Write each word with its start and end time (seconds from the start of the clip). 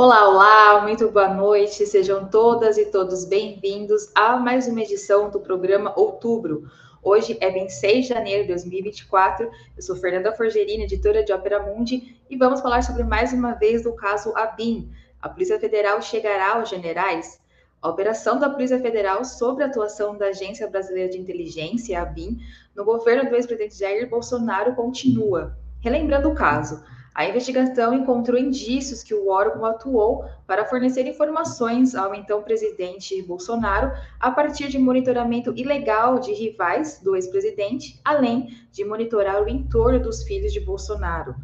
Olá, 0.00 0.28
olá, 0.28 0.82
muito 0.82 1.10
boa 1.10 1.26
noite, 1.26 1.84
sejam 1.84 2.28
todas 2.28 2.78
e 2.78 2.86
todos 2.86 3.24
bem-vindos 3.24 4.12
a 4.14 4.36
mais 4.36 4.68
uma 4.68 4.80
edição 4.80 5.28
do 5.28 5.40
programa 5.40 5.92
Outubro. 5.98 6.70
Hoje 7.02 7.36
é 7.40 7.50
26 7.50 8.06
de 8.06 8.14
janeiro 8.14 8.42
de 8.42 8.48
2024, 8.50 9.50
eu 9.76 9.82
sou 9.82 9.96
Fernanda 9.96 10.30
Forgerini, 10.30 10.84
editora 10.84 11.24
de 11.24 11.32
Ópera 11.32 11.60
Mundi, 11.64 12.16
e 12.30 12.36
vamos 12.36 12.60
falar 12.60 12.82
sobre 12.82 13.02
mais 13.02 13.32
uma 13.32 13.54
vez 13.54 13.82
do 13.82 13.92
caso 13.92 14.32
ABIN. 14.36 14.88
A 15.20 15.28
Polícia 15.28 15.58
Federal 15.58 16.00
chegará 16.00 16.54
aos 16.54 16.68
generais? 16.68 17.40
A 17.82 17.88
operação 17.88 18.38
da 18.38 18.48
Polícia 18.48 18.78
Federal 18.78 19.24
sobre 19.24 19.64
a 19.64 19.66
atuação 19.66 20.16
da 20.16 20.26
Agência 20.26 20.70
Brasileira 20.70 21.10
de 21.10 21.18
Inteligência, 21.18 22.00
ABIN, 22.00 22.38
no 22.72 22.84
governo 22.84 23.28
do 23.28 23.34
ex-presidente 23.34 23.76
Jair 23.76 24.08
Bolsonaro 24.08 24.76
continua. 24.76 25.58
Relembrando 25.80 26.28
o 26.28 26.36
caso, 26.36 26.84
a 27.18 27.24
investigação 27.24 27.92
encontrou 27.92 28.38
indícios 28.38 29.02
que 29.02 29.12
o 29.12 29.26
órgão 29.26 29.64
atuou 29.64 30.24
para 30.46 30.64
fornecer 30.64 31.04
informações 31.04 31.96
ao 31.96 32.14
então 32.14 32.44
presidente 32.44 33.20
Bolsonaro 33.22 33.90
a 34.20 34.30
partir 34.30 34.68
de 34.68 34.78
monitoramento 34.78 35.52
ilegal 35.56 36.20
de 36.20 36.32
rivais 36.32 37.00
do 37.02 37.16
ex-presidente, 37.16 38.00
além 38.04 38.56
de 38.70 38.84
monitorar 38.84 39.42
o 39.42 39.48
entorno 39.48 39.98
dos 39.98 40.22
filhos 40.22 40.52
de 40.52 40.60
Bolsonaro. 40.60 41.34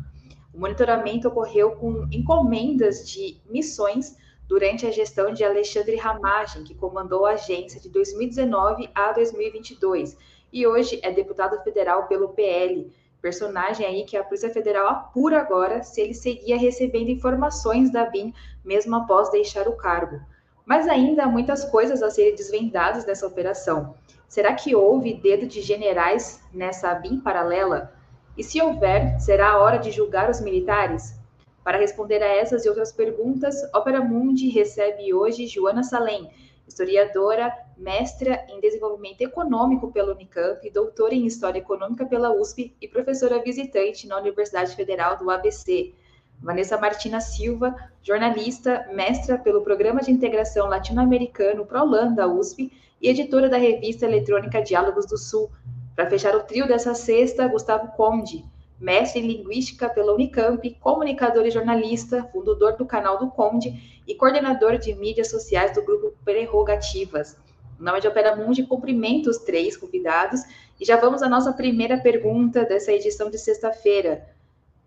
O 0.54 0.60
monitoramento 0.60 1.26
ocorreu 1.26 1.72
com 1.72 2.06
encomendas 2.12 3.10
de 3.10 3.40
missões 3.50 4.16
durante 4.46 4.86
a 4.86 4.92
gestão 4.92 5.32
de 5.32 5.42
Alexandre 5.42 5.96
Ramagem, 5.96 6.62
que 6.62 6.76
comandou 6.76 7.26
a 7.26 7.32
agência 7.32 7.80
de 7.80 7.88
2019 7.88 8.90
a 8.94 9.12
2022 9.12 10.16
e 10.52 10.68
hoje 10.68 11.00
é 11.02 11.10
deputado 11.10 11.60
federal 11.64 12.06
pelo 12.06 12.28
PL 12.28 12.92
personagem 13.24 13.86
aí 13.86 14.04
que 14.04 14.18
a 14.18 14.22
Polícia 14.22 14.50
Federal 14.50 14.86
apura 14.86 15.40
agora 15.40 15.82
se 15.82 15.98
ele 15.98 16.12
seguia 16.12 16.58
recebendo 16.58 17.08
informações 17.08 17.90
da 17.90 18.04
BIM 18.04 18.34
mesmo 18.62 18.94
após 18.96 19.30
deixar 19.30 19.66
o 19.66 19.72
cargo. 19.72 20.20
Mas 20.66 20.86
ainda 20.86 21.24
há 21.24 21.26
muitas 21.26 21.64
coisas 21.64 22.02
a 22.02 22.10
serem 22.10 22.34
desvendadas 22.34 23.06
nessa 23.06 23.26
operação. 23.26 23.94
Será 24.28 24.52
que 24.52 24.74
houve 24.76 25.14
dedo 25.14 25.46
de 25.46 25.62
generais 25.62 26.38
nessa 26.52 26.94
BIM 26.96 27.18
paralela? 27.18 27.94
E 28.36 28.44
se 28.44 28.60
houver, 28.60 29.18
será 29.18 29.52
a 29.52 29.58
hora 29.58 29.78
de 29.78 29.90
julgar 29.90 30.28
os 30.28 30.42
militares? 30.42 31.18
Para 31.64 31.78
responder 31.78 32.22
a 32.22 32.28
essas 32.28 32.66
e 32.66 32.68
outras 32.68 32.92
perguntas, 32.92 33.56
Opera 33.74 34.02
Mundi 34.02 34.50
recebe 34.50 35.14
hoje 35.14 35.46
Joana 35.46 35.82
Salem, 35.82 36.28
historiadora, 36.68 37.50
mestra 37.76 38.44
em 38.48 38.60
desenvolvimento 38.60 39.20
econômico 39.20 39.90
pela 39.92 40.12
Unicamp, 40.12 40.68
doutora 40.70 41.14
em 41.14 41.26
História 41.26 41.58
Econômica 41.58 42.06
pela 42.06 42.32
USP 42.32 42.74
e 42.80 42.88
professora 42.88 43.42
visitante 43.42 44.06
na 44.06 44.18
Universidade 44.18 44.74
Federal 44.74 45.16
do 45.18 45.30
ABC. 45.30 45.94
Vanessa 46.40 46.76
Martina 46.78 47.20
Silva, 47.20 47.74
jornalista, 48.02 48.86
mestra 48.92 49.38
pelo 49.38 49.62
Programa 49.62 50.00
de 50.00 50.10
Integração 50.10 50.68
Latino-Americano 50.68 51.64
ProLAN 51.64 52.12
da 52.12 52.26
USP 52.26 52.70
e 53.00 53.08
editora 53.08 53.48
da 53.48 53.56
revista 53.56 54.04
eletrônica 54.04 54.62
Diálogos 54.62 55.06
do 55.06 55.16
Sul. 55.16 55.50
Para 55.96 56.08
fechar 56.10 56.34
o 56.34 56.42
trio 56.42 56.66
dessa 56.66 56.94
sexta, 56.94 57.48
Gustavo 57.48 57.92
Conde, 57.96 58.44
mestre 58.80 59.20
em 59.20 59.26
Linguística 59.26 59.88
pela 59.88 60.12
Unicamp, 60.12 60.68
comunicador 60.80 61.46
e 61.46 61.50
jornalista, 61.50 62.24
fundador 62.32 62.76
do 62.76 62.84
canal 62.84 63.18
do 63.18 63.30
Conde 63.30 64.02
e 64.06 64.14
coordenador 64.14 64.76
de 64.76 64.94
mídias 64.94 65.30
sociais 65.30 65.74
do 65.74 65.82
grupo 65.82 66.14
Prerrogativas. 66.24 67.36
O 67.78 67.82
nome 67.82 68.00
de 68.00 68.08
Opera 68.08 68.36
Mundi 68.36 68.62
cumprimenta 68.62 69.28
os 69.28 69.38
três 69.38 69.76
convidados 69.76 70.42
e 70.80 70.84
já 70.84 70.96
vamos 70.96 71.22
à 71.22 71.28
nossa 71.28 71.52
primeira 71.52 71.98
pergunta 71.98 72.64
dessa 72.64 72.92
edição 72.92 73.30
de 73.30 73.38
sexta-feira. 73.38 74.28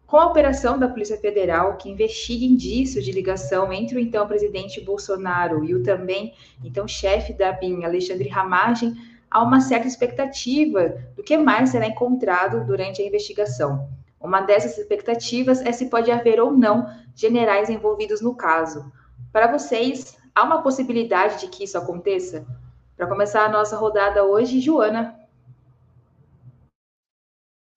Com 0.05 0.15
a 0.15 0.27
operação 0.27 0.79
da 0.79 0.87
Polícia 0.87 1.17
Federal, 1.17 1.75
que 1.75 1.89
investiga 1.89 2.45
indícios 2.45 3.03
de 3.03 3.11
ligação 3.11 3.73
entre 3.73 3.97
o 3.97 3.99
então 3.99 4.25
presidente 4.25 4.79
Bolsonaro 4.79 5.65
e 5.65 5.75
o 5.75 5.83
também 5.83 6.33
então 6.63 6.87
chefe 6.87 7.33
da 7.33 7.51
BIM, 7.51 7.83
Alexandre 7.83 8.29
Ramagem, 8.29 8.95
há 9.29 9.43
uma 9.43 9.59
certa 9.59 9.85
expectativa 9.85 10.97
do 11.15 11.23
que 11.23 11.37
mais 11.37 11.71
será 11.71 11.87
encontrado 11.87 12.65
durante 12.65 13.01
a 13.01 13.05
investigação. 13.05 13.89
Uma 14.19 14.39
dessas 14.41 14.77
expectativas 14.77 15.61
é 15.61 15.73
se 15.73 15.87
pode 15.87 16.09
haver 16.09 16.39
ou 16.39 16.51
não 16.51 16.89
generais 17.13 17.69
envolvidos 17.69 18.21
no 18.21 18.33
caso. 18.33 18.89
Para 19.33 19.51
vocês, 19.51 20.17
há 20.33 20.43
uma 20.43 20.61
possibilidade 20.61 21.41
de 21.41 21.47
que 21.47 21.65
isso 21.65 21.77
aconteça? 21.77 22.45
Para 22.97 23.05
começar 23.05 23.45
a 23.45 23.49
nossa 23.49 23.77
rodada 23.77 24.25
hoje, 24.25 24.59
Joana. 24.59 25.15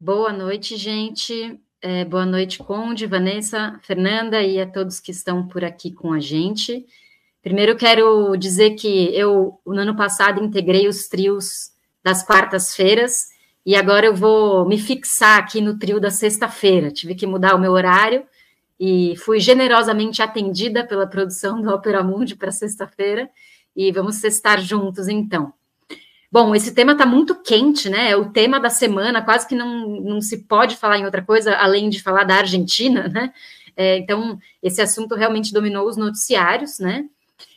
Boa 0.00 0.32
noite, 0.32 0.78
gente. 0.78 1.60
É, 1.82 2.06
boa 2.06 2.24
noite, 2.24 2.58
Conde, 2.58 3.04
Vanessa, 3.06 3.78
Fernanda 3.82 4.42
e 4.42 4.58
a 4.58 4.66
todos 4.66 4.98
que 4.98 5.10
estão 5.10 5.46
por 5.46 5.62
aqui 5.62 5.92
com 5.92 6.14
a 6.14 6.20
gente. 6.20 6.86
Primeiro, 7.42 7.76
quero 7.76 8.34
dizer 8.34 8.76
que 8.76 9.14
eu, 9.14 9.60
no 9.66 9.82
ano 9.82 9.94
passado, 9.94 10.42
integrei 10.42 10.88
os 10.88 11.06
trios 11.06 11.70
das 12.02 12.22
quartas-feiras 12.22 13.28
e 13.66 13.76
agora 13.76 14.06
eu 14.06 14.14
vou 14.14 14.66
me 14.66 14.78
fixar 14.78 15.38
aqui 15.38 15.60
no 15.60 15.78
trio 15.78 16.00
da 16.00 16.10
sexta-feira. 16.10 16.90
Tive 16.90 17.14
que 17.14 17.26
mudar 17.26 17.54
o 17.54 17.60
meu 17.60 17.72
horário 17.72 18.26
e 18.78 19.14
fui 19.18 19.38
generosamente 19.38 20.22
atendida 20.22 20.82
pela 20.82 21.06
produção 21.06 21.60
do 21.60 21.68
Opera 21.68 22.02
Mundi 22.02 22.34
para 22.34 22.50
sexta-feira 22.50 23.28
e 23.74 23.90
vamos 23.92 24.22
estar 24.24 24.60
juntos 24.60 25.08
então. 25.08 25.52
Bom, 26.32 26.54
esse 26.54 26.72
tema 26.72 26.92
está 26.92 27.04
muito 27.04 27.34
quente, 27.42 27.88
né? 27.88 28.10
É 28.10 28.16
o 28.16 28.30
tema 28.30 28.60
da 28.60 28.70
semana, 28.70 29.20
quase 29.22 29.48
que 29.48 29.54
não, 29.54 29.88
não 30.00 30.20
se 30.20 30.44
pode 30.44 30.76
falar 30.76 30.98
em 30.98 31.04
outra 31.04 31.22
coisa 31.22 31.56
além 31.56 31.88
de 31.88 32.00
falar 32.00 32.24
da 32.24 32.36
Argentina, 32.36 33.08
né? 33.08 33.32
É, 33.76 33.98
então, 33.98 34.38
esse 34.62 34.80
assunto 34.80 35.14
realmente 35.14 35.52
dominou 35.52 35.88
os 35.88 35.96
noticiários, 35.96 36.78
né? 36.78 37.06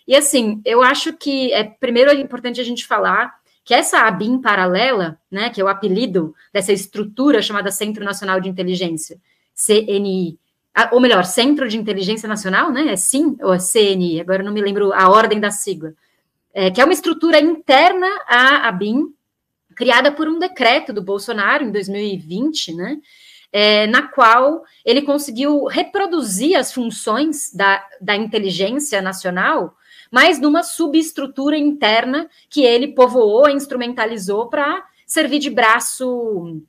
E 0.08 0.16
assim, 0.16 0.62
eu 0.66 0.82
acho 0.82 1.14
que 1.14 1.54
é 1.54 1.64
primeiro 1.64 2.12
é 2.12 2.16
importante 2.16 2.60
a 2.60 2.64
gente 2.64 2.86
falar 2.86 3.34
que 3.64 3.74
essa 3.74 4.00
ABIN 4.00 4.42
paralela, 4.42 5.20
né, 5.32 5.50
que 5.50 5.62
é 5.62 5.64
o 5.64 5.70
apelido 5.70 6.36
dessa 6.52 6.74
estrutura 6.74 7.42
chamada 7.42 7.72
Centro 7.72 8.04
Nacional 8.04 8.40
de 8.40 8.50
Inteligência, 8.50 9.18
CNI, 9.56 10.38
ou 10.92 11.00
melhor, 11.00 11.24
Centro 11.24 11.70
de 11.70 11.78
Inteligência 11.78 12.28
Nacional, 12.28 12.72
né, 12.72 12.92
é 12.92 12.96
SIM 12.98 13.38
ou 13.42 13.54
é 13.54 13.60
CNI, 13.60 14.20
agora 14.20 14.44
não 14.44 14.52
me 14.52 14.62
lembro 14.62 14.92
a 14.92 15.10
ordem 15.10 15.40
da 15.40 15.52
sigla, 15.52 15.94
é, 16.54 16.70
que 16.70 16.80
é 16.80 16.84
uma 16.84 16.94
estrutura 16.94 17.40
interna 17.40 18.08
à 18.28 18.68
ABIN, 18.68 19.14
criada 19.76 20.12
por 20.12 20.28
um 20.28 20.38
decreto 20.38 20.94
do 20.94 21.02
Bolsonaro 21.02 21.64
em 21.64 21.72
2020, 21.72 22.76
né, 22.76 22.98
é, 23.52 23.88
na 23.88 24.08
qual 24.08 24.64
ele 24.86 25.02
conseguiu 25.02 25.66
reproduzir 25.66 26.56
as 26.58 26.72
funções 26.72 27.52
da, 27.54 27.84
da 28.00 28.16
inteligência 28.16 29.02
nacional 29.02 29.76
mas 30.14 30.40
numa 30.40 30.62
subestrutura 30.62 31.58
interna 31.58 32.30
que 32.48 32.64
ele 32.64 32.90
povoou, 32.90 33.50
instrumentalizou 33.50 34.48
para 34.48 34.86
servir 35.08 35.40
de 35.40 35.50
braço 35.50 36.62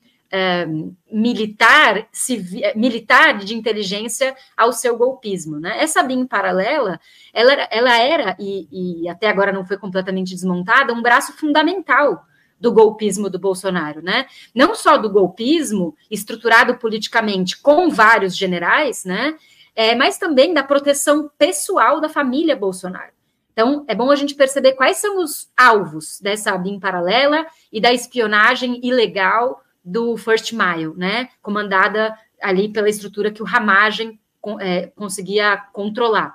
militar, 1.11 2.07
civi, 2.13 2.65
é, 2.65 2.75
militar 2.75 3.39
de 3.39 3.55
inteligência 3.55 4.35
ao 4.57 4.73
seu 4.73 4.97
golpismo. 4.97 5.61
Né? 5.61 5.77
Essa 5.83 6.03
BIM 6.03 6.27
paralela, 6.27 6.99
ela, 7.33 7.53
ela 7.71 7.99
era, 7.99 8.37
e, 8.39 9.03
e 9.03 9.09
até 9.09 9.29
agora 9.29 9.53
não 9.53 9.65
foi 9.65 9.77
completamente 9.77 10.35
desmontada, 10.35 10.93
um 10.93 11.03
braço 11.03 11.33
fundamental 11.35 12.25
do 12.59 12.73
golpismo 12.73 13.29
do 13.29 13.39
Bolsonaro, 13.39 14.01
né? 14.01 14.27
Não 14.55 14.75
só 14.75 14.97
do 14.97 15.11
golpismo 15.11 15.95
estruturado 16.11 16.77
politicamente 16.79 17.61
com 17.61 17.91
vários 17.91 18.35
generais, 18.37 19.05
né? 19.05 19.37
É, 19.77 19.95
mas 19.95 20.19
também 20.19 20.55
da 20.55 20.63
proteção 20.63 21.31
pessoal 21.37 22.01
da 22.01 22.09
família 22.09 22.57
Bolsonaro. 22.57 23.13
Então, 23.53 23.85
é 23.87 23.95
bom 23.95 24.11
a 24.11 24.17
gente 24.17 24.35
perceber 24.35 24.73
quais 24.73 24.97
são 24.97 25.23
os 25.23 25.49
alvos 25.57 26.19
dessa 26.21 26.57
BIM 26.57 26.81
paralela 26.81 27.47
e 27.73 27.81
da 27.81 27.93
espionagem 27.93 28.81
ilegal 28.83 29.61
do 29.85 30.17
First 30.17 30.53
Mile, 30.53 30.95
né? 30.97 31.29
Comandada 31.43 32.17
ali 32.41 32.69
pela 32.69 32.89
estrutura 32.89 33.31
que 33.31 33.43
o 33.43 33.47
Ramagem 33.47 34.19
é, 34.61 34.87
conseguia 34.89 35.57
controlar. 35.73 36.35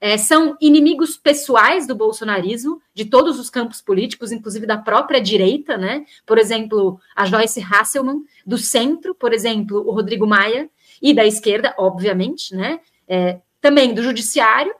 É, 0.00 0.18
são 0.18 0.56
inimigos 0.60 1.16
pessoais 1.16 1.86
do 1.86 1.94
bolsonarismo, 1.94 2.80
de 2.92 3.06
todos 3.06 3.38
os 3.38 3.48
campos 3.48 3.80
políticos, 3.80 4.32
inclusive 4.32 4.66
da 4.66 4.76
própria 4.76 5.20
direita, 5.20 5.78
né? 5.78 6.04
Por 6.26 6.38
exemplo, 6.38 7.00
a 7.16 7.24
Joyce 7.24 7.60
Hasselman, 7.60 8.22
do 8.44 8.58
centro, 8.58 9.14
por 9.14 9.32
exemplo, 9.32 9.78
o 9.86 9.92
Rodrigo 9.92 10.26
Maia, 10.26 10.68
e 11.00 11.14
da 11.14 11.24
esquerda, 11.24 11.74
obviamente, 11.78 12.54
né? 12.54 12.80
É, 13.08 13.40
também 13.60 13.94
do 13.94 14.02
judiciário 14.02 14.74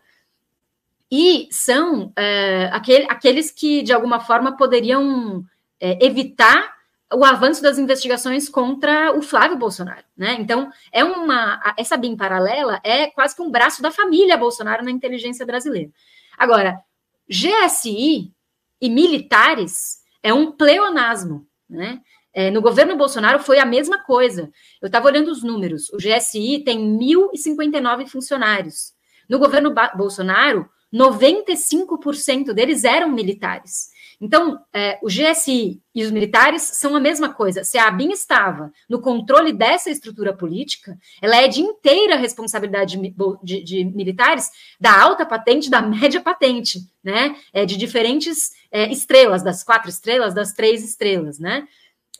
e 1.10 1.48
são 1.50 2.12
é, 2.16 2.68
aquele, 2.72 3.06
aqueles 3.08 3.50
que, 3.50 3.82
de 3.82 3.92
alguma 3.92 4.20
forma, 4.20 4.56
poderiam 4.56 5.44
é, 5.80 6.04
evitar 6.04 6.73
o 7.12 7.24
avanço 7.24 7.62
das 7.62 7.78
investigações 7.78 8.48
contra 8.48 9.16
o 9.16 9.22
Flávio 9.22 9.56
Bolsonaro, 9.56 10.04
né? 10.16 10.36
Então, 10.38 10.70
é 10.92 11.04
uma 11.04 11.74
essa 11.76 11.96
BIM 11.96 12.16
paralela 12.16 12.80
é 12.82 13.08
quase 13.08 13.36
que 13.36 13.42
um 13.42 13.50
braço 13.50 13.82
da 13.82 13.90
família 13.90 14.36
Bolsonaro 14.36 14.84
na 14.84 14.90
inteligência 14.90 15.44
brasileira. 15.44 15.90
Agora, 16.36 16.80
GSI 17.28 18.32
e 18.80 18.90
militares 18.90 19.98
é 20.22 20.32
um 20.32 20.52
pleonasmo, 20.52 21.46
né? 21.68 22.00
É, 22.32 22.50
no 22.50 22.60
governo 22.60 22.96
Bolsonaro 22.96 23.38
foi 23.38 23.60
a 23.60 23.64
mesma 23.64 24.02
coisa. 24.02 24.50
Eu 24.82 24.86
estava 24.86 25.06
olhando 25.06 25.30
os 25.30 25.44
números. 25.44 25.88
O 25.90 25.98
GSI 25.98 26.64
tem 26.64 26.80
1.059 26.98 28.08
funcionários. 28.08 28.92
No 29.28 29.38
governo 29.38 29.72
Bolsonaro, 29.96 30.68
95% 30.92 32.52
deles 32.52 32.82
eram 32.82 33.08
militares. 33.08 33.93
Então, 34.20 34.58
é, 34.72 34.98
o 35.02 35.06
GSI 35.06 35.80
e 35.94 36.04
os 36.04 36.10
militares 36.10 36.62
são 36.62 36.96
a 36.96 37.00
mesma 37.00 37.32
coisa. 37.32 37.64
Se 37.64 37.78
a 37.78 37.88
ABIN 37.88 38.10
estava 38.10 38.72
no 38.88 39.00
controle 39.00 39.52
dessa 39.52 39.90
estrutura 39.90 40.32
política, 40.32 40.98
ela 41.20 41.36
é 41.36 41.48
de 41.48 41.60
inteira 41.60 42.16
responsabilidade 42.16 42.96
de, 42.96 43.14
de, 43.42 43.62
de 43.62 43.84
militares 43.84 44.50
da 44.80 45.00
alta 45.00 45.24
patente, 45.26 45.70
da 45.70 45.82
média 45.82 46.20
patente, 46.20 46.80
né? 47.02 47.36
É, 47.52 47.64
de 47.64 47.76
diferentes 47.76 48.52
é, 48.70 48.90
estrelas, 48.90 49.42
das 49.42 49.62
quatro 49.62 49.88
estrelas, 49.88 50.34
das 50.34 50.52
três 50.52 50.84
estrelas, 50.84 51.38
né? 51.38 51.66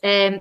É, 0.01 0.39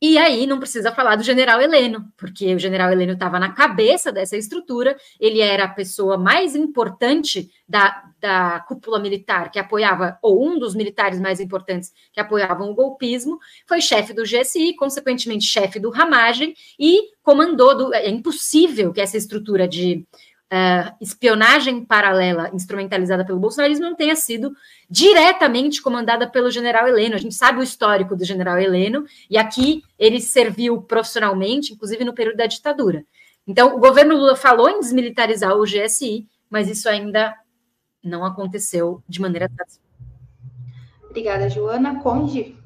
e 0.00 0.16
aí 0.16 0.46
não 0.46 0.58
precisa 0.58 0.92
falar 0.92 1.16
do 1.16 1.22
general 1.22 1.60
Heleno, 1.60 2.10
porque 2.16 2.54
o 2.54 2.58
general 2.58 2.90
Heleno 2.90 3.12
estava 3.12 3.38
na 3.38 3.52
cabeça 3.52 4.10
dessa 4.10 4.36
estrutura, 4.36 4.96
ele 5.18 5.40
era 5.40 5.64
a 5.64 5.68
pessoa 5.68 6.16
mais 6.16 6.56
importante 6.56 7.50
da, 7.68 8.04
da 8.18 8.60
cúpula 8.60 8.98
militar 8.98 9.50
que 9.50 9.58
apoiava, 9.58 10.18
ou 10.22 10.42
um 10.42 10.58
dos 10.58 10.74
militares 10.74 11.20
mais 11.20 11.38
importantes 11.38 11.92
que 12.12 12.20
apoiavam 12.20 12.70
o 12.70 12.74
golpismo, 12.74 13.38
foi 13.66 13.82
chefe 13.82 14.14
do 14.14 14.22
GSI, 14.22 14.74
consequentemente 14.74 15.44
chefe 15.44 15.78
do 15.78 15.90
Ramagem, 15.90 16.54
e 16.78 17.10
comandou. 17.22 17.76
Do, 17.76 17.94
é 17.94 18.08
impossível 18.08 18.92
que 18.92 19.00
essa 19.02 19.18
estrutura 19.18 19.68
de 19.68 20.06
uh, 20.52 20.94
espionagem 21.00 21.84
paralela 21.84 22.50
instrumentalizada 22.52 23.24
pelo 23.24 23.38
bolsonarismo 23.38 23.84
não 23.84 23.94
tenha 23.94 24.16
sido 24.16 24.52
diretamente 24.88 25.80
comandada 25.80 26.28
pelo 26.28 26.50
general 26.50 26.88
Heleno. 26.88 27.14
A 27.14 27.18
gente 27.18 27.34
sabe 27.34 27.60
o 27.60 27.62
histórico 27.62 28.16
do 28.16 28.24
general 28.24 28.58
Heleno, 28.58 29.04
e 29.28 29.38
aqui 29.38 29.82
ele 29.98 30.20
serviu 30.20 30.82
profissionalmente, 30.82 31.72
inclusive 31.72 32.04
no 32.04 32.14
período 32.14 32.36
da 32.36 32.46
ditadura. 32.46 33.04
Então, 33.46 33.76
o 33.76 33.80
governo 33.80 34.16
Lula 34.16 34.36
falou 34.36 34.68
em 34.68 34.80
desmilitarizar 34.80 35.56
o 35.56 35.64
GSI, 35.64 36.26
mas 36.48 36.68
isso 36.68 36.88
ainda 36.88 37.34
não 38.02 38.24
aconteceu 38.24 39.02
de 39.08 39.20
maneira 39.20 39.48
satisfatória. 39.48 39.90
Obrigada, 41.04 41.48
Joana. 41.48 42.00
Conde? 42.00 42.56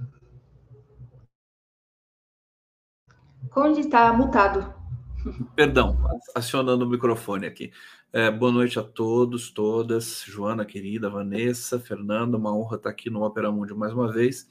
Conde 3.51 3.81
está 3.81 4.13
mutado. 4.13 4.84
Perdão, 5.57 5.99
acionando 6.35 6.85
o 6.85 6.89
microfone 6.89 7.47
aqui. 7.47 7.73
É, 8.13 8.31
boa 8.31 8.53
noite 8.53 8.79
a 8.79 8.83
todos, 8.83 9.51
todas. 9.51 10.23
Joana, 10.27 10.65
querida, 10.65 11.09
Vanessa, 11.09 11.81
Fernando, 11.81 12.35
uma 12.35 12.55
honra 12.55 12.77
estar 12.77 12.91
aqui 12.91 13.09
no 13.11 13.23
Opera 13.23 13.51
Mundi 13.51 13.75
mais 13.75 13.93
uma 13.93 14.13
vez. 14.13 14.47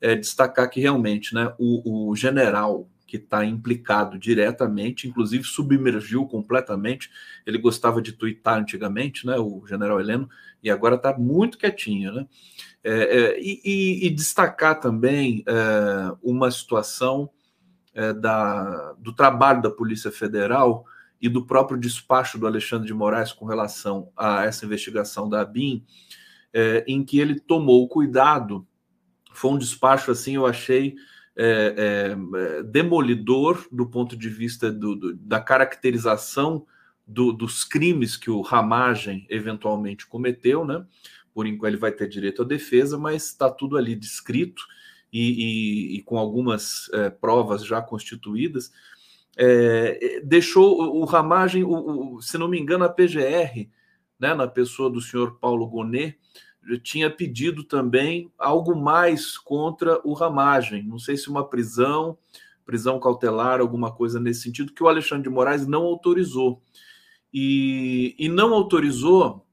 É, 0.00 0.14
destacar 0.14 0.68
que 0.68 0.80
realmente 0.80 1.34
né, 1.34 1.52
o, 1.58 2.10
o 2.10 2.16
general 2.16 2.88
que 3.06 3.16
está 3.16 3.44
implicado 3.44 4.18
diretamente, 4.18 5.08
inclusive 5.08 5.42
submergiu 5.42 6.26
completamente. 6.26 7.10
Ele 7.44 7.58
gostava 7.58 8.00
de 8.00 8.12
tuitar 8.12 8.58
antigamente, 8.58 9.26
né, 9.26 9.36
o 9.36 9.64
general 9.66 10.00
Heleno, 10.00 10.28
e 10.62 10.70
agora 10.70 10.94
está 10.94 11.16
muito 11.18 11.58
quietinho. 11.58 12.12
Né? 12.12 12.26
É, 12.84 12.92
é, 12.92 13.40
e, 13.40 14.06
e, 14.06 14.10
destacar 14.10 14.78
também 14.78 15.42
é, 15.46 16.14
uma 16.22 16.50
situação 16.50 17.30
é, 18.00 18.14
da, 18.14 18.94
do 18.98 19.12
trabalho 19.12 19.60
da 19.60 19.70
Polícia 19.70 20.10
Federal 20.10 20.86
e 21.20 21.28
do 21.28 21.44
próprio 21.44 21.78
despacho 21.78 22.38
do 22.38 22.46
Alexandre 22.46 22.86
de 22.86 22.94
Moraes 22.94 23.30
com 23.30 23.44
relação 23.44 24.10
a 24.16 24.46
essa 24.46 24.64
investigação 24.64 25.28
da 25.28 25.42
ABIN, 25.42 25.84
é, 26.50 26.82
em 26.88 27.04
que 27.04 27.20
ele 27.20 27.38
tomou 27.38 27.86
cuidado. 27.88 28.66
Foi 29.34 29.50
um 29.50 29.58
despacho, 29.58 30.10
assim, 30.10 30.36
eu 30.36 30.46
achei 30.46 30.94
é, 31.36 32.14
é, 32.16 32.62
demolidor 32.62 33.66
do 33.70 33.86
ponto 33.86 34.16
de 34.16 34.30
vista 34.30 34.72
do, 34.72 34.96
do, 34.96 35.14
da 35.16 35.38
caracterização 35.38 36.64
do, 37.06 37.34
dos 37.34 37.64
crimes 37.64 38.16
que 38.16 38.30
o 38.30 38.40
Ramagem 38.40 39.26
eventualmente 39.28 40.06
cometeu, 40.06 40.64
né? 40.64 40.86
Por 41.34 41.46
enquanto 41.46 41.72
ele 41.72 41.76
vai 41.76 41.92
ter 41.92 42.08
direito 42.08 42.40
à 42.40 42.44
defesa, 42.46 42.96
mas 42.96 43.26
está 43.26 43.50
tudo 43.50 43.76
ali 43.76 43.94
descrito 43.94 44.62
e, 45.12 45.94
e, 45.94 45.96
e 45.98 46.02
com 46.02 46.18
algumas 46.18 46.88
é, 46.92 47.10
provas 47.10 47.64
já 47.64 47.82
constituídas, 47.82 48.70
é, 49.36 50.20
deixou 50.24 50.96
o 50.96 51.04
Ramagem, 51.04 51.64
o, 51.64 52.16
o, 52.16 52.22
se 52.22 52.36
não 52.36 52.48
me 52.48 52.58
engano, 52.58 52.84
a 52.84 52.88
PGR, 52.88 53.68
né, 54.18 54.34
na 54.34 54.46
pessoa 54.46 54.90
do 54.90 55.00
senhor 55.00 55.38
Paulo 55.38 55.66
Gonet, 55.66 56.18
tinha 56.82 57.10
pedido 57.10 57.64
também 57.64 58.30
algo 58.38 58.76
mais 58.76 59.38
contra 59.38 60.00
o 60.04 60.12
Ramagem. 60.12 60.86
Não 60.86 60.98
sei 60.98 61.16
se 61.16 61.28
uma 61.28 61.48
prisão, 61.48 62.18
prisão 62.66 63.00
cautelar, 63.00 63.60
alguma 63.60 63.90
coisa 63.92 64.20
nesse 64.20 64.42
sentido, 64.42 64.72
que 64.72 64.82
o 64.82 64.88
Alexandre 64.88 65.24
de 65.24 65.34
Moraes 65.34 65.66
não 65.66 65.82
autorizou. 65.82 66.62
E, 67.32 68.14
e 68.18 68.28
não 68.28 68.52
autorizou, 68.52 69.46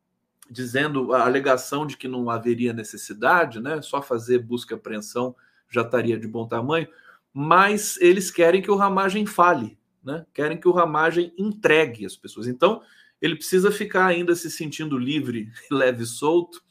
dizendo 0.50 1.13
a 1.13 1.24
alegação 1.24 1.86
de 1.88 1.95
que 1.95 2.07
não 2.07 2.30
haveria 2.30 2.74
necessidade, 2.74 3.60
né, 3.62 3.81
só 3.81 4.01
fazer 4.01 4.39
busca 4.39 4.74
e 4.74 4.77
apreensão 4.77 5.36
já 5.69 5.81
estaria 5.81 6.18
de 6.18 6.28
bom 6.28 6.48
tamanho, 6.48 6.88
mas 7.34 7.98
eles 8.02 8.31
querem 8.31 8.62
que 8.62 8.72
o 8.72 8.75
Ramagem 8.75 9.25
fale, 9.25 9.78
né? 10.04 10.25
querem 10.34 10.60
que 10.60 10.68
o 10.68 10.72
Ramagem 10.72 11.34
entregue 11.38 12.06
as 12.06 12.16
pessoas. 12.16 12.48
Então, 12.48 12.81
ele 13.22 13.36
precisa 13.36 13.72
ficar 13.72 14.06
ainda 14.06 14.36
se 14.36 14.50
sentindo 14.50 14.98
livre, 14.98 15.50
leve 15.72 16.04
e 16.04 16.08
solto, 16.08 16.62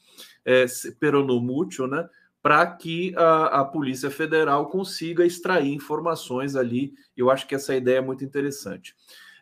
é, 0.43 0.65
peronomútil, 0.99 1.87
né? 1.87 2.07
para 2.41 2.65
que 2.65 3.13
a, 3.17 3.61
a, 3.61 3.65
Polícia 3.65 4.09
Federal 4.09 4.69
consiga 4.69 5.25
extrair 5.25 5.73
informações 5.73 6.55
ali. 6.55 6.93
Eu 7.15 7.29
acho 7.29 7.45
que 7.47 7.55
essa 7.55 7.75
ideia 7.75 7.97
é 7.97 8.01
muito 8.01 8.23
interessante. 8.23 8.95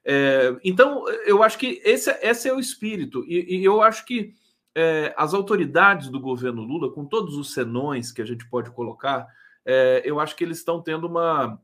É, 0.03 0.55
então, 0.63 1.05
eu 1.25 1.43
acho 1.43 1.57
que 1.57 1.81
esse, 1.83 2.09
esse 2.21 2.47
é 2.47 2.53
o 2.53 2.59
espírito, 2.59 3.23
e, 3.27 3.57
e 3.57 3.65
eu 3.65 3.81
acho 3.81 4.05
que 4.05 4.33
é, 4.75 5.13
as 5.17 5.33
autoridades 5.33 6.09
do 6.09 6.19
governo 6.19 6.61
Lula, 6.61 6.91
com 6.91 7.05
todos 7.05 7.35
os 7.37 7.53
senões 7.53 8.11
que 8.11 8.21
a 8.21 8.25
gente 8.25 8.47
pode 8.49 8.69
colocar, 8.71 9.25
é, 9.65 10.01
eu 10.05 10.19
acho 10.19 10.35
que 10.35 10.43
eles 10.43 10.59
estão 10.59 10.81
tendo 10.81 11.07
uma 11.07 11.59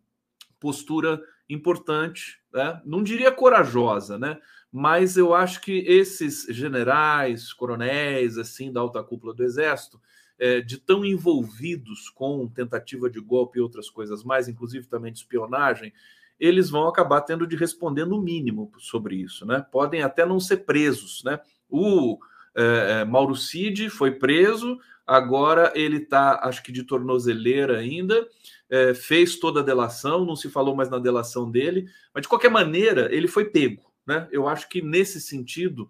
postura 0.60 1.22
importante, 1.50 2.40
né? 2.54 2.82
não 2.86 3.04
diria 3.04 3.32
corajosa, 3.32 4.18
né? 4.18 4.40
mas 4.72 5.18
eu 5.18 5.34
acho 5.34 5.62
que 5.62 5.80
esses 5.80 6.46
generais, 6.50 7.52
coronéis, 7.52 8.38
assim, 8.38 8.72
da 8.72 8.80
alta 8.80 9.04
cúpula 9.04 9.34
do 9.34 9.44
Exército, 9.44 10.02
é, 10.40 10.62
de 10.62 10.78
tão 10.78 11.06
envolvidos 11.06 12.10
com 12.10 12.48
tentativa 12.48 13.10
de 13.10 13.20
golpe 13.20 13.60
e 13.60 13.62
outras 13.62 13.90
coisas 13.90 14.24
mais, 14.24 14.48
inclusive 14.48 14.88
também 14.88 15.12
de 15.12 15.20
espionagem, 15.20 15.94
eles 16.40 16.72
vão 16.72 16.88
acabar 16.88 17.22
tendo 17.22 17.46
de 17.46 17.56
responder 17.56 18.06
no 18.06 18.20
mínimo 18.20 18.72
sobre 18.80 19.16
isso, 19.16 19.46
né? 19.46 19.64
Podem 19.72 20.02
até 20.02 20.26
não 20.26 20.40
ser 20.40 20.58
presos, 20.58 21.22
né? 21.24 21.40
O 21.70 22.18
é, 22.56 23.02
é 23.02 23.06
Mauro 23.06 23.36
Cid 23.36 23.90
foi 23.90 24.12
preso, 24.12 24.80
agora 25.06 25.72
ele 25.76 25.98
está, 25.98 26.40
acho 26.44 26.64
que 26.64 26.72
de 26.72 26.84
tornozeleira 26.84 27.80
ainda, 27.80 28.28
é, 28.70 28.94
fez 28.94 29.38
toda 29.38 29.60
a 29.60 29.64
delação, 29.64 30.26
não 30.26 30.36
se 30.36 30.50
falou 30.50 30.76
mais 30.76 30.90
na 30.90 30.98
delação 30.98 31.50
dele, 31.50 31.88
mas 32.14 32.22
de 32.22 32.30
qualquer 32.30 32.50
maneira 32.50 33.14
ele 33.14 33.28
foi 33.28 33.46
pego. 33.46 33.92
Né? 34.06 34.28
Eu 34.32 34.48
acho 34.48 34.70
que 34.70 34.82
nesse 34.82 35.20
sentido 35.20 35.90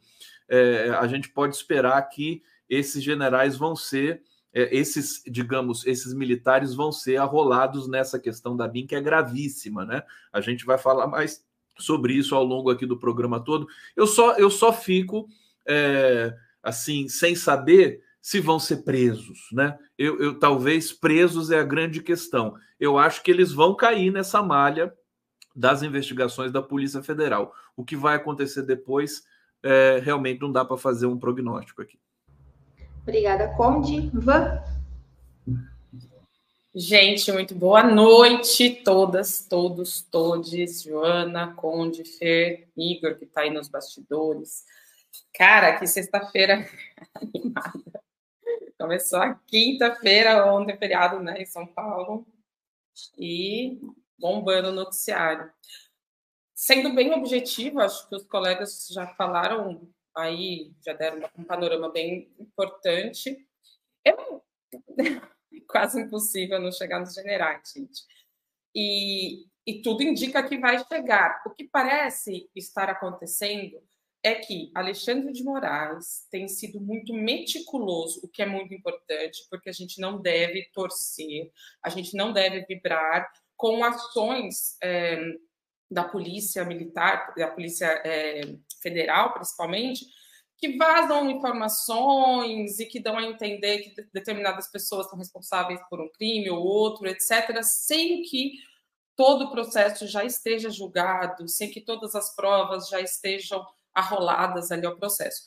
é, 0.49 0.89
a 0.99 1.07
gente 1.07 1.29
pode 1.29 1.55
esperar 1.55 2.01
que 2.09 2.41
esses 2.67 3.03
generais 3.03 3.55
vão 3.55 3.75
ser, 3.75 4.21
é, 4.53 4.75
esses, 4.75 5.21
digamos, 5.27 5.85
esses 5.85 6.13
militares 6.13 6.73
vão 6.73 6.91
ser 6.91 7.17
arrolados 7.17 7.87
nessa 7.87 8.19
questão 8.19 8.57
da 8.57 8.67
BIM, 8.67 8.87
que 8.87 8.95
é 8.95 9.01
gravíssima. 9.01 9.85
Né? 9.85 10.03
A 10.33 10.41
gente 10.41 10.65
vai 10.65 10.77
falar 10.77 11.07
mais 11.07 11.45
sobre 11.77 12.13
isso 12.13 12.35
ao 12.35 12.43
longo 12.43 12.69
aqui 12.69 12.85
do 12.85 12.97
programa 12.97 13.39
todo. 13.39 13.67
Eu 13.95 14.07
só, 14.07 14.35
eu 14.37 14.49
só 14.49 14.73
fico 14.73 15.27
é, 15.65 16.35
assim, 16.63 17.07
sem 17.07 17.35
saber 17.35 18.01
se 18.21 18.39
vão 18.39 18.59
ser 18.59 18.83
presos, 18.83 19.47
né? 19.51 19.77
Eu, 19.97 20.19
eu, 20.19 20.39
talvez 20.39 20.93
presos 20.93 21.49
é 21.49 21.59
a 21.59 21.63
grande 21.63 22.01
questão. 22.01 22.55
Eu 22.79 22.97
acho 22.97 23.23
que 23.23 23.31
eles 23.31 23.51
vão 23.51 23.75
cair 23.75 24.11
nessa 24.11 24.43
malha 24.43 24.93
das 25.55 25.81
investigações 25.81 26.51
da 26.51 26.61
Polícia 26.61 27.01
Federal. 27.01 27.53
O 27.75 27.83
que 27.83 27.95
vai 27.95 28.15
acontecer 28.15 28.61
depois 28.61 29.23
é, 29.63 29.99
realmente 30.03 30.41
não 30.41 30.51
dá 30.51 30.63
para 30.63 30.77
fazer 30.77 31.07
um 31.07 31.17
prognóstico 31.17 31.81
aqui. 31.81 31.99
Obrigada, 33.01 33.47
Conde. 33.55 34.11
Van. 34.13 34.61
Gente, 36.73 37.29
muito 37.33 37.53
boa 37.53 37.83
noite, 37.83 38.81
todas, 38.85 39.45
todos, 39.45 40.01
todes, 40.01 40.83
Joana, 40.83 41.53
Conde, 41.53 42.05
Fer, 42.05 42.69
Igor, 42.77 43.17
que 43.17 43.25
está 43.25 43.41
aí 43.41 43.49
nos 43.49 43.67
bastidores. 43.67 44.63
Cara, 45.33 45.77
que 45.77 45.87
sexta-feira 45.87 46.67
animada. 47.15 48.03
Começou 48.79 49.19
a 49.19 49.35
quinta-feira, 49.47 50.45
ontem, 50.51 50.77
feriado, 50.77 51.19
né, 51.19 51.41
em 51.41 51.45
São 51.45 51.67
Paulo, 51.67 52.25
e 53.17 53.79
bombando 54.17 54.69
o 54.69 54.73
noticiário. 54.73 55.51
Sendo 56.53 56.93
bem 56.93 57.13
objetivo, 57.13 57.79
acho 57.79 58.07
que 58.07 58.15
os 58.15 58.23
colegas 58.25 58.87
já 58.91 59.07
falaram 59.15 59.87
aí, 60.15 60.73
já 60.85 60.93
deram 60.93 61.27
um 61.37 61.43
panorama 61.43 61.89
bem 61.91 62.31
importante. 62.39 63.47
É 64.05 64.11
quase 65.67 66.01
impossível 66.01 66.59
não 66.59 66.71
chegar 66.71 66.99
nos 66.99 67.13
generais, 67.13 67.71
gente. 67.75 68.03
E, 68.75 69.47
e 69.65 69.81
tudo 69.81 70.03
indica 70.03 70.47
que 70.47 70.57
vai 70.57 70.83
chegar. 70.85 71.41
O 71.45 71.49
que 71.49 71.63
parece 71.67 72.49
estar 72.55 72.89
acontecendo 72.89 73.81
é 74.23 74.35
que 74.35 74.71
Alexandre 74.75 75.31
de 75.33 75.43
Moraes 75.43 76.27
tem 76.29 76.47
sido 76.47 76.79
muito 76.79 77.13
meticuloso, 77.13 78.19
o 78.23 78.27
que 78.27 78.41
é 78.41 78.45
muito 78.45 78.73
importante, 78.73 79.47
porque 79.49 79.69
a 79.69 79.73
gente 79.73 79.99
não 79.99 80.21
deve 80.21 80.69
torcer, 80.73 81.51
a 81.83 81.89
gente 81.89 82.15
não 82.15 82.31
deve 82.31 82.63
vibrar 82.65 83.31
com 83.57 83.83
ações 83.83 84.77
é, 84.83 85.19
da 85.89 86.03
polícia 86.03 86.63
militar, 86.63 87.33
da 87.35 87.47
polícia 87.47 87.87
é, 88.05 88.41
federal, 88.81 89.33
principalmente, 89.33 90.05
que 90.57 90.77
vazam 90.77 91.29
informações 91.29 92.79
e 92.79 92.85
que 92.85 92.99
dão 92.99 93.17
a 93.17 93.23
entender 93.23 93.79
que 93.79 93.95
determinadas 94.13 94.71
pessoas 94.71 95.09
são 95.09 95.17
responsáveis 95.17 95.81
por 95.89 95.99
um 95.99 96.09
crime 96.11 96.51
ou 96.51 96.63
outro, 96.63 97.07
etc., 97.07 97.63
sem 97.63 98.21
que 98.21 98.53
todo 99.15 99.45
o 99.45 99.51
processo 99.51 100.05
já 100.05 100.23
esteja 100.23 100.69
julgado, 100.69 101.47
sem 101.47 101.71
que 101.71 101.81
todas 101.81 102.13
as 102.13 102.35
provas 102.35 102.87
já 102.87 103.01
estejam 103.01 103.65
arroladas 103.93 104.71
ali 104.71 104.85
ao 104.85 104.97
processo. 104.97 105.41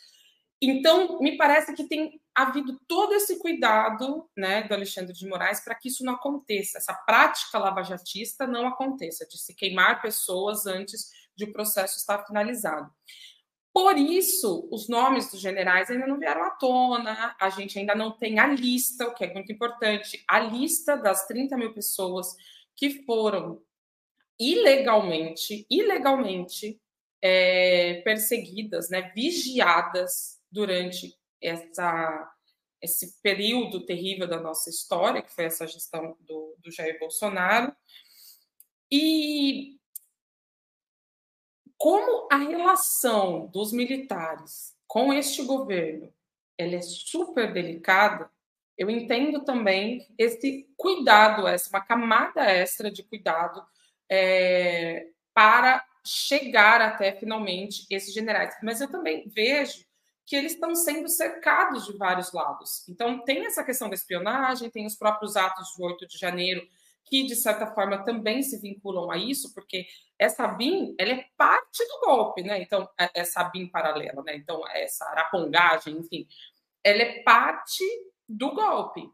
Então, 0.60 1.18
me 1.20 1.36
parece 1.36 1.74
que 1.74 1.84
tem 1.84 2.20
havido 2.34 2.78
todo 2.88 3.12
esse 3.14 3.38
cuidado 3.38 4.28
né, 4.36 4.62
do 4.62 4.74
Alexandre 4.74 5.12
de 5.12 5.28
Moraes 5.28 5.62
para 5.62 5.74
que 5.74 5.88
isso 5.88 6.04
não 6.04 6.14
aconteça, 6.14 6.78
essa 6.78 6.94
prática 6.94 7.58
lavajatista 7.58 8.46
não 8.46 8.66
aconteça, 8.66 9.26
de 9.26 9.38
se 9.38 9.54
queimar 9.54 10.00
pessoas 10.00 10.66
antes 10.66 11.10
de 11.36 11.44
o 11.44 11.52
processo 11.52 11.98
estar 11.98 12.24
finalizado. 12.26 12.90
Por 13.74 13.98
isso, 13.98 14.68
os 14.70 14.88
nomes 14.88 15.30
dos 15.30 15.40
generais 15.40 15.90
ainda 15.90 16.06
não 16.06 16.18
vieram 16.18 16.44
à 16.44 16.50
tona, 16.50 17.34
a 17.40 17.50
gente 17.50 17.78
ainda 17.78 17.94
não 17.94 18.12
tem 18.12 18.38
a 18.38 18.46
lista, 18.46 19.08
o 19.08 19.14
que 19.14 19.24
é 19.24 19.34
muito 19.34 19.52
importante, 19.52 20.24
a 20.28 20.38
lista 20.38 20.96
das 20.96 21.26
30 21.26 21.56
mil 21.56 21.74
pessoas 21.74 22.36
que 22.76 23.04
foram 23.04 23.60
ilegalmente, 24.38 25.66
ilegalmente 25.68 26.80
é, 27.26 28.02
perseguidas, 28.02 28.90
né, 28.90 29.10
vigiadas 29.14 30.42
durante 30.52 31.18
essa, 31.40 32.30
esse 32.82 33.18
período 33.22 33.86
terrível 33.86 34.28
da 34.28 34.38
nossa 34.38 34.68
história, 34.68 35.22
que 35.22 35.32
foi 35.32 35.46
essa 35.46 35.66
gestão 35.66 36.18
do, 36.20 36.54
do 36.58 36.70
Jair 36.70 36.98
Bolsonaro. 37.00 37.74
E 38.92 39.78
como 41.78 42.28
a 42.30 42.36
relação 42.36 43.46
dos 43.46 43.72
militares 43.72 44.76
com 44.86 45.10
este 45.10 45.42
governo 45.44 46.12
ela 46.58 46.74
é 46.74 46.82
super 46.82 47.54
delicada, 47.54 48.30
eu 48.76 48.90
entendo 48.90 49.44
também 49.44 50.06
esse 50.18 50.68
cuidado, 50.76 51.48
essa 51.48 51.70
uma 51.70 51.80
camada 51.80 52.42
extra 52.44 52.90
de 52.90 53.02
cuidado 53.02 53.64
é, 54.10 55.08
para 55.32 55.84
chegar 56.06 56.80
até 56.80 57.12
finalmente 57.12 57.86
esses 57.90 58.12
generais. 58.12 58.54
Mas 58.62 58.80
eu 58.80 58.90
também 58.90 59.26
vejo 59.28 59.84
que 60.26 60.36
eles 60.36 60.52
estão 60.52 60.74
sendo 60.74 61.08
cercados 61.08 61.86
de 61.86 61.96
vários 61.96 62.32
lados. 62.32 62.88
Então, 62.88 63.22
tem 63.24 63.44
essa 63.46 63.64
questão 63.64 63.88
da 63.88 63.94
espionagem, 63.94 64.70
tem 64.70 64.86
os 64.86 64.96
próprios 64.96 65.36
atos 65.36 65.74
de 65.76 65.82
8 65.82 66.06
de 66.06 66.18
janeiro, 66.18 66.66
que, 67.04 67.24
de 67.24 67.36
certa 67.36 67.66
forma, 67.66 68.02
também 68.04 68.42
se 68.42 68.58
vinculam 68.58 69.10
a 69.10 69.18
isso, 69.18 69.52
porque 69.52 69.86
essa 70.18 70.46
BIM 70.48 70.94
ela 70.98 71.12
é 71.12 71.26
parte 71.36 71.86
do 71.86 72.00
golpe, 72.06 72.42
né? 72.42 72.62
Então, 72.62 72.88
é, 72.98 73.10
essa 73.14 73.44
BIM 73.44 73.68
paralela, 73.68 74.22
né? 74.22 74.36
Então, 74.36 74.66
essa 74.68 75.04
arapongagem, 75.06 75.98
enfim, 75.98 76.26
ela 76.82 77.02
é 77.02 77.22
parte 77.22 77.84
do 78.26 78.54
golpe. 78.54 79.06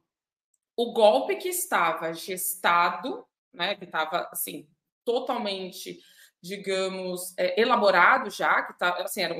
O 0.76 0.92
golpe 0.92 1.36
que 1.36 1.48
estava 1.48 2.12
gestado, 2.12 3.26
né? 3.52 3.74
Que 3.74 3.84
estava, 3.84 4.28
assim, 4.30 4.68
totalmente 5.04 6.00
digamos, 6.42 7.34
é, 7.38 7.60
elaborado 7.60 8.30
já, 8.30 8.62
que 8.62 8.78
tá, 8.78 8.94
assim, 9.02 9.22
era 9.22 9.34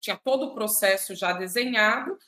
tinha 0.00 0.20
todo 0.22 0.46
o 0.46 0.54
processo 0.54 1.14
já 1.14 1.32
desenhado, 1.32 2.18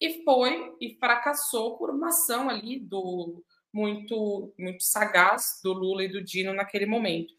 e 0.00 0.24
foi 0.24 0.74
e 0.80 0.96
fracassou 0.98 1.76
por 1.76 1.90
uma 1.90 2.08
ação 2.08 2.48
ali 2.48 2.78
do 2.80 3.44
muito 3.72 4.54
muito 4.58 4.82
sagaz 4.82 5.60
do 5.62 5.72
Lula 5.72 6.04
e 6.04 6.08
do 6.08 6.22
Dino 6.22 6.54
naquele 6.54 6.86
momento. 6.86 7.34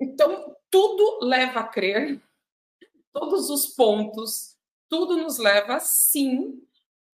Então, 0.00 0.54
tudo 0.70 1.20
leva 1.22 1.60
a 1.60 1.68
crer, 1.68 2.20
todos 3.12 3.48
os 3.50 3.68
pontos, 3.68 4.56
tudo 4.88 5.16
nos 5.16 5.38
leva 5.38 5.78
sim 5.80 6.60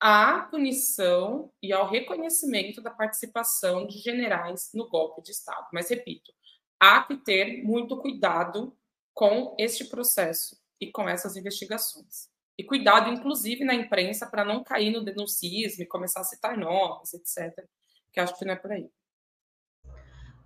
à 0.01 0.41
punição 0.51 1.53
e 1.63 1.73
ao 1.73 1.89
reconhecimento 1.89 2.81
da 2.81 2.91
participação 2.91 3.87
de 3.87 3.99
generais 3.99 4.71
no 4.73 4.89
golpe 4.89 5.23
de 5.23 5.33
Estado. 5.33 5.67
Mas 5.73 5.91
repito, 5.91 6.33
há 6.81 7.03
que 7.03 7.17
ter 7.17 7.63
muito 7.65 7.97
cuidado 7.97 8.77
com 9.13 9.55
este 9.59 9.85
processo 9.85 10.57
e 10.81 10.91
com 10.91 11.09
essas 11.09 11.37
investigações. 11.37 12.29
E 12.57 12.65
cuidado, 12.65 13.11
inclusive, 13.11 13.65
na 13.65 13.75
imprensa 13.75 14.27
para 14.27 14.45
não 14.45 14.65
cair 14.65 14.91
no 14.91 15.05
denuncismo 15.05 15.83
e 15.83 15.87
começar 15.87 16.21
a 16.21 16.25
citar 16.25 16.57
nomes, 16.57 17.15
etc. 17.15 17.65
Que 18.13 18.21
acho 18.21 18.37
que 18.37 18.45
não 18.45 18.53
é 18.53 18.57
por 18.57 18.73
aí. 18.73 18.91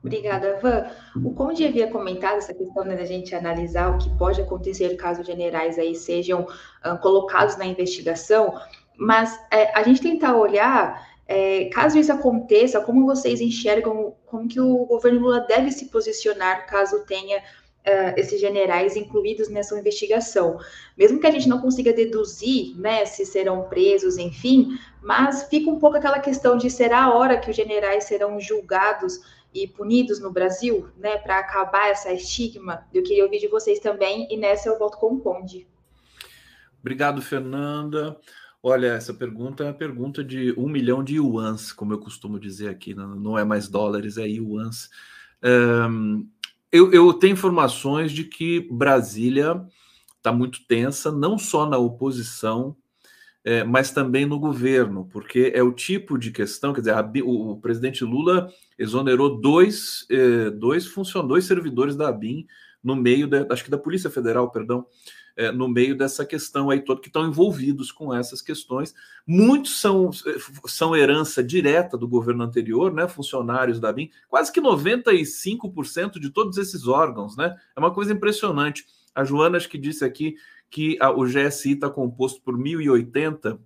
Obrigada, 0.02 0.58
Van. 0.60 0.90
O 1.24 1.32
Conde 1.32 1.64
havia 1.64 1.88
comentado 1.88 2.38
essa 2.38 2.52
questão 2.52 2.84
né, 2.84 2.96
da 2.96 3.04
gente 3.04 3.34
analisar 3.34 3.94
o 3.94 3.98
que 3.98 4.10
pode 4.18 4.40
acontecer 4.40 4.96
caso 4.96 5.22
generais 5.22 5.78
aí 5.78 5.94
sejam 5.94 6.42
uh, 6.42 6.98
colocados 7.00 7.56
na 7.56 7.64
investigação, 7.64 8.60
mas 8.98 9.38
é, 9.50 9.72
a 9.78 9.82
gente 9.84 10.02
tentar 10.02 10.36
olhar 10.36 11.11
é, 11.26 11.66
caso 11.66 11.98
isso 11.98 12.12
aconteça, 12.12 12.80
como 12.80 13.06
vocês 13.06 13.40
enxergam, 13.40 14.14
como 14.26 14.48
que 14.48 14.60
o 14.60 14.84
governo 14.86 15.20
Lula 15.20 15.40
deve 15.40 15.70
se 15.70 15.86
posicionar 15.86 16.66
caso 16.66 17.04
tenha 17.06 17.38
uh, 17.38 18.14
esses 18.16 18.40
generais 18.40 18.96
incluídos 18.96 19.48
nessa 19.48 19.78
investigação? 19.78 20.58
Mesmo 20.96 21.20
que 21.20 21.26
a 21.26 21.30
gente 21.30 21.48
não 21.48 21.60
consiga 21.60 21.92
deduzir, 21.92 22.76
né, 22.76 23.04
se 23.06 23.24
serão 23.24 23.68
presos, 23.68 24.18
enfim, 24.18 24.78
mas 25.00 25.44
fica 25.44 25.70
um 25.70 25.78
pouco 25.78 25.96
aquela 25.96 26.18
questão 26.18 26.56
de 26.56 26.68
será 26.68 27.04
a 27.04 27.14
hora 27.14 27.38
que 27.38 27.50
os 27.50 27.56
generais 27.56 28.04
serão 28.04 28.40
julgados 28.40 29.20
e 29.54 29.68
punidos 29.68 30.18
no 30.18 30.32
Brasil, 30.32 30.88
né, 30.96 31.18
para 31.18 31.38
acabar 31.38 31.88
essa 31.88 32.12
estigma? 32.12 32.86
Eu 32.92 33.02
queria 33.02 33.24
ouvir 33.24 33.38
de 33.38 33.48
vocês 33.48 33.78
também, 33.78 34.26
e 34.30 34.36
nessa 34.36 34.68
eu 34.68 34.78
volto 34.78 34.98
com 34.98 35.14
o 35.14 35.20
Conde. 35.20 35.68
Obrigado, 36.80 37.22
Fernanda. 37.22 38.18
Olha, 38.62 38.88
essa 38.88 39.12
pergunta 39.12 39.64
é 39.64 39.70
a 39.70 39.74
pergunta 39.74 40.22
de 40.22 40.54
um 40.56 40.68
milhão 40.68 41.02
de 41.02 41.16
yuans, 41.16 41.72
como 41.72 41.92
eu 41.92 41.98
costumo 41.98 42.38
dizer 42.38 42.68
aqui, 42.68 42.94
não 42.94 43.36
é 43.36 43.44
mais 43.44 43.68
dólares, 43.68 44.18
é 44.18 44.26
yuans. 44.28 44.88
Um, 45.42 46.28
eu, 46.70 46.92
eu 46.92 47.12
tenho 47.14 47.32
informações 47.32 48.12
de 48.12 48.22
que 48.22 48.60
Brasília 48.70 49.66
está 50.16 50.32
muito 50.32 50.64
tensa, 50.68 51.10
não 51.10 51.36
só 51.36 51.68
na 51.68 51.76
oposição, 51.76 52.76
é, 53.44 53.64
mas 53.64 53.90
também 53.90 54.24
no 54.24 54.38
governo, 54.38 55.08
porque 55.10 55.50
é 55.52 55.62
o 55.62 55.72
tipo 55.72 56.16
de 56.16 56.30
questão, 56.30 56.72
quer 56.72 56.82
dizer, 56.82 56.94
a, 56.94 57.00
o, 57.24 57.50
o, 57.50 57.60
presidente 57.60 58.04
Lula 58.04 58.48
exonerou 58.78 59.40
dois, 59.40 60.06
é, 60.08 60.50
dois 60.50 60.86
funcionários, 60.86 61.28
dois 61.28 61.44
servidores 61.46 61.96
da 61.96 62.08
ABIN 62.08 62.46
no 62.82 62.94
meio 62.94 63.26
da, 63.26 63.44
acho 63.50 63.64
que 63.64 63.70
da 63.70 63.78
Polícia 63.78 64.08
Federal, 64.08 64.50
perdão, 64.52 64.86
é, 65.36 65.50
no 65.50 65.68
meio 65.68 65.96
dessa 65.96 66.24
questão 66.24 66.70
aí 66.70 66.80
todo 66.80 67.00
que 67.00 67.08
estão 67.08 67.26
envolvidos 67.26 67.90
com 67.90 68.14
essas 68.14 68.42
questões. 68.42 68.94
Muitos 69.26 69.80
são, 69.80 70.10
são 70.66 70.96
herança 70.96 71.42
direta 71.42 71.96
do 71.96 72.08
governo 72.08 72.44
anterior, 72.44 72.92
né? 72.92 73.08
Funcionários 73.08 73.80
da 73.80 73.92
BIM, 73.92 74.10
quase 74.28 74.52
que 74.52 74.60
95% 74.60 76.18
de 76.18 76.30
todos 76.30 76.58
esses 76.58 76.86
órgãos, 76.86 77.36
né? 77.36 77.56
É 77.74 77.80
uma 77.80 77.92
coisa 77.92 78.12
impressionante. 78.12 78.86
A 79.14 79.24
Joana 79.24 79.56
acho 79.56 79.68
que 79.68 79.78
disse 79.78 80.04
aqui 80.04 80.36
que 80.70 80.96
a, 81.00 81.10
o 81.10 81.24
GSI 81.24 81.72
está 81.72 81.88
composto 81.88 82.40
por 82.42 82.56
1.080 82.56 83.58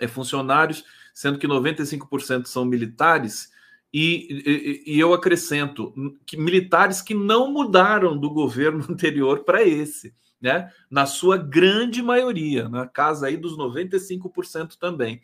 é, 0.00 0.06
funcionários, 0.06 0.84
sendo 1.12 1.38
que 1.38 1.46
95% 1.46 2.46
são 2.46 2.64
militares. 2.64 3.50
E, 3.92 4.82
e, 4.86 4.94
e, 4.94 5.00
eu 5.00 5.14
acrescento 5.14 5.94
que 6.26 6.36
militares 6.36 7.00
que 7.00 7.14
não 7.14 7.50
mudaram 7.50 8.18
do 8.18 8.28
governo 8.28 8.84
anterior 8.88 9.44
para 9.44 9.62
esse 9.62 10.14
né? 10.40 10.70
Na 10.90 11.06
sua 11.06 11.36
grande 11.36 12.02
maioria, 12.02 12.68
na 12.68 12.86
casa 12.86 13.26
aí 13.26 13.36
dos 13.36 13.56
95% 13.56 14.76
também. 14.78 15.20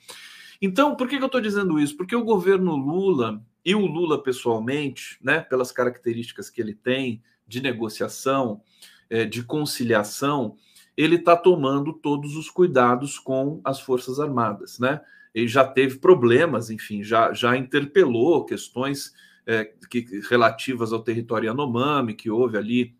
Então, 0.60 0.96
por 0.96 1.08
que, 1.08 1.18
que 1.18 1.22
eu 1.22 1.26
estou 1.26 1.40
dizendo 1.40 1.78
isso? 1.78 1.96
Porque 1.96 2.16
o 2.16 2.24
governo 2.24 2.74
Lula 2.76 3.42
e 3.64 3.74
o 3.74 3.86
Lula 3.86 4.22
pessoalmente, 4.22 5.18
né, 5.22 5.40
pelas 5.40 5.72
características 5.72 6.50
que 6.50 6.60
ele 6.60 6.74
tem 6.74 7.22
de 7.46 7.60
negociação, 7.60 8.60
é, 9.08 9.24
de 9.24 9.42
conciliação, 9.42 10.56
ele 10.96 11.16
está 11.16 11.36
tomando 11.36 11.92
todos 11.92 12.36
os 12.36 12.48
cuidados 12.48 13.18
com 13.18 13.60
as 13.64 13.80
Forças 13.80 14.20
Armadas, 14.20 14.78
né? 14.78 15.00
Ele 15.34 15.48
já 15.48 15.64
teve 15.64 15.98
problemas, 15.98 16.70
enfim, 16.70 17.02
já, 17.02 17.32
já 17.32 17.56
interpelou 17.56 18.44
questões 18.44 19.12
é, 19.46 19.64
que, 19.90 20.06
relativas 20.30 20.92
ao 20.92 21.02
território 21.02 21.48
Yanomami, 21.48 22.14
que 22.14 22.30
houve 22.30 22.56
ali 22.56 22.94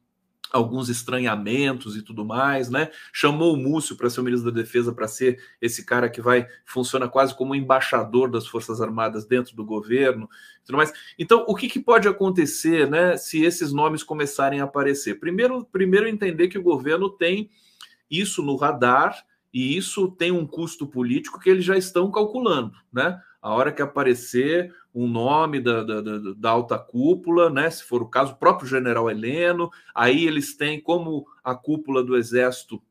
alguns 0.55 0.89
estranhamentos 0.89 1.97
e 1.97 2.03
tudo 2.03 2.25
mais, 2.25 2.71
né? 2.71 2.89
Chamou 3.13 3.55
o 3.55 3.57
Múcio 3.57 3.97
para 3.97 4.09
ser 4.09 4.21
o 4.21 4.25
ministro 4.25 4.53
da 4.53 4.63
Defesa 4.63 4.95
para 4.95 5.09
ser 5.09 5.43
esse 5.61 5.85
cara 5.85 6.09
que 6.09 6.21
vai 6.21 6.47
funciona 6.65 7.09
quase 7.09 7.37
como 7.37 7.57
embaixador 7.57 8.31
das 8.31 8.47
Forças 8.47 8.81
Armadas 8.81 9.27
dentro 9.27 9.57
do 9.57 9.65
governo, 9.65 10.31
tudo 10.65 10.77
mais. 10.77 10.93
Então, 11.19 11.45
o 11.49 11.57
que, 11.57 11.69
que 11.69 11.81
pode 11.81 12.07
acontecer, 12.07 12.89
né, 12.89 13.17
se 13.17 13.43
esses 13.43 13.73
nomes 13.73 14.05
começarem 14.05 14.61
a 14.61 14.65
aparecer? 14.65 15.19
Primeiro, 15.19 15.65
primeiro 15.65 16.07
entender 16.07 16.47
que 16.47 16.59
o 16.59 16.63
governo 16.63 17.11
tem 17.11 17.51
isso 18.09 18.41
no 18.41 18.55
radar 18.55 19.25
e 19.53 19.77
isso 19.77 20.09
tem 20.09 20.31
um 20.31 20.47
custo 20.47 20.87
político 20.87 21.41
que 21.41 21.51
eles 21.51 21.65
já 21.65 21.77
estão 21.77 22.13
calculando, 22.13 22.77
né? 22.93 23.21
A 23.45 23.53
hora 23.53 23.71
que 23.71 23.83
aparecer 23.83 24.75
um 24.95 25.07
nome 25.07 25.61
da, 25.61 25.83
da, 25.83 26.01
da, 26.01 26.51
alta 26.51 26.79
cúpula, 26.79 27.51
né? 27.51 27.69
Se 27.69 27.85
for 27.85 28.01
o 28.01 28.09
caso, 28.09 28.33
o 28.33 28.37
próprio 28.37 28.67
general 28.67 29.11
Heleno. 29.11 29.71
Aí 29.95 30.27
eles 30.27 30.57
têm, 30.57 30.81
como 30.81 31.27
a 31.45 31.55
cúpula 31.55 32.03
do 32.03 32.17
Exército 32.17 32.83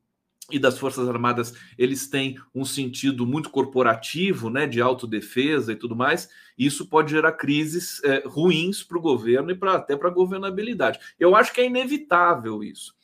e 0.48 0.56
das 0.56 0.78
Forças 0.78 1.08
Armadas, 1.08 1.54
eles 1.76 2.08
têm 2.08 2.38
um 2.54 2.64
sentido 2.64 3.26
muito 3.26 3.50
corporativo, 3.50 4.48
né? 4.48 4.64
De 4.64 4.80
autodefesa 4.80 5.72
e 5.72 5.76
tudo 5.76 5.96
mais. 5.96 6.28
Isso 6.56 6.86
pode 6.86 7.10
gerar 7.10 7.32
crises 7.32 8.00
é, 8.04 8.22
ruins 8.24 8.80
para 8.84 8.96
o 8.96 9.02
governo 9.02 9.50
e 9.50 9.56
pra, 9.56 9.74
até 9.74 9.96
para 9.96 10.08
a 10.08 10.14
governabilidade. 10.14 11.00
Eu 11.18 11.34
acho 11.34 11.52
que 11.52 11.62
é 11.62 11.66
inevitável 11.66 12.62
isso 12.62 12.94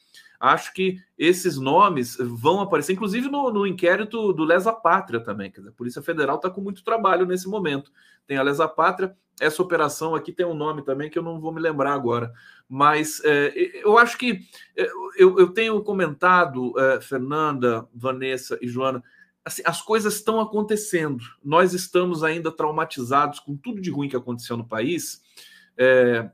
acho 0.41 0.73
que 0.73 0.99
esses 1.19 1.59
nomes 1.59 2.17
vão 2.19 2.61
aparecer, 2.61 2.95
inclusive 2.95 3.29
no, 3.29 3.53
no 3.53 3.67
inquérito 3.67 4.33
do 4.33 4.43
Lesa 4.43 4.73
Pátria 4.73 5.21
também. 5.21 5.51
Quer 5.51 5.61
dizer, 5.61 5.71
a 5.71 5.75
Polícia 5.75 6.01
Federal 6.01 6.37
está 6.37 6.49
com 6.49 6.63
muito 6.63 6.83
trabalho 6.83 7.27
nesse 7.27 7.47
momento. 7.47 7.93
Tem 8.27 8.39
a 8.39 8.43
Lesa 8.43 8.67
Pátria, 8.67 9.15
essa 9.41 9.63
operação 9.63 10.15
aqui 10.15 10.33
tem 10.33 10.47
um 10.47 10.55
nome 10.55 10.83
também 10.83 11.11
que 11.11 11.19
eu 11.19 11.23
não 11.23 11.41
vou 11.41 11.53
me 11.53 11.61
lembrar 11.61 11.93
agora. 11.93 12.33
Mas 12.69 13.21
é, 13.25 13.53
eu 13.83 13.99
acho 13.99 14.17
que 14.17 14.41
é, 14.77 14.89
eu, 15.17 15.39
eu 15.39 15.49
tenho 15.49 15.83
comentado, 15.83 16.73
é, 16.79 17.01
Fernanda, 17.01 17.87
Vanessa 17.95 18.59
e 18.63 18.69
Joana, 18.69 19.03
assim, 19.45 19.63
as 19.65 19.83
coisas 19.83 20.15
estão 20.15 20.41
acontecendo. 20.41 21.25
Nós 21.43 21.75
estamos 21.75 22.23
ainda 22.23 22.51
traumatizados 22.51 23.41
com 23.41 23.57
tudo 23.57 23.81
de 23.81 23.91
ruim 23.91 24.09
que 24.09 24.17
aconteceu 24.17 24.57
no 24.57 24.67
país. 24.67 25.23
É, 25.77 26.31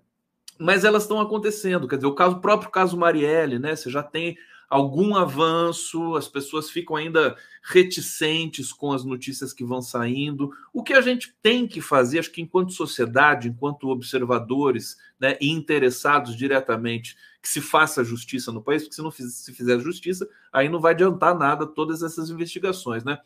mas 0.59 0.85
elas 0.85 1.03
estão 1.03 1.21
acontecendo. 1.21 1.89
Quer 1.89 1.97
dizer, 1.97 2.07
o 2.07 2.15
caso, 2.15 2.37
o 2.37 2.41
próprio 2.41 2.71
caso 2.71 2.97
Marielle, 2.97 3.59
né? 3.59 3.75
Você 3.75 3.91
já 3.91 4.03
tem 4.03 4.37
algum 4.69 5.15
avanço, 5.15 6.17
as 6.17 6.29
pessoas 6.29 6.71
ficam 6.71 6.97
ainda 6.97 7.37
reticentes 7.63 8.73
com 8.73 8.93
as 8.93 9.05
notícias 9.05 9.53
que 9.53 9.65
vão 9.65 9.81
saindo. 9.81 10.51
O 10.73 10.83
que 10.83 10.93
a 10.93 11.01
gente 11.01 11.35
tem 11.43 11.67
que 11.67 11.81
fazer, 11.81 12.19
acho 12.19 12.31
que 12.31 12.43
enquanto 12.43 12.73
sociedade, 12.73 13.49
enquanto 13.49 13.89
observadores 13.89 14.97
né, 15.19 15.37
e 15.41 15.51
interessados 15.51 16.37
diretamente, 16.37 17.17
que 17.41 17.49
se 17.49 17.61
faça 17.61 18.05
justiça 18.05 18.51
no 18.51 18.63
país, 18.63 18.83
porque 18.83 18.97
se 18.97 19.03
não 19.03 19.11
se 19.11 19.53
fizer 19.53 19.79
justiça, 19.79 20.29
aí 20.53 20.69
não 20.69 20.81
vai 20.81 20.95
adiantar 20.95 21.37
nada 21.37 21.67
todas 21.67 22.03
essas 22.03 22.29
investigações, 22.31 23.05
né? 23.05 23.19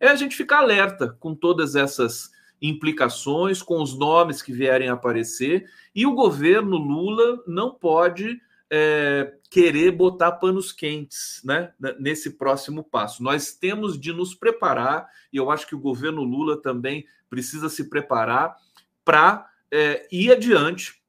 É 0.00 0.08
a 0.08 0.16
gente 0.16 0.36
ficar 0.36 0.58
alerta 0.58 1.16
com 1.20 1.34
todas 1.34 1.76
essas 1.76 2.30
implicações, 2.60 3.62
com 3.62 3.82
os 3.82 3.98
nomes 3.98 4.42
que 4.42 4.52
vierem 4.52 4.88
aparecer, 4.88 5.66
e 5.94 6.06
o 6.06 6.14
governo 6.14 6.76
Lula 6.76 7.42
não 7.46 7.70
pode 7.74 8.40
é, 8.70 9.34
querer 9.50 9.90
botar 9.90 10.32
panos 10.32 10.70
quentes 10.70 11.40
né, 11.44 11.72
nesse 11.98 12.30
próximo 12.36 12.84
passo. 12.84 13.22
Nós 13.22 13.52
temos 13.52 13.98
de 13.98 14.12
nos 14.12 14.34
preparar, 14.34 15.08
e 15.32 15.36
eu 15.36 15.50
acho 15.50 15.66
que 15.66 15.74
o 15.74 15.80
governo 15.80 16.22
Lula 16.22 16.60
também 16.60 17.04
precisa 17.28 17.68
se 17.68 17.88
preparar 17.88 18.56
para 19.04 19.48
é, 19.70 20.06
ir 20.12 20.30
adiante 20.30 20.99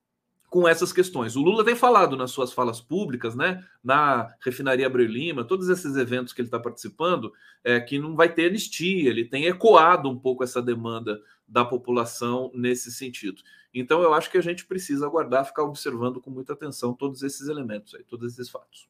com 0.51 0.67
essas 0.67 0.91
questões. 0.91 1.37
O 1.37 1.41
Lula 1.41 1.63
tem 1.63 1.77
falado 1.77 2.17
nas 2.17 2.31
suas 2.31 2.51
falas 2.51 2.81
públicas, 2.81 3.33
né, 3.33 3.63
na 3.81 4.35
refinaria 4.41 4.85
Abreu 4.85 5.07
Lima, 5.07 5.45
todos 5.45 5.69
esses 5.69 5.95
eventos 5.95 6.33
que 6.33 6.41
ele 6.41 6.49
está 6.49 6.59
participando, 6.59 7.31
é, 7.63 7.79
que 7.79 7.97
não 7.97 8.17
vai 8.17 8.27
ter 8.27 8.47
anistia, 8.49 9.09
ele 9.09 9.23
tem 9.23 9.45
ecoado 9.45 10.09
um 10.09 10.19
pouco 10.19 10.43
essa 10.43 10.61
demanda 10.61 11.21
da 11.47 11.63
população 11.63 12.51
nesse 12.53 12.91
sentido. 12.91 13.41
Então, 13.73 14.03
eu 14.03 14.13
acho 14.13 14.29
que 14.29 14.37
a 14.37 14.41
gente 14.41 14.65
precisa 14.65 15.05
aguardar, 15.05 15.45
ficar 15.45 15.63
observando 15.63 16.19
com 16.19 16.29
muita 16.29 16.51
atenção 16.51 16.93
todos 16.93 17.23
esses 17.23 17.47
elementos 17.47 17.95
aí, 17.95 18.03
todos 18.03 18.33
esses 18.33 18.49
fatos. 18.49 18.89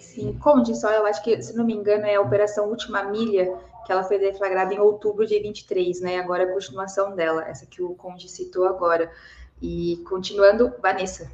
Sim, 0.00 0.36
Conde, 0.40 0.76
só 0.76 0.90
eu 0.90 1.06
acho 1.06 1.22
que, 1.22 1.40
se 1.40 1.56
não 1.56 1.64
me 1.64 1.72
engano, 1.72 2.04
é 2.04 2.16
a 2.16 2.20
Operação 2.20 2.68
Última 2.68 3.04
Milha, 3.04 3.56
que 3.86 3.92
ela 3.92 4.02
foi 4.02 4.18
deflagrada 4.18 4.74
em 4.74 4.80
outubro 4.80 5.24
de 5.24 5.38
23, 5.38 6.00
né? 6.00 6.18
Agora 6.18 6.42
é 6.42 6.46
a 6.46 6.52
continuação 6.52 7.14
dela, 7.14 7.44
essa 7.44 7.64
que 7.64 7.80
o 7.80 7.94
Conde 7.94 8.28
citou 8.28 8.66
agora. 8.66 9.08
E 9.62 9.98
continuando, 10.08 10.74
Vanessa. 10.82 11.30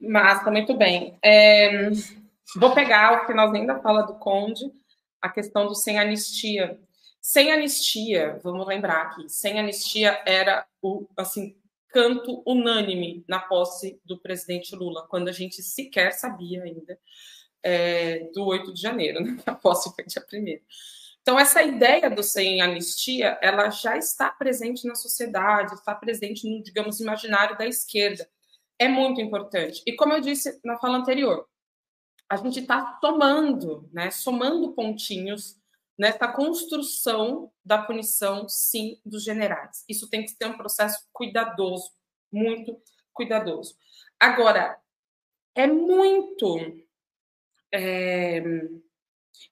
Massa, 0.00 0.50
muito 0.50 0.74
bem. 0.74 1.18
É, 1.22 1.90
vou 2.56 2.74
pegar 2.74 3.12
o 3.12 3.26
que 3.26 3.34
nós 3.34 3.52
ainda 3.52 3.78
fala 3.80 4.02
do 4.02 4.14
Conde, 4.14 4.64
a 5.20 5.28
questão 5.28 5.66
do 5.66 5.74
sem 5.74 5.98
anistia. 5.98 6.80
Sem 7.20 7.52
anistia, 7.52 8.40
vamos 8.42 8.66
lembrar 8.66 9.02
aqui, 9.02 9.28
sem 9.30 9.58
anistia 9.58 10.20
era 10.26 10.66
o 10.82 11.06
assim 11.16 11.56
canto 11.88 12.42
unânime 12.44 13.24
na 13.26 13.38
posse 13.38 13.98
do 14.04 14.18
presidente 14.18 14.74
Lula, 14.74 15.06
quando 15.08 15.28
a 15.28 15.32
gente 15.32 15.62
sequer 15.62 16.12
sabia 16.12 16.62
ainda 16.62 16.98
é, 17.62 18.30
do 18.34 18.44
8 18.44 18.74
de 18.74 18.80
janeiro, 18.80 19.20
né? 19.20 19.38
A 19.46 19.54
posse 19.54 19.94
foi 19.94 20.04
dia 20.04 20.20
primeiro. 20.20 20.62
Então, 21.24 21.38
essa 21.38 21.62
ideia 21.62 22.10
do 22.10 22.22
sem 22.22 22.60
anistia, 22.60 23.38
ela 23.40 23.70
já 23.70 23.96
está 23.96 24.28
presente 24.28 24.86
na 24.86 24.94
sociedade, 24.94 25.72
está 25.72 25.94
presente 25.94 26.46
no, 26.46 26.62
digamos, 26.62 27.00
imaginário 27.00 27.56
da 27.56 27.66
esquerda. 27.66 28.28
É 28.78 28.88
muito 28.88 29.22
importante. 29.22 29.82
E 29.86 29.96
como 29.96 30.12
eu 30.12 30.20
disse 30.20 30.60
na 30.62 30.76
fala 30.78 30.98
anterior, 30.98 31.48
a 32.28 32.36
gente 32.36 32.60
está 32.60 32.98
somando, 33.00 33.88
né, 33.90 34.10
somando 34.10 34.74
pontinhos 34.74 35.58
nessa 35.96 36.28
construção 36.28 37.50
da 37.64 37.78
punição, 37.78 38.46
sim, 38.46 39.00
dos 39.02 39.24
generais. 39.24 39.82
Isso 39.88 40.10
tem 40.10 40.24
que 40.24 40.28
ser 40.28 40.44
um 40.44 40.58
processo 40.58 41.08
cuidadoso, 41.10 41.90
muito 42.30 42.78
cuidadoso. 43.14 43.78
Agora, 44.20 44.78
é 45.54 45.66
muito 45.66 46.84
é, 47.72 48.42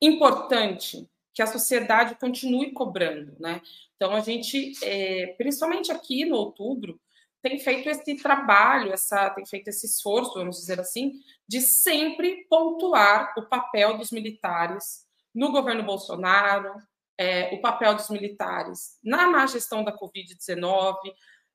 importante 0.03 1.09
que 1.35 1.43
a 1.43 1.47
sociedade 1.47 2.15
continue 2.17 2.73
cobrando, 2.73 3.35
né? 3.41 3.61
Então 3.97 4.15
a 4.15 4.21
gente, 4.21 4.73
é, 4.83 5.35
principalmente 5.39 5.91
aqui 5.91 6.25
no 6.25 6.37
outubro, 6.37 7.01
tem 7.43 7.59
feito 7.59 7.89
esse 7.89 8.17
trabalho, 8.17 8.93
essa, 8.93 9.31
tem 9.31 9.45
feito 9.45 9.69
esse 9.69 9.87
esforço, 9.87 10.35
vamos 10.35 10.57
dizer 10.57 10.79
assim, 10.79 11.13
de 11.49 11.61
sempre 11.61 12.47
pontuar 12.49 13.35
o 13.37 13.43
papel 13.49 13.99
dos 13.99 14.13
militares 14.13 15.05
no 15.35 15.51
governo 15.51 15.83
Bolsonaro, 15.83 16.73
é, 17.19 17.55
o 17.55 17.61
papel 17.61 17.95
dos 17.95 18.09
militares 18.11 18.99
na 19.03 19.29
má 19.29 19.47
gestão 19.47 19.83
da 19.83 19.97
Covid-19, 19.97 20.97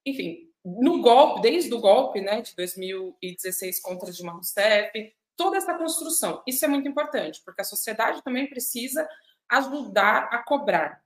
enfim, 0.05 0.49
no 0.63 1.01
golpe, 1.01 1.41
desde 1.41 1.73
o 1.73 1.79
golpe 1.79 2.21
né, 2.21 2.41
de 2.41 2.55
2016 2.55 3.81
contra 3.81 4.11
Dilma 4.11 4.33
Rousseff, 4.33 4.91
toda 5.37 5.57
essa 5.57 5.73
construção. 5.77 6.43
Isso 6.45 6.65
é 6.65 6.67
muito 6.67 6.87
importante, 6.87 7.41
porque 7.45 7.61
a 7.61 7.65
sociedade 7.65 8.21
também 8.23 8.49
precisa 8.49 9.07
ajudar 9.49 10.29
a 10.31 10.39
cobrar. 10.39 11.01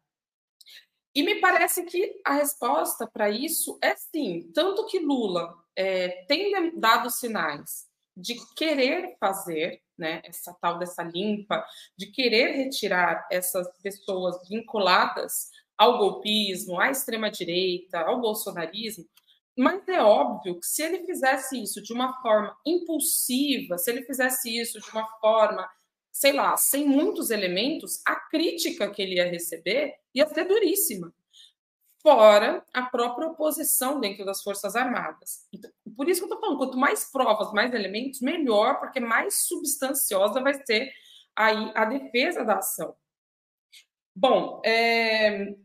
E 1.14 1.24
me 1.24 1.36
parece 1.42 1.84
que 1.84 2.22
a 2.26 2.34
resposta 2.34 3.06
para 3.06 3.30
isso 3.30 3.78
é 3.82 3.96
sim, 3.96 4.50
tanto 4.54 4.86
que 4.88 5.00
Lula 5.00 5.54
é, 5.76 6.24
tem 6.26 6.78
dado 6.80 7.10
sinais 7.10 7.90
de 8.16 8.36
querer 8.56 9.18
fazer 9.20 9.82
né, 9.98 10.22
essa 10.24 10.54
tal 10.62 10.80
dessa 10.80 11.04
limpa, 11.04 11.66
de 11.98 12.08
querer 12.08 12.52
retirar 12.56 13.28
essas 13.30 13.68
pessoas 13.82 14.48
vinculadas 14.48 15.50
ao 15.78 15.98
golpismo, 15.98 16.80
à 16.80 16.90
extrema-direita, 16.90 18.00
ao 18.00 18.22
bolsonarismo, 18.22 19.06
mas 19.58 19.88
é 19.88 20.02
óbvio 20.02 20.60
que 20.60 20.66
se 20.66 20.82
ele 20.82 21.06
fizesse 21.06 21.62
isso 21.62 21.82
de 21.82 21.92
uma 21.92 22.22
forma 22.22 22.56
impulsiva, 22.66 23.78
se 23.78 23.92
ele 23.92 24.04
fizesse 24.04 24.58
isso 24.58 24.80
de 24.80 24.90
uma 24.92 25.06
forma 25.20 25.70
sei 26.12 26.34
lá, 26.34 26.58
sem 26.58 26.86
muitos 26.86 27.32
elementos, 27.32 28.02
a 28.06 28.16
crítica 28.16 28.90
que 28.90 29.02
ele 29.02 29.16
ia 29.16 29.30
receber 29.30 29.96
ia 30.14 30.28
ser 30.28 30.46
duríssima. 30.46 31.14
Fora 32.02 32.66
a 32.74 32.84
própria 32.84 33.28
oposição 33.28 34.00
dentro 34.00 34.26
das 34.26 34.44
Forças 34.44 34.76
Armadas. 34.76 35.48
Então, 35.54 35.72
por 35.96 36.10
isso 36.10 36.20
que 36.20 36.26
eu 36.26 36.34
estou 36.34 36.42
falando, 36.42 36.58
quanto 36.58 36.78
mais 36.78 37.10
provas, 37.12 37.54
mais 37.54 37.74
elementos, 37.74 38.22
melhor, 38.22 38.80
porque 38.80 39.00
mais 39.00 39.48
substanciosa 39.48 40.42
vai 40.42 40.54
ser 40.66 40.92
aí 41.36 41.72
a 41.76 41.86
defesa 41.86 42.44
da 42.44 42.58
ação. 42.58 42.96
Bom, 44.16 44.62
é... 44.66 45.56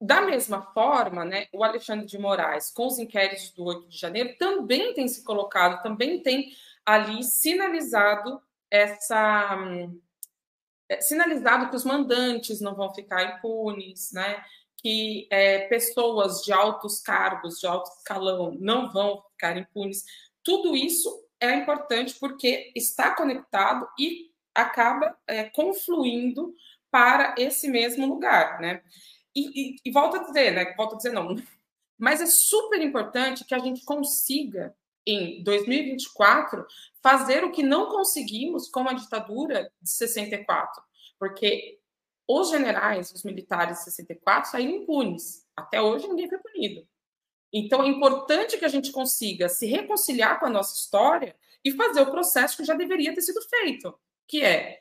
da 0.00 0.20
mesma 0.20 0.62
forma, 0.72 1.24
né, 1.24 1.46
o 1.52 1.64
Alexandre 1.64 2.06
de 2.06 2.18
Moraes, 2.18 2.70
com 2.70 2.86
os 2.86 2.98
inquéritos 2.98 3.52
do 3.52 3.64
8 3.64 3.88
de 3.88 3.96
janeiro, 3.96 4.36
também 4.36 4.92
tem 4.94 5.08
se 5.08 5.24
colocado, 5.24 5.80
também 5.82 6.20
tem 6.22 6.52
ali 6.84 7.22
sinalizado 7.22 8.42
essa 8.72 9.58
é, 10.88 11.00
sinalizado 11.00 11.68
que 11.68 11.76
os 11.76 11.84
mandantes 11.84 12.60
não 12.60 12.74
vão 12.74 12.92
ficar 12.94 13.36
impunes, 13.36 14.10
né? 14.12 14.42
que 14.78 15.28
é, 15.30 15.68
pessoas 15.68 16.42
de 16.42 16.52
altos 16.52 17.00
cargos, 17.00 17.60
de 17.60 17.66
alto 17.66 17.88
escalão, 17.96 18.56
não 18.58 18.92
vão 18.92 19.22
ficar 19.30 19.56
impunes. 19.56 20.04
tudo 20.42 20.74
isso 20.74 21.08
é 21.38 21.54
importante 21.54 22.16
porque 22.18 22.72
está 22.74 23.14
conectado 23.14 23.86
e 23.98 24.32
acaba 24.54 25.16
é, 25.26 25.44
confluindo 25.44 26.52
para 26.90 27.34
esse 27.38 27.68
mesmo 27.68 28.06
lugar, 28.06 28.60
né? 28.60 28.82
E, 29.34 29.72
e, 29.72 29.76
e 29.84 29.90
volto 29.92 30.16
a 30.16 30.24
dizer, 30.24 30.52
né? 30.52 30.74
Volto 30.76 30.94
a 30.94 30.96
dizer 30.96 31.12
não, 31.12 31.36
mas 31.96 32.20
é 32.20 32.26
super 32.26 32.80
importante 32.82 33.44
que 33.44 33.54
a 33.54 33.58
gente 33.58 33.84
consiga 33.84 34.74
em 35.06 35.42
2024 35.42 36.66
fazer 37.02 37.44
o 37.44 37.50
que 37.50 37.62
não 37.62 37.90
conseguimos 37.90 38.68
com 38.68 38.88
a 38.88 38.92
ditadura 38.92 39.70
de 39.80 39.90
64, 39.90 40.82
porque 41.18 41.80
os 42.28 42.50
generais, 42.50 43.10
os 43.12 43.24
militares 43.24 43.78
de 43.78 43.84
64 43.84 44.50
saíram 44.50 44.76
impunes. 44.76 45.46
Até 45.56 45.82
hoje 45.82 46.06
ninguém 46.06 46.28
foi 46.28 46.38
punido. 46.38 46.86
Então 47.52 47.82
é 47.82 47.88
importante 47.88 48.56
que 48.56 48.64
a 48.64 48.68
gente 48.68 48.92
consiga 48.92 49.48
se 49.48 49.66
reconciliar 49.66 50.38
com 50.38 50.46
a 50.46 50.50
nossa 50.50 50.74
história 50.74 51.36
e 51.64 51.72
fazer 51.72 52.00
o 52.00 52.10
processo 52.10 52.56
que 52.56 52.64
já 52.64 52.74
deveria 52.74 53.14
ter 53.14 53.20
sido 53.20 53.40
feito, 53.42 53.94
que 54.26 54.42
é 54.42 54.80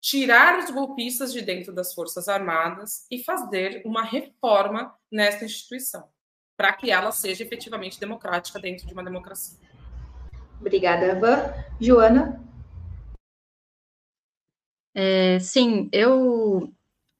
tirar 0.00 0.58
os 0.58 0.70
golpistas 0.70 1.32
de 1.32 1.40
dentro 1.40 1.72
das 1.72 1.94
Forças 1.94 2.28
Armadas 2.28 3.06
e 3.10 3.24
fazer 3.24 3.82
uma 3.84 4.04
reforma 4.04 4.94
nessa 5.10 5.44
instituição, 5.44 6.08
para 6.56 6.72
que 6.74 6.90
ela 6.90 7.10
seja 7.10 7.42
efetivamente 7.42 7.98
democrática 7.98 8.60
dentro 8.60 8.86
de 8.86 8.92
uma 8.92 9.02
democracia. 9.02 9.58
Obrigada, 10.60 11.18
Van. 11.18 11.52
Joana? 11.80 12.40
É, 14.94 15.38
sim, 15.40 15.88
eu 15.92 16.72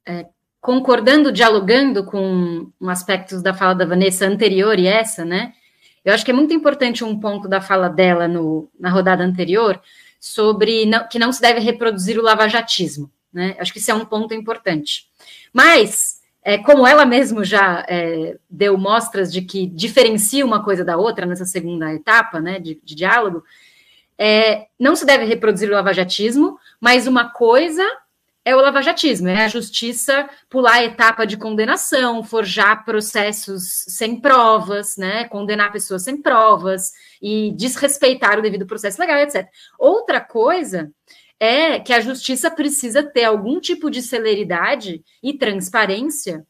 é, 0.06 0.26
concordando, 0.60 1.32
dialogando 1.32 2.04
com 2.04 2.70
um 2.80 2.88
aspectos 2.88 3.42
da 3.42 3.52
fala 3.52 3.74
da 3.74 3.84
Vanessa 3.84 4.26
anterior 4.26 4.78
e 4.78 4.86
essa, 4.86 5.24
né? 5.24 5.52
Eu 6.04 6.12
acho 6.12 6.24
que 6.24 6.30
é 6.30 6.34
muito 6.34 6.52
importante 6.52 7.02
um 7.02 7.18
ponto 7.18 7.48
da 7.48 7.60
fala 7.60 7.88
dela 7.88 8.28
no, 8.28 8.70
na 8.78 8.90
rodada 8.90 9.24
anterior, 9.24 9.80
sobre 10.20 10.86
não, 10.86 11.08
que 11.08 11.18
não 11.18 11.32
se 11.32 11.40
deve 11.40 11.60
reproduzir 11.60 12.18
o 12.18 12.22
lavajatismo. 12.22 13.10
Né? 13.32 13.56
Acho 13.58 13.72
que 13.72 13.78
isso 13.78 13.90
é 13.90 13.94
um 13.94 14.04
ponto 14.04 14.32
importante. 14.32 15.08
Mas, 15.52 16.13
é, 16.44 16.58
como 16.58 16.86
ela 16.86 17.06
mesmo 17.06 17.42
já 17.42 17.84
é, 17.88 18.36
deu 18.50 18.76
mostras 18.76 19.32
de 19.32 19.40
que 19.40 19.66
diferencia 19.66 20.44
uma 20.44 20.62
coisa 20.62 20.84
da 20.84 20.98
outra 20.98 21.24
nessa 21.24 21.46
segunda 21.46 21.92
etapa 21.94 22.38
né, 22.38 22.60
de, 22.60 22.78
de 22.84 22.94
diálogo, 22.94 23.42
é, 24.18 24.66
não 24.78 24.94
se 24.94 25.06
deve 25.06 25.24
reproduzir 25.24 25.70
o 25.70 25.72
lavajatismo, 25.72 26.58
mas 26.78 27.06
uma 27.06 27.30
coisa 27.30 27.82
é 28.44 28.54
o 28.54 28.60
lavajatismo, 28.60 29.28
é 29.28 29.46
a 29.46 29.48
justiça 29.48 30.28
pular 30.50 30.74
a 30.74 30.84
etapa 30.84 31.26
de 31.26 31.38
condenação, 31.38 32.22
forjar 32.22 32.84
processos 32.84 33.86
sem 33.88 34.20
provas, 34.20 34.98
né, 34.98 35.24
condenar 35.24 35.72
pessoas 35.72 36.04
sem 36.04 36.20
provas 36.20 36.92
e 37.22 37.52
desrespeitar 37.52 38.38
o 38.38 38.42
devido 38.42 38.66
processo 38.66 39.00
legal, 39.00 39.16
etc. 39.16 39.48
Outra 39.78 40.20
coisa 40.20 40.92
é 41.38 41.78
que 41.78 41.92
a 41.92 42.00
justiça 42.00 42.50
precisa 42.50 43.02
ter 43.02 43.24
algum 43.24 43.60
tipo 43.60 43.90
de 43.90 44.02
celeridade 44.02 45.02
e 45.22 45.34
transparência 45.34 46.46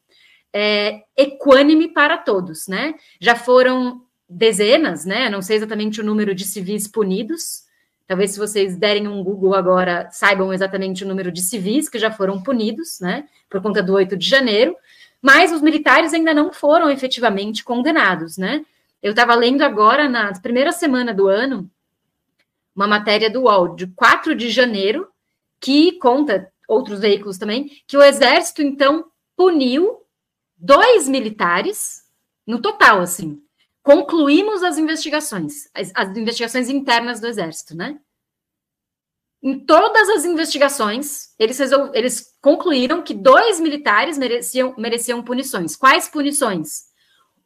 é, 0.53 1.01
equânime 1.17 1.87
para 1.87 2.17
todos, 2.17 2.67
né? 2.67 2.95
Já 3.19 3.35
foram 3.35 4.01
dezenas, 4.27 5.05
né? 5.05 5.29
Não 5.29 5.41
sei 5.41 5.57
exatamente 5.57 6.01
o 6.01 6.03
número 6.03 6.33
de 6.33 6.45
civis 6.45 6.87
punidos, 6.87 7.65
Talvez 8.07 8.31
se 8.31 8.39
vocês 8.39 8.77
derem 8.77 9.07
um 9.07 9.23
Google 9.23 9.55
agora, 9.55 10.07
saibam 10.11 10.53
exatamente 10.53 11.03
o 11.03 11.07
número 11.07 11.31
de 11.31 11.41
civis 11.41 11.89
que 11.89 11.97
já 11.97 12.11
foram 12.11 12.41
punidos, 12.41 12.99
né, 12.99 13.27
por 13.49 13.61
conta 13.61 13.81
do 13.81 13.93
8 13.93 14.15
de 14.15 14.27
janeiro, 14.27 14.75
mas 15.21 15.51
os 15.51 15.61
militares 15.61 16.13
ainda 16.13 16.33
não 16.33 16.53
foram 16.53 16.89
efetivamente 16.91 17.63
condenados, 17.63 18.37
né? 18.37 18.63
Eu 19.01 19.11
estava 19.11 19.33
lendo 19.33 19.63
agora, 19.63 20.07
na 20.07 20.31
primeira 20.39 20.71
semana 20.71 21.13
do 21.13 21.27
ano, 21.27 21.69
uma 22.75 22.87
matéria 22.87 23.29
do 23.29 23.43
UOL, 23.43 23.75
de 23.75 23.87
4 23.87 24.35
de 24.35 24.49
janeiro, 24.49 25.07
que 25.61 25.93
conta, 25.93 26.51
outros 26.67 26.99
veículos 26.99 27.37
também, 27.37 27.71
que 27.87 27.97
o 27.97 28.03
Exército, 28.03 28.61
então, 28.61 29.05
puniu 29.35 30.01
dois 30.57 31.07
militares, 31.07 32.03
no 32.45 32.61
total, 32.61 33.01
assim, 33.01 33.41
concluímos 33.81 34.63
as 34.63 34.77
investigações, 34.77 35.69
as, 35.73 35.91
as, 35.95 36.17
investigações 36.17 36.69
internas 36.69 37.19
do 37.19 37.27
Exército, 37.27 37.75
né? 37.75 37.99
Em 39.43 39.59
todas 39.59 40.09
as 40.09 40.25
investigações, 40.25 41.29
eles, 41.37 41.59
resol... 41.59 41.91
eles 41.93 42.33
concluíram 42.41 43.03
que 43.03 43.13
dois 43.13 43.59
militares 43.59 44.17
mereciam, 44.17 44.73
mereciam 44.75 45.21
punições. 45.23 45.75
Quais 45.75 46.07
punições? 46.07 46.85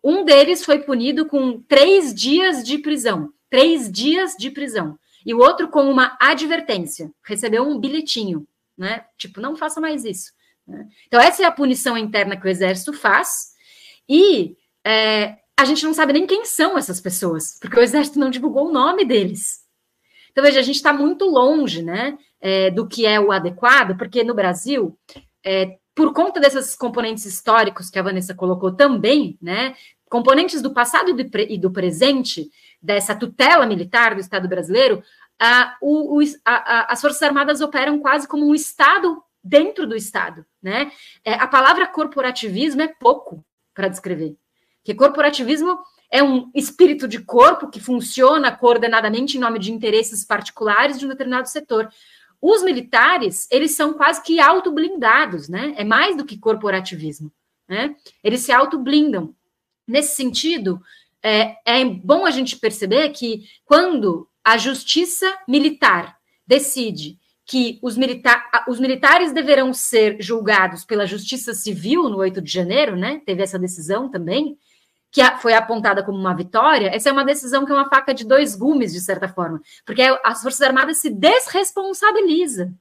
Um 0.02 0.24
deles 0.24 0.64
foi 0.64 0.80
punido 0.80 1.26
com 1.26 1.62
três 1.62 2.14
dias 2.14 2.64
de 2.64 2.78
prisão. 2.78 3.34
Três 3.50 3.92
dias 3.92 4.34
de 4.38 4.50
prisão. 4.50 4.98
E 5.30 5.34
o 5.36 5.38
outro 5.38 5.68
com 5.68 5.88
uma 5.88 6.18
advertência. 6.20 7.12
Recebeu 7.24 7.62
um 7.62 7.80
bilhetinho, 7.80 8.48
né? 8.76 9.06
Tipo, 9.16 9.40
não 9.40 9.56
faça 9.56 9.80
mais 9.80 10.04
isso. 10.04 10.32
Né? 10.66 10.88
Então, 11.06 11.22
essa 11.22 11.44
é 11.44 11.46
a 11.46 11.52
punição 11.52 11.96
interna 11.96 12.36
que 12.36 12.48
o 12.48 12.50
Exército 12.50 12.94
faz. 12.94 13.50
E 14.10 14.58
é, 14.84 15.38
a 15.56 15.66
gente 15.66 15.86
não 15.86 15.94
sabe 15.94 16.14
nem 16.14 16.26
quem 16.26 16.46
são 16.46 16.76
essas 16.80 17.00
pessoas, 17.00 17.60
porque 17.62 17.78
o 17.78 17.84
Exército 17.84 18.18
não 18.18 18.32
divulgou 18.32 18.70
o 18.70 18.74
nome 18.74 19.06
deles. 19.06 19.60
Então, 20.32 20.44
veja, 20.44 20.62
a 20.62 20.64
gente 20.64 20.78
está 20.78 20.92
muito 20.92 21.26
longe 21.26 21.84
né, 21.84 22.18
é, 22.42 22.72
do 22.72 22.88
que 22.88 23.06
é 23.06 23.20
o 23.20 23.32
adequado, 23.32 23.96
porque 24.00 24.24
no 24.24 24.34
Brasil, 24.34 24.98
é, 25.46 25.78
por 25.94 26.12
conta 26.12 26.40
desses 26.40 26.76
componentes 26.76 27.24
históricos 27.26 27.92
que 27.92 28.00
a 28.00 28.02
Vanessa 28.04 28.34
colocou 28.34 28.72
também, 28.72 29.38
né, 29.40 29.76
componentes 30.10 30.60
do 30.60 30.74
passado 30.74 31.12
e 31.12 31.24
do, 31.24 31.38
e 31.38 31.56
do 31.56 31.70
presente, 31.70 32.50
dessa 32.82 33.14
tutela 33.14 33.66
militar 33.66 34.16
do 34.16 34.22
Estado 34.22 34.48
brasileiro, 34.48 35.04
a, 35.40 35.78
o, 35.82 36.20
a, 36.44 36.54
a, 36.54 36.94
as 36.94 37.02
Forças 37.02 37.22
Armadas 37.22 37.62
operam 37.62 38.00
quase 38.00 38.28
como 38.28 38.46
um 38.46 38.54
Estado 38.54 39.24
dentro 39.44 39.88
do 39.88 39.96
Estado. 39.96 40.46
Né? 40.62 40.92
É, 41.24 41.34
a 41.36 41.48
palavra 41.48 41.88
corporativismo 41.88 42.82
é 42.82 42.88
pouco 42.88 43.44
para 43.74 43.88
descrever. 43.88 44.36
Que 44.84 44.94
corporativismo 44.94 45.80
é 46.12 46.22
um 46.24 46.50
espírito 46.54 47.08
de 47.08 47.20
corpo 47.20 47.70
que 47.70 47.80
funciona 47.80 48.52
coordenadamente 48.52 49.38
em 49.38 49.40
nome 49.40 49.60
de 49.60 49.72
interesses 49.72 50.26
particulares 50.26 51.00
de 51.00 51.06
um 51.06 51.10
determinado 51.10 51.48
setor. 51.48 51.90
Os 52.42 52.64
militares, 52.64 53.48
eles 53.52 53.72
são 53.72 53.94
quase 53.94 54.22
que 54.24 54.40
autoblindados, 54.40 55.50
né? 55.50 55.74
É 55.78 55.84
mais 55.84 56.16
do 56.16 56.26
que 56.26 56.38
corporativismo, 56.38 57.32
né? 57.68 57.96
Eles 58.24 58.42
se 58.42 58.52
autoblindam. 58.52 59.36
Nesse 59.88 60.16
sentido, 60.16 60.82
é, 61.22 61.56
é 61.66 61.84
bom 61.86 62.26
a 62.26 62.32
gente 62.32 62.58
perceber 62.58 63.10
que 63.10 63.44
quando 63.66 64.28
a 64.50 64.58
justiça 64.58 65.32
militar 65.48 66.18
decide 66.46 67.20
que 67.46 67.78
os, 67.84 67.96
milita 67.96 68.44
os 68.68 68.80
militares 68.80 69.32
deverão 69.32 69.72
ser 69.76 70.18
julgados 70.20 70.84
pela 70.84 71.06
justiça 71.06 71.54
civil 71.54 72.10
no 72.10 72.18
8 72.18 72.42
de 72.42 72.52
janeiro, 72.52 72.96
né? 72.96 73.22
Teve 73.24 73.44
essa 73.44 73.60
decisão 73.60 74.10
também 74.10 74.58
que 75.12 75.24
foi 75.38 75.54
apontada 75.54 76.04
como 76.04 76.18
uma 76.18 76.36
vitória, 76.36 76.88
essa 76.88 77.10
é 77.10 77.12
uma 77.12 77.26
decisão 77.26 77.64
que 77.64 77.72
é 77.72 77.76
uma 77.76 77.90
faca 77.90 78.12
de 78.12 78.26
dois 78.26 78.56
gumes, 78.56 78.92
de 78.92 79.02
certa 79.02 79.28
forma, 79.28 79.62
porque 79.86 80.02
as 80.24 80.42
Forças 80.42 80.62
Armadas 80.62 80.98
se 80.98 81.12
desresponsabiliza 81.12 82.72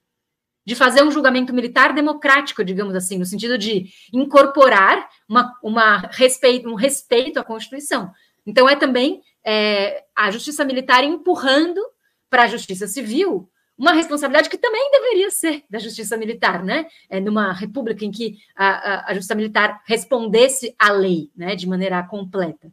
de 0.66 0.74
fazer 0.74 1.02
um 1.02 1.10
julgamento 1.10 1.54
militar 1.54 1.94
democrático, 1.94 2.64
digamos 2.64 2.94
assim, 2.94 3.18
no 3.18 3.26
sentido 3.26 3.58
de 3.58 3.86
incorporar 4.12 5.06
uma, 5.28 5.54
uma 5.62 5.98
respeito, 6.12 6.68
um 6.68 6.74
respeito 6.74 7.38
à 7.38 7.44
Constituição. 7.44 8.10
Então, 8.46 8.66
é 8.66 8.76
também 8.76 9.22
é, 9.50 10.04
a 10.14 10.30
justiça 10.30 10.62
militar 10.62 11.02
empurrando 11.02 11.80
para 12.28 12.42
a 12.42 12.46
justiça 12.46 12.86
civil 12.86 13.48
uma 13.78 13.92
responsabilidade 13.92 14.50
que 14.50 14.58
também 14.58 14.90
deveria 14.90 15.30
ser 15.30 15.62
da 15.70 15.78
justiça 15.78 16.18
militar, 16.18 16.62
né? 16.62 16.86
É 17.08 17.18
numa 17.18 17.52
república 17.52 18.04
em 18.04 18.10
que 18.10 18.36
a, 18.54 18.66
a, 18.66 19.10
a 19.10 19.14
justiça 19.14 19.36
militar 19.36 19.80
respondesse 19.86 20.74
à 20.78 20.90
lei, 20.90 21.30
né, 21.34 21.54
de 21.54 21.66
maneira 21.66 22.02
completa. 22.02 22.70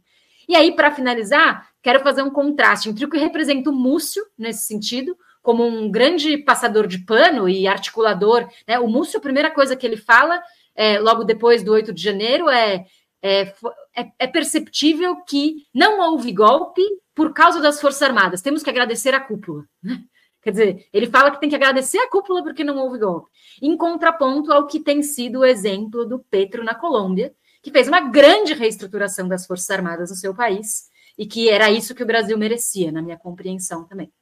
E 0.48 0.54
aí, 0.54 0.74
para 0.74 0.90
finalizar, 0.90 1.68
quero 1.80 2.00
fazer 2.00 2.22
um 2.22 2.30
contraste 2.30 2.90
entre 2.90 3.04
o 3.04 3.08
que 3.08 3.16
representa 3.16 3.70
o 3.70 3.72
Múcio 3.72 4.22
nesse 4.36 4.66
sentido, 4.66 5.16
como 5.42 5.64
um 5.64 5.90
grande 5.90 6.36
passador 6.38 6.86
de 6.86 6.98
pano 6.98 7.48
e 7.48 7.66
articulador. 7.66 8.48
Né? 8.66 8.78
O 8.80 8.88
Múcio, 8.88 9.18
a 9.18 9.22
primeira 9.22 9.50
coisa 9.50 9.76
que 9.76 9.86
ele 9.86 9.96
fala, 9.96 10.42
é, 10.74 10.98
logo 10.98 11.24
depois 11.24 11.62
do 11.62 11.72
8 11.72 11.92
de 11.92 12.02
janeiro, 12.02 12.50
é, 12.50 12.84
é, 13.26 13.54
é, 13.96 14.12
é 14.20 14.26
perceptível 14.26 15.16
que 15.22 15.66
não 15.74 16.00
houve 16.00 16.32
golpe 16.32 16.82
por 17.14 17.32
causa 17.32 17.60
das 17.60 17.80
Forças 17.80 18.02
Armadas. 18.02 18.40
Temos 18.40 18.62
que 18.62 18.70
agradecer 18.70 19.14
a 19.14 19.20
cúpula. 19.20 19.64
Né? 19.82 20.02
Quer 20.40 20.50
dizer, 20.52 20.88
ele 20.92 21.08
fala 21.08 21.32
que 21.32 21.40
tem 21.40 21.48
que 21.48 21.56
agradecer 21.56 21.98
a 21.98 22.08
cúpula 22.08 22.42
porque 22.42 22.62
não 22.62 22.78
houve 22.78 22.98
golpe. 22.98 23.28
Em 23.60 23.76
contraponto 23.76 24.52
ao 24.52 24.66
que 24.66 24.78
tem 24.78 25.02
sido 25.02 25.40
o 25.40 25.44
exemplo 25.44 26.06
do 26.06 26.20
Petro 26.20 26.62
na 26.62 26.74
Colômbia, 26.74 27.34
que 27.60 27.72
fez 27.72 27.88
uma 27.88 28.00
grande 28.00 28.54
reestruturação 28.54 29.26
das 29.26 29.44
Forças 29.44 29.68
Armadas 29.70 30.10
no 30.10 30.16
seu 30.16 30.32
país 30.32 30.88
e 31.18 31.26
que 31.26 31.48
era 31.48 31.68
isso 31.68 31.94
que 31.96 32.02
o 32.02 32.06
Brasil 32.06 32.38
merecia, 32.38 32.92
na 32.92 33.02
minha 33.02 33.18
compreensão 33.18 33.82
também. 33.84 34.12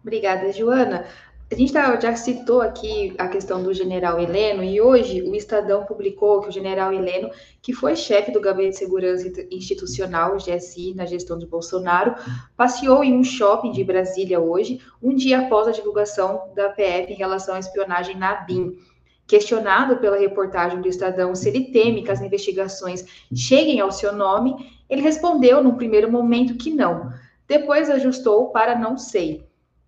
Obrigada, 0.00 0.52
Joana. 0.52 1.04
A 1.48 1.54
gente 1.54 1.72
tá, 1.72 1.98
já 2.00 2.16
citou 2.16 2.60
aqui 2.60 3.14
a 3.16 3.28
questão 3.28 3.62
do 3.62 3.72
general 3.72 4.18
Heleno, 4.18 4.64
e 4.64 4.80
hoje 4.80 5.22
o 5.22 5.32
Estadão 5.32 5.84
publicou 5.84 6.40
que 6.40 6.48
o 6.48 6.52
general 6.52 6.92
Heleno, 6.92 7.30
que 7.62 7.72
foi 7.72 7.94
chefe 7.94 8.32
do 8.32 8.40
Gabinete 8.40 8.72
de 8.72 8.78
Segurança 8.78 9.46
Institucional, 9.48 10.38
GSI, 10.38 10.92
na 10.94 11.06
gestão 11.06 11.38
de 11.38 11.46
Bolsonaro, 11.46 12.16
passeou 12.56 13.04
em 13.04 13.14
um 13.14 13.22
shopping 13.22 13.70
de 13.70 13.84
Brasília 13.84 14.40
hoje, 14.40 14.80
um 15.00 15.14
dia 15.14 15.38
após 15.38 15.68
a 15.68 15.70
divulgação 15.70 16.50
da 16.52 16.68
PF 16.68 17.12
em 17.12 17.16
relação 17.16 17.54
à 17.54 17.60
espionagem 17.60 18.16
na 18.16 18.34
BIM. 18.34 18.76
Questionado 19.24 19.98
pela 19.98 20.18
reportagem 20.18 20.80
do 20.80 20.88
Estadão 20.88 21.32
se 21.36 21.48
ele 21.48 21.70
teme 21.70 22.02
que 22.02 22.10
as 22.10 22.20
investigações 22.20 23.04
cheguem 23.32 23.78
ao 23.78 23.92
seu 23.92 24.12
nome, 24.12 24.56
ele 24.90 25.00
respondeu 25.00 25.62
num 25.62 25.76
primeiro 25.76 26.10
momento 26.10 26.56
que 26.56 26.72
não. 26.72 27.12
Depois 27.46 27.88
ajustou 27.88 28.48
para 28.48 28.76
não 28.76 28.98
sei. 28.98 29.46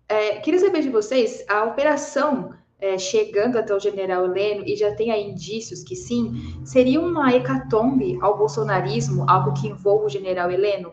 É, 0.09 0.39
queria 0.39 0.59
saber 0.59 0.81
de 0.81 0.89
vocês, 0.89 1.45
a 1.47 1.63
operação 1.65 2.57
é, 2.79 2.97
chegando 2.97 3.59
até 3.59 3.75
o 3.75 3.79
general 3.79 4.25
Heleno, 4.25 4.65
e 4.65 4.75
já 4.75 4.95
tem 4.95 5.11
aí 5.11 5.29
indícios 5.29 5.83
que 5.83 5.95
sim, 5.95 6.59
seria 6.65 6.99
uma 6.99 7.31
hecatombe 7.31 8.17
ao 8.19 8.35
bolsonarismo, 8.35 9.29
algo 9.29 9.53
que 9.53 9.67
envolva 9.67 10.05
o 10.05 10.09
general 10.09 10.49
Heleno? 10.49 10.91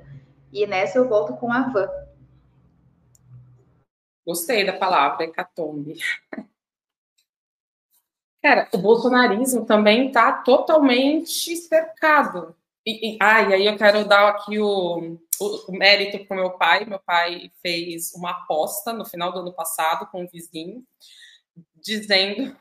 E 0.52 0.66
nessa 0.66 0.98
eu 0.98 1.08
volto 1.08 1.34
com 1.34 1.50
a 1.50 1.62
Van. 1.68 1.88
Gostei 4.26 4.66
da 4.66 4.74
palavra 4.74 5.24
hecatombe. 5.24 5.96
Cara, 8.42 8.68
o 8.74 8.78
bolsonarismo 8.78 9.64
também 9.64 10.08
está 10.08 10.32
totalmente 10.32 11.56
cercado. 11.56 12.54
E, 12.86 13.14
e, 13.14 13.18
ah, 13.20 13.42
e 13.42 13.54
aí 13.54 13.66
eu 13.66 13.76
quero 13.76 14.06
dar 14.06 14.28
aqui 14.28 14.60
o, 14.60 15.18
o, 15.40 15.72
o 15.72 15.72
mérito 15.72 16.24
para 16.24 16.36
o 16.36 16.40
meu 16.40 16.50
pai. 16.56 16.84
Meu 16.84 17.00
pai 17.00 17.50
fez 17.60 18.14
uma 18.14 18.30
aposta 18.30 18.92
no 18.92 19.04
final 19.04 19.32
do 19.32 19.40
ano 19.40 19.52
passado 19.52 20.08
com 20.10 20.24
o 20.24 20.28
vizinho, 20.28 20.86
dizendo 21.74 22.56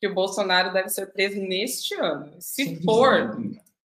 que 0.00 0.06
o 0.06 0.14
Bolsonaro 0.14 0.72
deve 0.72 0.88
ser 0.88 1.12
preso 1.12 1.38
neste 1.40 1.94
ano. 1.94 2.34
Se 2.40 2.82
for, 2.82 3.36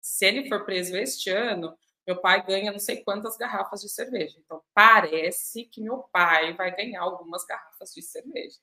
se 0.01 0.25
ele 0.25 0.47
for 0.47 0.63
preso 0.63 0.95
este 0.95 1.29
ano, 1.29 1.77
meu 2.07 2.19
pai 2.19 2.45
ganha 2.45 2.71
não 2.71 2.79
sei 2.79 3.03
quantas 3.03 3.37
garrafas 3.37 3.81
de 3.81 3.89
cerveja. 3.89 4.37
Então, 4.43 4.61
parece 4.73 5.65
que 5.65 5.81
meu 5.81 5.99
pai 6.13 6.53
vai 6.53 6.73
ganhar 6.75 7.01
algumas 7.01 7.45
garrafas 7.45 7.93
de 7.93 8.01
cerveja. 8.01 8.57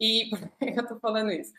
E 0.00 0.28
por 0.30 0.38
que 0.58 0.78
eu 0.78 0.82
estou 0.82 1.00
falando 1.00 1.30
isso? 1.30 1.52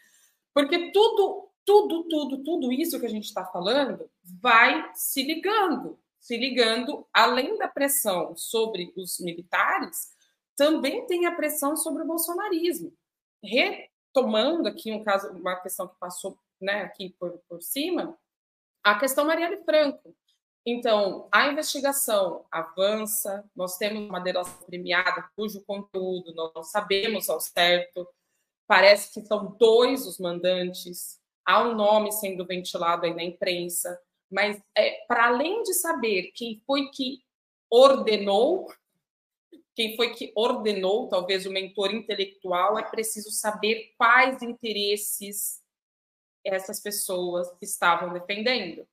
Porque 0.53 0.91
tudo, 0.91 1.49
tudo, 1.65 2.03
tudo, 2.07 2.43
tudo 2.43 2.71
isso 2.71 2.99
que 2.99 3.05
a 3.05 3.09
gente 3.09 3.25
está 3.25 3.45
falando 3.45 4.09
vai 4.23 4.91
se 4.93 5.23
ligando 5.23 5.97
se 6.23 6.37
ligando, 6.37 7.05
além 7.11 7.57
da 7.57 7.67
pressão 7.67 8.33
sobre 8.33 8.93
os 8.95 9.19
militares, 9.19 10.13
também 10.55 11.05
tem 11.05 11.25
a 11.25 11.35
pressão 11.35 11.75
sobre 11.75 12.03
o 12.03 12.07
bolsonarismo. 12.07 12.93
Retomando 13.43 14.69
aqui 14.69 14.93
um 14.93 15.03
caso, 15.03 15.31
uma 15.31 15.57
questão 15.57 15.85
que 15.85 15.99
passou 15.99 16.39
né, 16.61 16.83
aqui 16.83 17.13
por, 17.19 17.37
por 17.49 17.61
cima, 17.61 18.17
a 18.81 18.97
questão 18.97 19.25
Marielle 19.25 19.65
Franco. 19.65 20.15
Então, 20.65 21.27
a 21.29 21.47
investigação 21.47 22.45
avança, 22.49 23.43
nós 23.53 23.75
temos 23.75 24.07
uma 24.07 24.21
delação 24.21 24.65
premiada 24.65 25.29
cujo 25.35 25.61
conteúdo 25.65 26.33
nós 26.33 26.53
não 26.55 26.63
sabemos 26.63 27.29
ao 27.29 27.41
certo, 27.41 28.07
parece 28.65 29.13
que 29.13 29.27
são 29.27 29.57
dois 29.59 30.07
os 30.07 30.17
mandantes, 30.19 31.19
há 31.45 31.63
um 31.63 31.75
nome 31.75 32.11
sendo 32.11 32.45
ventilado 32.45 33.05
aí 33.05 33.13
na 33.13 33.23
imprensa, 33.23 33.99
mas 34.31 34.61
é, 34.75 35.05
para 35.07 35.27
além 35.27 35.63
de 35.63 35.73
saber 35.73 36.31
quem 36.33 36.61
foi 36.65 36.89
que 36.89 37.23
ordenou, 37.69 38.67
quem 39.75 39.95
foi 39.95 40.13
que 40.13 40.31
ordenou, 40.35 41.07
talvez 41.07 41.45
o 41.45 41.51
mentor 41.51 41.93
intelectual, 41.93 42.77
é 42.77 42.83
preciso 42.83 43.31
saber 43.31 43.93
quais 43.97 44.41
interesses 44.41 45.61
essas 46.43 46.79
pessoas 46.79 47.47
estavam 47.61 48.13
defendendo. 48.13 48.87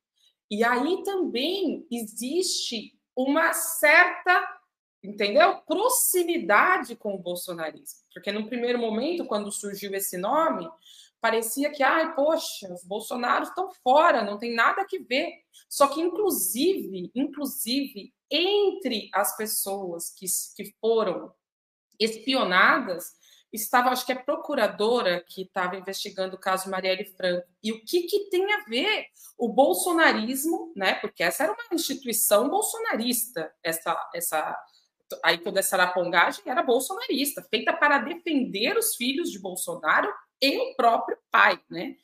E 0.50 0.64
aí 0.64 1.02
também 1.04 1.86
existe 1.90 2.98
uma 3.14 3.52
certa, 3.52 4.60
entendeu? 5.02 5.58
Proximidade 5.66 6.96
com 6.96 7.14
o 7.14 7.18
bolsonarismo. 7.18 8.00
Porque 8.12 8.32
no 8.32 8.48
primeiro 8.48 8.78
momento, 8.78 9.26
quando 9.26 9.52
surgiu 9.52 9.94
esse 9.94 10.16
nome, 10.16 10.68
parecia 11.20 11.70
que, 11.70 11.82
ai, 11.82 12.14
poxa, 12.14 12.72
os 12.72 12.84
Bolsonaros 12.84 13.48
estão 13.48 13.70
fora, 13.82 14.24
não 14.24 14.38
tem 14.38 14.54
nada 14.54 14.84
que 14.84 14.98
ver. 15.00 15.30
Só 15.68 15.88
que, 15.88 16.00
inclusive, 16.00 17.10
inclusive, 17.14 18.12
entre 18.30 19.10
as 19.12 19.36
pessoas 19.36 20.10
que, 20.10 20.26
que 20.56 20.74
foram 20.80 21.32
espionadas, 21.98 23.12
estava, 23.52 23.90
acho 23.90 24.06
que 24.06 24.12
é 24.12 24.16
procuradora 24.16 25.24
que 25.28 25.42
estava 25.42 25.76
investigando 25.76 26.36
o 26.36 26.40
caso 26.40 26.70
Marielle 26.70 27.04
Franco. 27.04 27.46
E 27.62 27.72
o 27.72 27.84
que, 27.84 28.02
que 28.02 28.30
tem 28.30 28.52
a 28.52 28.64
ver 28.64 29.06
o 29.36 29.48
bolsonarismo, 29.48 30.72
né? 30.76 30.94
Porque 30.94 31.22
essa 31.22 31.44
era 31.44 31.52
uma 31.52 31.74
instituição 31.74 32.48
bolsonarista, 32.48 33.52
essa, 33.62 34.10
essa 34.14 34.56
aí 35.24 35.38
toda 35.38 35.60
essa 35.60 35.76
arapongagem 35.76 36.42
era 36.46 36.62
bolsonarista, 36.62 37.42
feita 37.50 37.72
para 37.72 37.98
defender 37.98 38.76
os 38.76 38.94
filhos 38.94 39.30
de 39.30 39.40
Bolsonaro 39.40 40.12
e 40.40 40.58
o 40.58 40.74
próprio 40.74 41.18
pai, 41.30 41.60
né? 41.70 41.96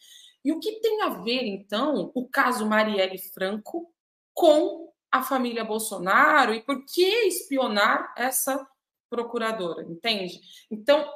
E 0.45 0.53
o 0.53 0.61
que 0.61 0.81
tem 0.81 1.03
a 1.03 1.09
ver, 1.09 1.45
então, 1.45 2.13
o 2.15 2.29
caso 2.29 2.67
Marielle 2.67 3.19
Franco 3.19 3.93
com 4.33 4.93
a 5.11 5.23
família 5.23 5.65
Bolsonaro 5.65 6.55
e 6.55 6.63
por 6.63 6.85
que 6.85 7.27
espionar 7.27 8.13
essa 8.17 8.67
procuradora, 9.09 9.83
entende? 9.83 10.41
Então, 10.71 11.11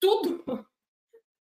tudo 0.00 0.44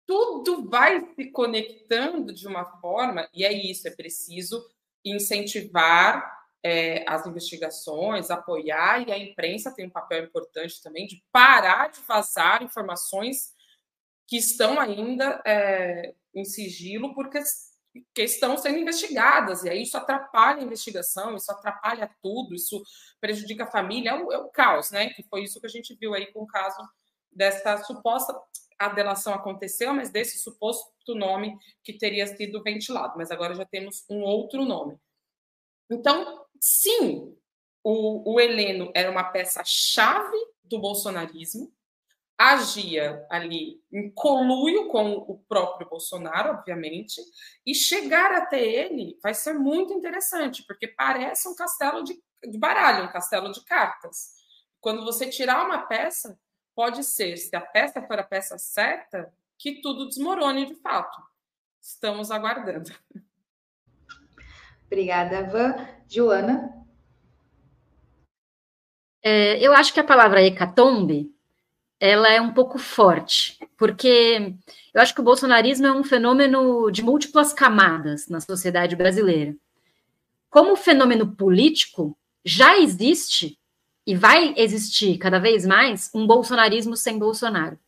tudo 0.06 0.68
vai 0.68 1.00
se 1.14 1.30
conectando 1.30 2.34
de 2.34 2.46
uma 2.46 2.64
forma, 2.80 3.28
e 3.32 3.44
é 3.44 3.52
isso, 3.52 3.86
é 3.88 3.90
preciso 3.90 4.62
incentivar 5.04 6.42
é, 6.62 7.04
as 7.08 7.26
investigações, 7.26 8.30
apoiar, 8.30 9.06
e 9.06 9.12
a 9.12 9.18
imprensa 9.18 9.74
tem 9.74 9.86
um 9.86 9.90
papel 9.90 10.24
importante 10.24 10.82
também 10.82 11.06
de 11.06 11.22
parar 11.32 11.90
de 11.90 12.00
vazar 12.02 12.62
informações 12.62 13.51
que 14.26 14.36
estão 14.36 14.80
ainda 14.80 15.42
é, 15.46 16.14
em 16.34 16.44
sigilo 16.44 17.14
porque 17.14 17.40
que 18.14 18.22
estão 18.22 18.56
sendo 18.56 18.78
investigadas, 18.78 19.64
e 19.64 19.68
aí 19.68 19.82
isso 19.82 19.98
atrapalha 19.98 20.60
a 20.60 20.64
investigação, 20.64 21.36
isso 21.36 21.52
atrapalha 21.52 22.10
tudo, 22.22 22.54
isso 22.54 22.82
prejudica 23.20 23.64
a 23.64 23.70
família, 23.70 24.10
é 24.10 24.14
o, 24.14 24.32
é 24.32 24.38
o 24.38 24.48
caos, 24.48 24.90
né? 24.90 25.10
Que 25.10 25.22
foi 25.24 25.42
isso 25.42 25.60
que 25.60 25.66
a 25.66 25.70
gente 25.70 25.94
viu 25.96 26.14
aí 26.14 26.32
com 26.32 26.40
o 26.40 26.46
caso 26.46 26.78
dessa 27.30 27.76
suposta 27.84 28.34
a 28.78 28.88
delação 28.88 29.32
aconteceu, 29.32 29.94
mas 29.94 30.10
desse 30.10 30.38
suposto 30.38 31.14
nome 31.14 31.56
que 31.84 31.92
teria 31.92 32.26
sido 32.26 32.62
ventilado, 32.62 33.16
mas 33.16 33.30
agora 33.30 33.54
já 33.54 33.64
temos 33.64 34.04
um 34.10 34.22
outro 34.22 34.64
nome. 34.64 34.98
Então, 35.90 36.44
sim, 36.60 37.36
o, 37.84 38.34
o 38.34 38.40
Heleno 38.40 38.90
era 38.94 39.10
uma 39.10 39.24
peça-chave 39.24 40.36
do 40.64 40.80
bolsonarismo, 40.80 41.72
agia 42.38 43.24
ali 43.30 43.80
em 43.92 44.10
conluio 44.10 44.88
com 44.88 45.12
o 45.12 45.38
próprio 45.48 45.88
Bolsonaro, 45.88 46.50
obviamente, 46.50 47.20
e 47.64 47.74
chegar 47.74 48.32
até 48.32 48.60
ele 48.60 49.18
vai 49.22 49.34
ser 49.34 49.54
muito 49.54 49.92
interessante, 49.92 50.64
porque 50.66 50.88
parece 50.88 51.48
um 51.48 51.54
castelo 51.54 52.02
de, 52.02 52.20
de 52.42 52.58
baralho, 52.58 53.04
um 53.04 53.12
castelo 53.12 53.52
de 53.52 53.64
cartas. 53.64 54.34
Quando 54.80 55.04
você 55.04 55.28
tirar 55.28 55.64
uma 55.64 55.86
peça, 55.86 56.38
pode 56.74 57.04
ser, 57.04 57.36
se 57.36 57.54
a 57.54 57.60
peça 57.60 58.02
for 58.02 58.18
a 58.18 58.24
peça 58.24 58.58
certa, 58.58 59.32
que 59.58 59.80
tudo 59.80 60.08
desmorone 60.08 60.66
de 60.66 60.74
fato. 60.74 61.22
Estamos 61.80 62.30
aguardando. 62.30 62.90
Obrigada, 64.86 65.44
Van. 65.44 65.88
Joana? 66.08 66.84
É, 69.22 69.64
eu 69.64 69.72
acho 69.72 69.94
que 69.94 70.00
a 70.00 70.04
palavra 70.04 70.42
hecatombe 70.42 71.32
ela 72.02 72.28
é 72.28 72.40
um 72.40 72.52
pouco 72.52 72.80
forte, 72.80 73.56
porque 73.76 74.52
eu 74.92 75.00
acho 75.00 75.14
que 75.14 75.20
o 75.20 75.24
bolsonarismo 75.24 75.86
é 75.86 75.92
um 75.92 76.02
fenômeno 76.02 76.90
de 76.90 77.00
múltiplas 77.00 77.52
camadas 77.52 78.26
na 78.26 78.40
sociedade 78.40 78.96
brasileira. 78.96 79.54
Como 80.50 80.74
fenômeno 80.74 81.36
político, 81.36 82.18
já 82.44 82.76
existe 82.76 83.56
e 84.04 84.16
vai 84.16 84.52
existir 84.56 85.16
cada 85.16 85.38
vez 85.38 85.64
mais 85.64 86.10
um 86.12 86.26
bolsonarismo 86.26 86.96
sem 86.96 87.20
Bolsonaro. 87.20 87.78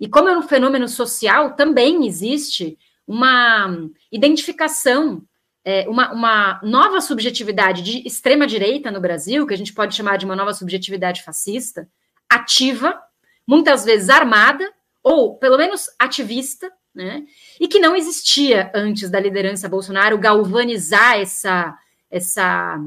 E 0.00 0.08
como 0.08 0.30
é 0.30 0.38
um 0.38 0.42
fenômeno 0.42 0.88
social, 0.88 1.54
também 1.54 2.06
existe 2.06 2.78
uma 3.06 3.86
identificação, 4.10 5.22
é, 5.62 5.86
uma, 5.90 6.10
uma 6.10 6.60
nova 6.62 7.02
subjetividade 7.02 7.82
de 7.82 8.08
extrema-direita 8.08 8.90
no 8.90 8.98
Brasil, 8.98 9.46
que 9.46 9.52
a 9.52 9.58
gente 9.58 9.74
pode 9.74 9.94
chamar 9.94 10.16
de 10.16 10.24
uma 10.24 10.34
nova 10.34 10.54
subjetividade 10.54 11.22
fascista, 11.22 11.86
ativa, 12.34 13.00
muitas 13.46 13.84
vezes 13.84 14.08
armada, 14.08 14.68
ou 15.02 15.36
pelo 15.36 15.56
menos 15.58 15.86
ativista, 15.98 16.72
né? 16.94 17.24
E 17.60 17.66
que 17.66 17.80
não 17.80 17.96
existia 17.96 18.70
antes 18.74 19.10
da 19.10 19.18
liderança 19.20 19.68
Bolsonaro 19.68 20.16
galvanizar 20.16 21.18
essa, 21.18 21.76
essa 22.10 22.78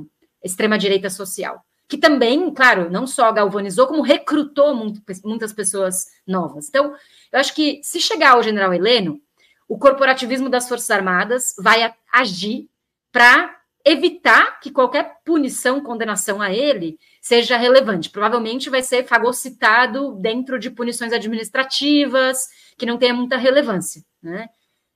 extrema-direita 0.44 1.10
social. 1.10 1.64
que 1.90 1.98
também, 1.98 2.54
claro, 2.54 2.90
não 2.90 3.08
só 3.08 3.32
galvanizou, 3.32 3.88
como 3.88 4.02
recrutou 4.02 4.76
muito, 4.76 5.02
muitas 5.24 5.54
pessoas 5.54 6.08
novas. 6.26 6.68
Então, 6.68 6.94
eu 7.32 7.40
acho 7.40 7.56
que 7.56 7.80
se 7.82 8.02
chegar 8.02 8.32
ao 8.32 8.44
general 8.44 8.74
Heleno, 8.74 9.22
o 9.70 9.78
corporativismo 9.78 10.50
das 10.50 10.68
Forças 10.68 10.92
Armadas 10.92 11.56
vai 11.58 11.94
agir 12.12 12.70
para 13.10 13.58
evitar 13.86 14.60
que 14.60 14.70
qualquer 14.70 15.20
punição, 15.24 15.82
condenação 15.82 16.42
a 16.42 16.52
ele 16.52 17.00
seja 17.28 17.58
relevante. 17.58 18.10
Provavelmente 18.10 18.70
vai 18.70 18.82
ser 18.82 19.06
fagocitado 19.06 20.14
dentro 20.14 20.58
de 20.58 20.72
punições 20.72 21.12
administrativas, 21.12 22.48
que 22.78 22.86
não 22.86 22.98
tenha 22.98 23.14
muita 23.14 23.36
relevância. 23.36 24.02
Né? 24.24 24.48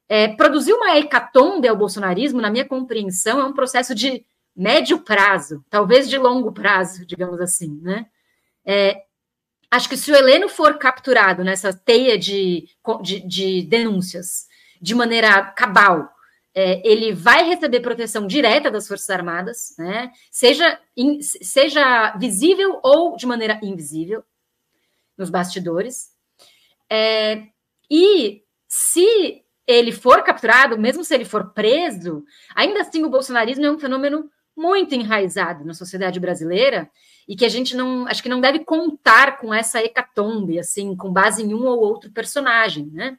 É, 0.08 0.30
produzir 0.30 0.72
uma 0.72 0.98
hecatombe 0.98 1.68
ao 1.68 1.76
bolsonarismo, 1.76 2.40
na 2.40 2.50
minha 2.50 2.64
compreensão, 2.64 3.42
é 3.42 3.44
um 3.44 3.52
processo 3.52 3.94
de 3.94 4.26
médio 4.56 5.00
prazo, 5.00 5.62
talvez 5.70 6.10
de 6.10 6.18
longo 6.18 6.54
prazo, 6.54 7.06
digamos 7.06 7.42
assim. 7.42 7.82
Né? 7.82 8.06
É, 8.66 9.02
acho 9.70 9.90
que 9.90 9.98
se 9.98 10.10
o 10.10 10.16
Heleno 10.16 10.48
for 10.48 10.78
capturado 10.78 11.44
nessa 11.44 11.74
teia 11.74 12.18
de, 12.18 12.66
de, 13.02 13.28
de 13.28 13.62
denúncias 13.64 14.48
de 14.82 14.96
maneira 14.96 15.44
cabal, 15.44 16.10
é, 16.54 16.86
ele 16.88 17.14
vai 17.14 17.44
receber 17.44 17.80
proteção 17.80 18.28
direta 18.28 18.70
das 18.70 18.88
Forças 18.88 19.10
Armadas, 19.10 19.74
né? 19.78 20.12
seja, 20.30 20.80
in, 20.96 21.22
seja 21.22 22.16
visível 22.18 22.80
ou 22.84 23.16
de 23.16 23.26
maneira 23.26 23.60
invisível, 23.64 24.24
nos 25.18 25.30
bastidores. 25.30 26.12
É, 26.90 27.44
e 27.90 28.44
se 28.68 29.44
ele 29.66 29.92
for 29.92 30.24
capturado, 30.24 30.78
mesmo 30.78 31.04
se 31.04 31.14
ele 31.14 31.26
for 31.26 31.54
preso, 31.54 32.24
ainda 32.56 32.82
assim 32.82 33.04
o 33.06 33.10
bolsonarismo 33.10 33.66
é 33.66 33.72
um 33.72 33.80
fenômeno 33.80 34.30
muito 34.56 34.94
enraizado 34.94 35.64
na 35.64 35.74
sociedade 35.74 36.20
brasileira 36.20 36.90
e 37.28 37.36
que 37.36 37.46
a 37.46 37.50
gente 37.50 37.76
não, 37.76 38.08
acho 38.08 38.22
que 38.22 38.30
não 38.30 38.42
deve 38.42 38.60
contar 38.60 39.38
com 39.38 39.54
essa 39.54 39.82
hecatombe, 39.82 40.60
assim, 40.60 40.96
com 40.96 41.12
base 41.14 41.44
em 41.44 41.54
um 41.54 41.66
ou 41.66 41.80
outro 41.80 42.12
personagem, 42.12 42.88
né? 42.88 43.18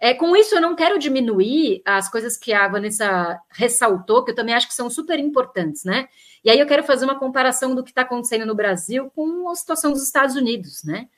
É, 0.00 0.14
com 0.14 0.36
isso, 0.36 0.54
eu 0.54 0.60
não 0.60 0.74
quero 0.74 0.98
diminuir 0.98 1.82
as 1.84 2.08
coisas 2.10 2.36
que 2.36 2.52
a 2.52 2.66
Vanessa 2.68 3.38
ressaltou, 3.50 4.24
que 4.24 4.32
eu 4.32 4.34
também 4.34 4.54
acho 4.54 4.68
que 4.68 4.74
são 4.74 4.90
super 4.90 5.18
importantes, 5.18 5.84
né? 5.84 6.08
E 6.44 6.50
aí 6.50 6.58
eu 6.58 6.66
quero 6.66 6.82
fazer 6.82 7.04
uma 7.04 7.18
comparação 7.18 7.74
do 7.74 7.82
que 7.82 7.90
está 7.90 8.02
acontecendo 8.02 8.44
no 8.44 8.54
Brasil 8.54 9.10
com 9.14 9.48
a 9.48 9.54
situação 9.54 9.92
dos 9.92 10.02
Estados 10.02 10.36
Unidos, 10.36 10.84
né? 10.84 11.08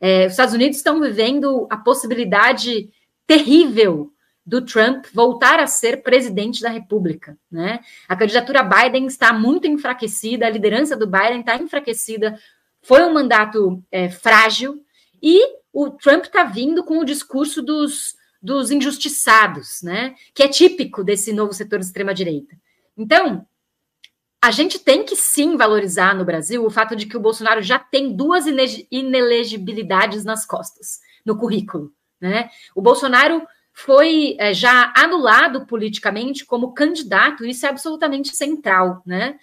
É, 0.00 0.26
os 0.26 0.32
Estados 0.32 0.54
Unidos 0.54 0.76
estão 0.76 1.00
vivendo 1.00 1.66
a 1.70 1.76
possibilidade 1.76 2.90
terrível 3.26 4.12
do 4.44 4.64
Trump 4.64 5.06
voltar 5.12 5.58
a 5.58 5.66
ser 5.66 6.02
presidente 6.02 6.62
da 6.62 6.68
República, 6.68 7.36
né? 7.50 7.80
A 8.08 8.14
candidatura 8.14 8.62
Biden 8.62 9.06
está 9.06 9.32
muito 9.32 9.66
enfraquecida, 9.66 10.46
a 10.46 10.50
liderança 10.50 10.96
do 10.96 11.06
Biden 11.06 11.40
está 11.40 11.56
enfraquecida, 11.56 12.38
foi 12.80 13.02
um 13.02 13.12
mandato 13.12 13.82
é, 13.90 14.08
frágil 14.08 14.80
e 15.20 15.42
o 15.76 15.90
Trump 15.90 16.24
está 16.24 16.44
vindo 16.44 16.82
com 16.82 16.98
o 16.98 17.04
discurso 17.04 17.60
dos 17.60 18.14
dos 18.40 18.70
injustiçados, 18.70 19.82
né? 19.82 20.14
Que 20.32 20.44
é 20.44 20.48
típico 20.48 21.02
desse 21.02 21.32
novo 21.32 21.52
setor 21.52 21.80
de 21.80 21.86
extrema-direita. 21.86 22.56
Então, 22.96 23.44
a 24.40 24.52
gente 24.52 24.78
tem 24.78 25.02
que 25.02 25.16
sim 25.16 25.56
valorizar 25.56 26.14
no 26.14 26.24
Brasil 26.24 26.64
o 26.64 26.70
fato 26.70 26.94
de 26.94 27.06
que 27.06 27.16
o 27.16 27.20
Bolsonaro 27.20 27.60
já 27.60 27.78
tem 27.78 28.14
duas 28.14 28.44
inelegibilidades 28.90 30.24
nas 30.24 30.46
costas, 30.46 31.00
no 31.24 31.36
currículo. 31.36 31.90
Né? 32.20 32.48
O 32.74 32.80
Bolsonaro 32.80 33.44
foi 33.72 34.36
é, 34.38 34.54
já 34.54 34.92
anulado 34.96 35.66
politicamente 35.66 36.44
como 36.46 36.72
candidato, 36.72 37.44
isso 37.44 37.66
é 37.66 37.68
absolutamente 37.68 38.36
central. 38.36 39.02
Né? 39.04 39.36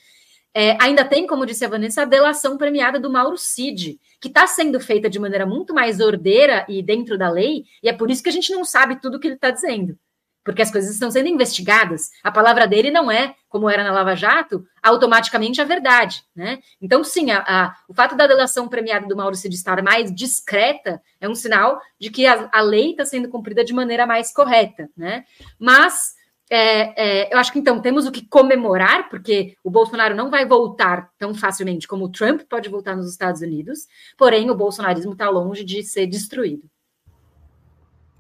É, 0.54 0.78
ainda 0.80 1.04
tem, 1.04 1.28
como 1.28 1.46
disse 1.46 1.66
a 1.66 1.70
Vanessa, 1.70 2.04
a 2.04 2.06
delação 2.06 2.58
premiada 2.58 3.00
do 3.00 3.12
Mauro 3.12 3.38
Cid, 3.38 4.00
que 4.24 4.30
está 4.30 4.48
sendo 4.48 4.80
feita 4.80 5.10
de 5.10 5.20
maneira 5.20 5.46
muito 5.46 5.74
mais 5.74 6.00
ordeira 6.00 6.66
e 6.70 6.82
dentro 6.82 7.18
da 7.18 7.30
lei, 7.30 7.66
e 7.84 7.90
é 7.90 7.92
por 7.92 8.10
isso 8.10 8.24
que 8.24 8.30
a 8.30 8.32
gente 8.32 8.54
não 8.54 8.64
sabe 8.64 8.96
tudo 9.02 9.18
o 9.18 9.20
que 9.20 9.28
ele 9.28 9.36
está 9.36 9.52
dizendo. 9.52 10.00
Porque 10.46 10.62
as 10.62 10.72
coisas 10.72 10.94
estão 10.94 11.12
sendo 11.12 11.28
investigadas. 11.28 12.10
A 12.24 12.32
palavra 12.32 12.66
dele 12.66 12.90
não 12.90 13.12
é, 13.12 13.36
como 13.50 13.70
era 13.70 13.84
na 13.84 13.92
Lava 13.92 14.16
Jato, 14.16 14.66
automaticamente 14.82 15.60
a 15.60 15.66
verdade. 15.66 16.24
Né? 16.34 16.60
Então, 16.82 17.04
sim, 17.04 17.32
a, 17.32 17.40
a, 17.46 17.76
o 17.90 17.94
fato 17.94 18.16
da 18.16 18.26
delação 18.26 18.70
premiada 18.70 19.06
do 19.08 19.16
Mauro 19.16 19.36
Cid 19.36 19.54
estar 19.54 19.84
mais 19.84 20.14
discreta 20.16 21.02
é 21.20 21.28
um 21.28 21.36
sinal 21.36 21.82
de 22.00 22.10
que 22.10 22.26
a, 22.26 22.50
a 22.54 22.62
lei 22.62 22.92
está 22.92 23.04
sendo 23.04 23.28
cumprida 23.28 23.62
de 23.66 23.74
maneira 23.74 24.08
mais 24.08 24.32
correta. 24.32 24.90
Né? 24.96 25.26
Mas 25.60 26.14
é, 26.50 27.28
é, 27.30 27.34
eu 27.34 27.38
acho 27.38 27.52
que 27.52 27.60
então 27.60 27.82
temos 27.82 28.06
o 28.06 28.12
que 28.12 28.28
comemorar, 28.28 29.10
porque 29.10 29.56
o 29.64 29.72
Bolsonaro 29.72 30.16
não 30.16 30.30
vai 30.30 30.46
voltar 30.46 31.10
tão 31.18 31.34
facilmente 31.34 31.88
como 31.88 32.06
o 32.06 32.12
Trump 32.12 32.42
pode 32.50 32.70
voltar 32.70 32.96
nos 32.96 33.10
Estados 33.10 33.42
Unidos, 33.42 33.88
porém 34.18 34.50
o 34.50 34.56
bolsonarismo 34.56 35.14
está 35.14 35.30
longe 35.30 35.64
de 35.64 35.82
ser 35.84 36.08
destruído. 36.08 36.70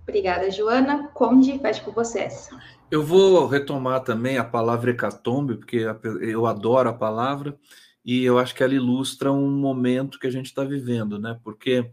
Obrigada, 0.04 0.52
Joana. 0.52 1.08
Conde, 1.14 1.58
fecha 1.60 1.82
com 1.84 1.92
vocês. 1.92 2.50
Eu 2.92 3.04
vou 3.04 3.48
retomar 3.48 4.02
também 4.02 4.38
a 4.38 4.44
palavra 4.44 4.92
hecatombe, 4.92 5.56
porque 5.56 5.86
eu 6.22 6.46
adoro 6.46 6.90
a 6.90 6.94
palavra, 6.94 7.58
e 8.06 8.24
eu 8.24 8.38
acho 8.38 8.54
que 8.54 8.64
ela 8.64 8.74
ilustra 8.74 9.32
um 9.32 9.50
momento 9.50 10.20
que 10.20 10.28
a 10.28 10.32
gente 10.32 10.48
está 10.48 10.64
vivendo, 10.64 11.18
né? 11.18 11.40
Porque 11.44 11.90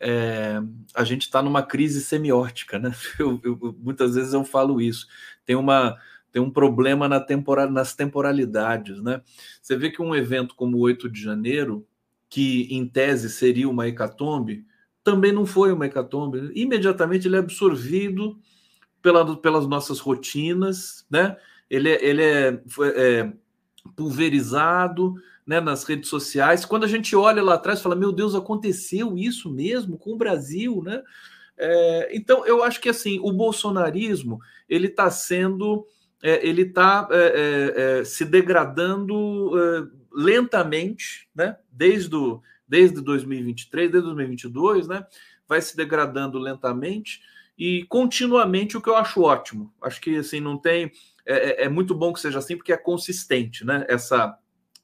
é, 0.00 0.60
a 0.94 1.04
gente 1.04 1.22
está 1.22 1.40
numa 1.40 1.62
crise 1.62 2.00
semiótica, 2.00 2.78
né? 2.78 2.92
Eu, 3.20 3.40
eu, 3.44 3.76
muitas 3.78 4.16
vezes 4.16 4.32
eu 4.32 4.42
falo 4.44 4.80
isso. 4.80 5.06
Tem 5.44 5.56
uma 5.56 5.96
tem 6.32 6.40
um 6.40 6.50
problema 6.50 7.06
na 7.08 7.24
nas 7.70 7.94
temporalidades, 7.94 9.02
né? 9.02 9.20
Você 9.60 9.76
vê 9.76 9.90
que 9.90 10.00
um 10.00 10.14
evento 10.14 10.54
como 10.54 10.78
o 10.78 10.80
8 10.80 11.10
de 11.10 11.22
janeiro, 11.22 11.86
que 12.28 12.66
em 12.70 12.88
tese 12.88 13.28
seria 13.28 13.68
uma 13.68 13.86
hecatombe, 13.86 14.64
também 15.04 15.30
não 15.30 15.44
foi 15.44 15.72
uma 15.72 15.84
hecatombe. 15.84 16.50
Imediatamente 16.54 17.28
ele 17.28 17.36
é 17.36 17.40
absorvido 17.40 18.38
pela, 19.02 19.36
pelas 19.36 19.66
nossas 19.66 19.98
rotinas, 19.98 21.04
né? 21.10 21.36
Ele, 21.68 21.90
é, 21.90 22.04
ele 22.04 22.22
é, 22.22 22.62
é 22.96 23.32
pulverizado, 23.94 25.14
né, 25.46 25.60
nas 25.60 25.84
redes 25.84 26.08
sociais. 26.08 26.64
Quando 26.64 26.84
a 26.84 26.88
gente 26.88 27.14
olha 27.16 27.42
lá 27.42 27.54
atrás, 27.54 27.80
fala: 27.80 27.96
meu 27.96 28.12
Deus, 28.12 28.34
aconteceu 28.34 29.18
isso 29.18 29.50
mesmo 29.50 29.98
com 29.98 30.12
o 30.12 30.16
Brasil, 30.16 30.82
né? 30.82 31.02
É, 31.64 32.08
então, 32.12 32.44
eu 32.44 32.64
acho 32.64 32.80
que 32.80 32.88
assim 32.88 33.20
o 33.22 33.32
bolsonarismo 33.32 34.40
ele 34.68 34.88
está 34.88 35.08
sendo, 35.10 35.86
é, 36.20 36.44
ele 36.44 36.62
está 36.62 37.06
é, 37.08 37.16
é, 37.16 38.00
é, 38.00 38.04
se 38.04 38.24
degradando 38.24 39.52
é, 39.56 39.86
lentamente, 40.12 41.28
né? 41.32 41.56
Desde, 41.70 42.16
o, 42.16 42.42
desde 42.66 43.00
2023, 43.00 43.92
desde 43.92 44.08
2022, 44.08 44.88
né? 44.88 45.06
Vai 45.46 45.62
se 45.62 45.76
degradando 45.76 46.36
lentamente 46.36 47.20
e 47.56 47.84
continuamente, 47.84 48.76
o 48.76 48.80
que 48.82 48.90
eu 48.90 48.96
acho 48.96 49.22
ótimo. 49.22 49.72
Acho 49.80 50.00
que 50.00 50.16
assim 50.16 50.40
não 50.40 50.58
tem 50.58 50.90
é, 51.24 51.68
muito 51.68 51.94
bom 51.94 52.12
que 52.12 52.18
seja 52.18 52.40
assim, 52.40 52.56
porque 52.56 52.72
é 52.72 52.76
consistente, 52.76 53.64
né? 53.64 53.86
Essa 53.88 54.36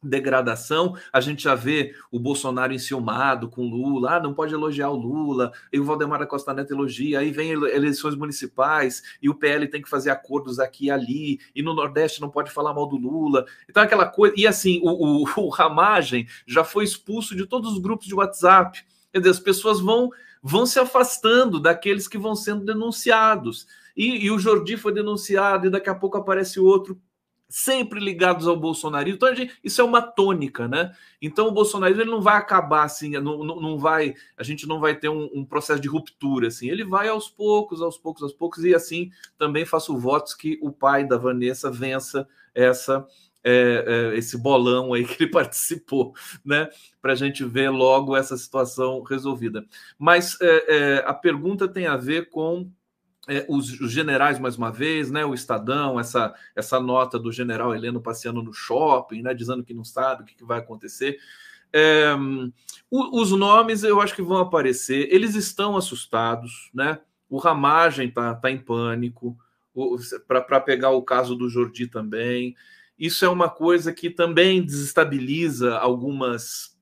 degradação. 0.03 0.97
A 1.13 1.21
gente 1.21 1.43
já 1.43 1.55
vê 1.55 1.95
o 2.11 2.19
Bolsonaro 2.19 2.73
enciumado 2.73 3.49
com 3.49 3.69
Lula, 3.69 4.17
ah, 4.17 4.21
não 4.21 4.33
pode 4.33 4.55
elogiar 4.55 4.91
o 4.91 4.97
Lula, 4.97 5.53
e 5.73 5.79
o 5.79 5.85
Valdemar 5.85 6.19
da 6.19 6.27
Costa 6.27 6.55
Neto 6.55 6.73
elogia, 6.73 7.19
aí 7.19 7.31
vem 7.31 7.51
eleições 7.51 8.15
municipais 8.15 9.03
e 9.21 9.29
o 9.29 9.35
PL 9.35 9.67
tem 9.69 9.83
que 9.83 9.89
fazer 9.89 10.11
acordos 10.11 10.59
aqui 10.59 10.87
e 10.87 10.91
ali, 10.91 11.41
e 11.55 11.63
no 11.63 11.75
Nordeste 11.75 12.21
não 12.21 12.31
pode 12.31 12.51
falar 12.51 12.73
mal 12.73 12.87
do 12.87 12.97
Lula. 12.97 13.45
Então 13.69 13.83
aquela 13.83 14.07
coisa, 14.07 14.35
e 14.37 14.47
assim, 14.47 14.81
o, 14.83 15.25
o, 15.25 15.29
o 15.47 15.49
Ramagem 15.49 16.27
já 16.47 16.63
foi 16.65 16.85
expulso 16.85 17.35
de 17.35 17.47
todos 17.47 17.73
os 17.73 17.79
grupos 17.79 18.07
de 18.07 18.15
WhatsApp. 18.15 18.85
Quer 19.13 19.19
dizer, 19.19 19.31
as 19.31 19.41
pessoas 19.41 19.81
vão 19.81 20.11
vão 20.41 20.65
se 20.65 20.79
afastando 20.79 21.59
daqueles 21.59 22.07
que 22.07 22.17
vão 22.17 22.37
sendo 22.37 22.65
denunciados. 22.65 23.67
E, 23.97 24.27
e 24.27 24.31
o 24.31 24.39
Jordi 24.39 24.77
foi 24.77 24.93
denunciado, 24.93 25.67
e 25.67 25.71
daqui 25.71 25.91
a 25.91 25.95
pouco 25.95 26.17
aparece 26.17 26.61
outro 26.61 27.01
sempre 27.49 27.99
ligados 27.99 28.47
ao 28.47 28.57
bolsonarismo. 28.57 29.17
Então, 29.17 29.35
gente, 29.35 29.59
isso 29.65 29.81
é 29.81 29.85
uma 29.85 30.03
tônica, 30.03 30.69
né? 30.69 30.95
Então, 31.21 31.49
o 31.49 31.53
bolsonarismo 31.53 32.03
ele 32.03 32.11
não 32.11 32.21
vai 32.21 32.37
acabar 32.37 32.85
assim, 32.85 33.13
não, 33.13 33.43
não, 33.43 33.61
não 33.61 33.79
vai, 33.79 34.15
a 34.37 34.43
gente 34.43 34.67
não 34.67 34.79
vai 34.79 34.95
ter 34.95 35.09
um, 35.09 35.31
um, 35.35 35.45
processo 35.45 35.81
de 35.81 35.89
ruptura, 35.89 36.49
assim. 36.49 36.69
Ele 36.69 36.85
vai 36.85 37.09
aos 37.09 37.31
poucos, 37.31 37.81
aos 37.81 37.97
poucos, 37.97 38.23
aos 38.23 38.33
poucos, 38.35 38.65
e 38.65 38.75
assim 38.75 39.11
também 39.39 39.65
faço 39.65 39.97
votos 39.97 40.35
que 40.35 40.59
o 40.63 40.71
pai 40.71 41.07
da 41.07 41.17
Vanessa 41.17 41.71
vença 41.71 42.29
essa. 42.55 43.07
É, 43.45 44.11
é, 44.13 44.19
esse 44.19 44.37
bolão 44.37 44.93
aí 44.93 45.07
que 45.07 45.23
ele 45.23 45.31
participou, 45.31 46.13
né? 46.45 46.69
Para 47.01 47.13
a 47.13 47.17
gente 47.17 47.45
ver 47.45 47.71
logo 47.71 48.17
essa 48.17 48.37
situação 48.37 49.01
resolvida. 49.03 49.65
Mas 49.97 50.37
é, 50.43 50.77
é 50.77 51.05
a 51.07 51.15
pergunta 51.15 51.69
tem 51.69 51.87
a 51.87 51.97
ver 51.97 52.29
com 52.31 52.69
é, 53.29 53.45
os, 53.49 53.79
os, 53.81 53.93
generais, 53.93 54.39
mais 54.39 54.57
uma 54.57 54.73
vez, 54.73 55.11
né, 55.11 55.25
o 55.25 55.35
Estadão, 55.35 56.01
essa, 56.01 56.35
essa 56.57 56.81
nota 56.81 57.19
do 57.19 57.31
general 57.31 57.75
Heleno 57.75 58.01
passeando 58.01 58.43
no 58.43 58.53
shopping, 58.53 59.23
né, 59.23 59.35
dizendo 59.35 59.63
que 59.63 59.75
não 59.75 59.85
sabe 59.85 60.23
o 60.23 60.25
que, 60.25 60.35
que 60.35 60.45
vai 60.45 60.59
acontecer. 60.59 61.19
É, 61.71 62.15
o, 62.91 63.21
os 63.21 63.31
nomes 63.33 63.85
eu 63.85 64.01
acho 64.01 64.15
que 64.15 64.23
vão 64.23 64.39
aparecer, 64.39 65.09
eles 65.13 65.35
estão 65.35 65.77
assustados, 65.77 66.71
né? 66.73 66.99
O 67.29 67.37
Ramagem 67.37 68.09
está 68.09 68.35
tá 68.35 68.51
em 68.51 68.57
pânico, 68.57 69.37
para 70.27 70.61
pegar 70.61 70.91
o 70.91 71.03
caso 71.03 71.37
do 71.37 71.49
Jordi 71.49 71.87
também. 71.87 72.57
isso 72.99 73.25
é 73.25 73.29
uma 73.29 73.49
coisa 73.49 73.93
que 73.93 74.11
também 74.11 74.65
desestabiliza 74.65 75.77
algumas 75.77 76.77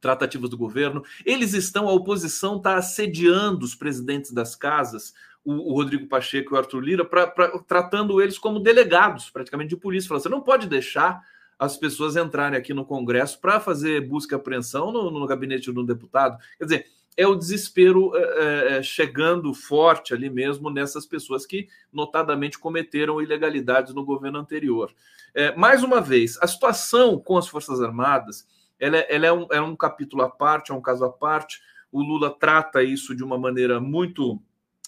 tratativas 0.00 0.48
do 0.48 0.56
governo. 0.56 1.04
Eles 1.26 1.52
estão, 1.52 1.88
a 1.88 1.92
oposição 1.92 2.56
está 2.56 2.76
assediando 2.76 3.64
os 3.64 3.74
presidentes 3.74 4.32
das 4.32 4.56
casas, 4.56 5.12
o, 5.44 5.72
o 5.72 5.74
Rodrigo 5.74 6.06
Pacheco 6.06 6.54
e 6.54 6.54
o 6.54 6.58
Arthur 6.58 6.80
Lira, 6.80 7.04
pra, 7.04 7.26
pra, 7.26 7.58
tratando 7.60 8.20
eles 8.20 8.38
como 8.38 8.60
delegados, 8.60 9.30
praticamente, 9.30 9.70
de 9.70 9.76
polícia. 9.76 10.08
Falando, 10.08 10.22
você 10.22 10.28
não 10.28 10.40
pode 10.40 10.66
deixar 10.66 11.22
as 11.58 11.76
pessoas 11.76 12.16
entrarem 12.16 12.58
aqui 12.58 12.72
no 12.72 12.86
Congresso 12.86 13.38
para 13.38 13.60
fazer 13.60 14.00
busca 14.06 14.34
e 14.34 14.36
apreensão 14.36 14.90
no, 14.90 15.10
no 15.10 15.26
gabinete 15.26 15.70
do 15.70 15.84
deputado. 15.84 16.38
Quer 16.58 16.64
dizer, 16.64 16.86
é 17.16 17.26
o 17.26 17.34
desespero 17.34 18.16
é, 18.16 18.78
é, 18.78 18.82
chegando 18.82 19.52
forte 19.52 20.14
ali 20.14 20.30
mesmo 20.30 20.70
nessas 20.70 21.04
pessoas 21.04 21.44
que 21.44 21.68
notadamente 21.92 22.58
cometeram 22.58 23.20
ilegalidades 23.20 23.92
no 23.92 24.04
governo 24.04 24.38
anterior. 24.38 24.90
É, 25.34 25.54
mais 25.54 25.82
uma 25.82 26.00
vez, 26.00 26.38
a 26.40 26.46
situação 26.46 27.18
com 27.18 27.36
as 27.36 27.46
Forças 27.46 27.80
Armadas 27.80 28.46
ela, 28.78 28.96
é, 28.96 29.14
ela 29.14 29.26
é, 29.26 29.32
um, 29.32 29.46
é 29.50 29.60
um 29.60 29.76
capítulo 29.76 30.22
à 30.22 30.30
parte, 30.30 30.72
é 30.72 30.74
um 30.74 30.80
caso 30.80 31.04
à 31.04 31.10
parte. 31.10 31.60
O 31.92 32.00
Lula 32.00 32.30
trata 32.30 32.82
isso 32.82 33.14
de 33.14 33.22
uma 33.22 33.36
maneira 33.36 33.78
muito 33.78 34.40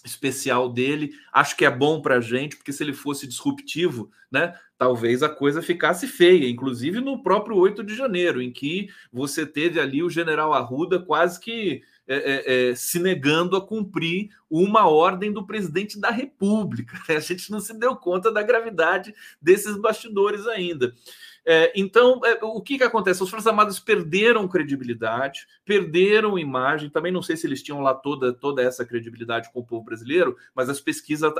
especial 0.05 0.68
dele. 0.68 1.12
Acho 1.32 1.57
que 1.57 1.64
é 1.64 1.70
bom 1.70 2.00
para 2.00 2.16
a 2.16 2.20
gente, 2.20 2.57
porque 2.57 2.72
se 2.72 2.82
ele 2.82 2.92
fosse 2.92 3.26
disruptivo, 3.26 4.11
né, 4.30 4.55
talvez 4.76 5.22
a 5.22 5.28
coisa 5.28 5.62
ficasse 5.62 6.09
feia, 6.09 6.48
inclusive 6.48 7.00
no 7.00 7.22
próprio 7.22 7.57
8 7.57 7.84
de 7.84 7.94
janeiro, 7.94 8.42
em 8.42 8.50
que 8.50 8.88
você 9.12 9.46
teve 9.46 9.78
ali 9.78 10.03
o 10.03 10.11
general 10.11 10.53
Arruda 10.53 10.98
quase 10.98 11.38
que 11.38 11.82
é, 12.07 12.16
é, 12.16 12.70
é, 12.70 12.74
se 12.74 12.98
negando 12.98 13.57
a 13.57 13.64
cumprir 13.64 14.30
uma 14.50 14.88
ordem 14.88 15.32
do 15.32 15.46
presidente 15.46 16.00
da 16.00 16.11
República. 16.11 16.98
Né? 17.09 17.16
A 17.16 17.20
gente 17.20 17.50
não 17.50 17.61
se 17.61 17.72
deu 17.78 17.94
conta 17.94 18.32
da 18.32 18.42
gravidade 18.42 19.14
desses 19.40 19.76
bastidores 19.76 20.46
ainda. 20.46 20.92
É, 21.45 21.72
então, 21.74 22.20
é, 22.24 22.38
o 22.43 22.61
que, 22.61 22.78
que 22.78 22.84
acontece? 22.84 23.22
As 23.22 23.28
Forças 23.28 23.47
Armadas 23.47 23.80
perderam 23.80 24.47
credibilidade, 24.47 25.47
perderam 25.64 26.38
imagem. 26.38 26.88
Também 26.88 27.11
não 27.11 27.22
sei 27.22 27.36
se 27.36 27.47
eles 27.47 27.62
tinham 27.62 27.80
lá 27.80 27.95
toda, 27.95 28.32
toda 28.32 28.62
essa 28.62 28.84
credibilidade 28.84 29.53
com 29.53 29.61
o 29.61 29.66
povo 29.66 29.84
brasileiro, 29.84 30.36
mas 30.55 30.68
as 30.68 30.80
pesquisas, 30.80 31.32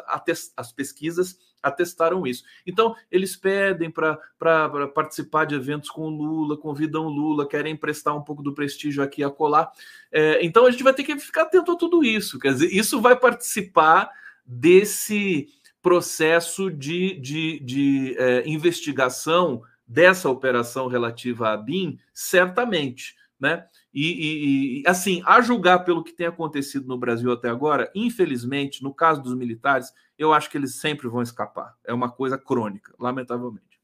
as 0.57 0.73
pesquisas 0.73 1.39
atestaram 1.63 2.27
isso. 2.27 2.43
Então, 2.67 2.97
eles 3.11 3.37
pedem 3.37 3.91
para 3.91 4.89
participar 4.93 5.45
de 5.45 5.55
eventos 5.55 5.89
com 5.89 6.09
Lula, 6.09 6.57
convidam 6.57 7.07
Lula, 7.07 7.49
querem 7.49 7.75
emprestar 7.75 8.17
um 8.17 8.23
pouco 8.23 8.43
do 8.43 8.53
prestígio 8.53 9.03
aqui 9.03 9.23
a 9.23 9.31
colar. 9.31 9.71
É, 10.11 10.45
então, 10.45 10.67
a 10.67 10.71
gente 10.71 10.83
vai 10.83 10.93
ter 10.93 11.05
que 11.05 11.17
ficar 11.19 11.43
atento 11.43 11.73
a 11.73 11.77
tudo 11.77 12.03
isso. 12.03 12.39
Quer 12.41 12.55
dizer, 12.55 12.73
isso 12.73 13.01
vai 13.01 13.15
participar 13.15 14.11
desse 14.45 15.49
processo 15.81 16.71
de, 16.71 17.19
de, 17.21 17.61
de 17.61 18.17
é, 18.19 18.49
investigação 18.49 19.63
dessa 19.93 20.31
operação 20.31 20.87
relativa 20.87 21.51
à 21.51 21.57
BIM, 21.57 21.99
certamente, 22.15 23.15
né? 23.39 23.67
E, 23.93 24.81
e, 24.81 24.89
assim, 24.89 25.23
a 25.27 25.43
julgar 25.43 25.85
pelo 25.85 26.03
que 26.03 26.13
tem 26.15 26.27
acontecido 26.27 26.89
no 26.89 26.97
Brasil 26.97 27.31
até 27.31 27.51
agora, 27.51 27.91
infelizmente, 27.95 28.83
no 28.83 28.95
caso 28.95 29.21
dos 29.21 29.35
militares, 29.35 29.93
eu 30.19 30.33
acho 30.33 30.49
que 30.49 30.57
eles 30.57 30.77
sempre 30.77 31.09
vão 31.09 31.21
escapar. 31.21 31.77
É 31.85 31.93
uma 31.93 32.11
coisa 32.11 32.39
crônica, 32.39 32.95
lamentavelmente. 32.99 33.81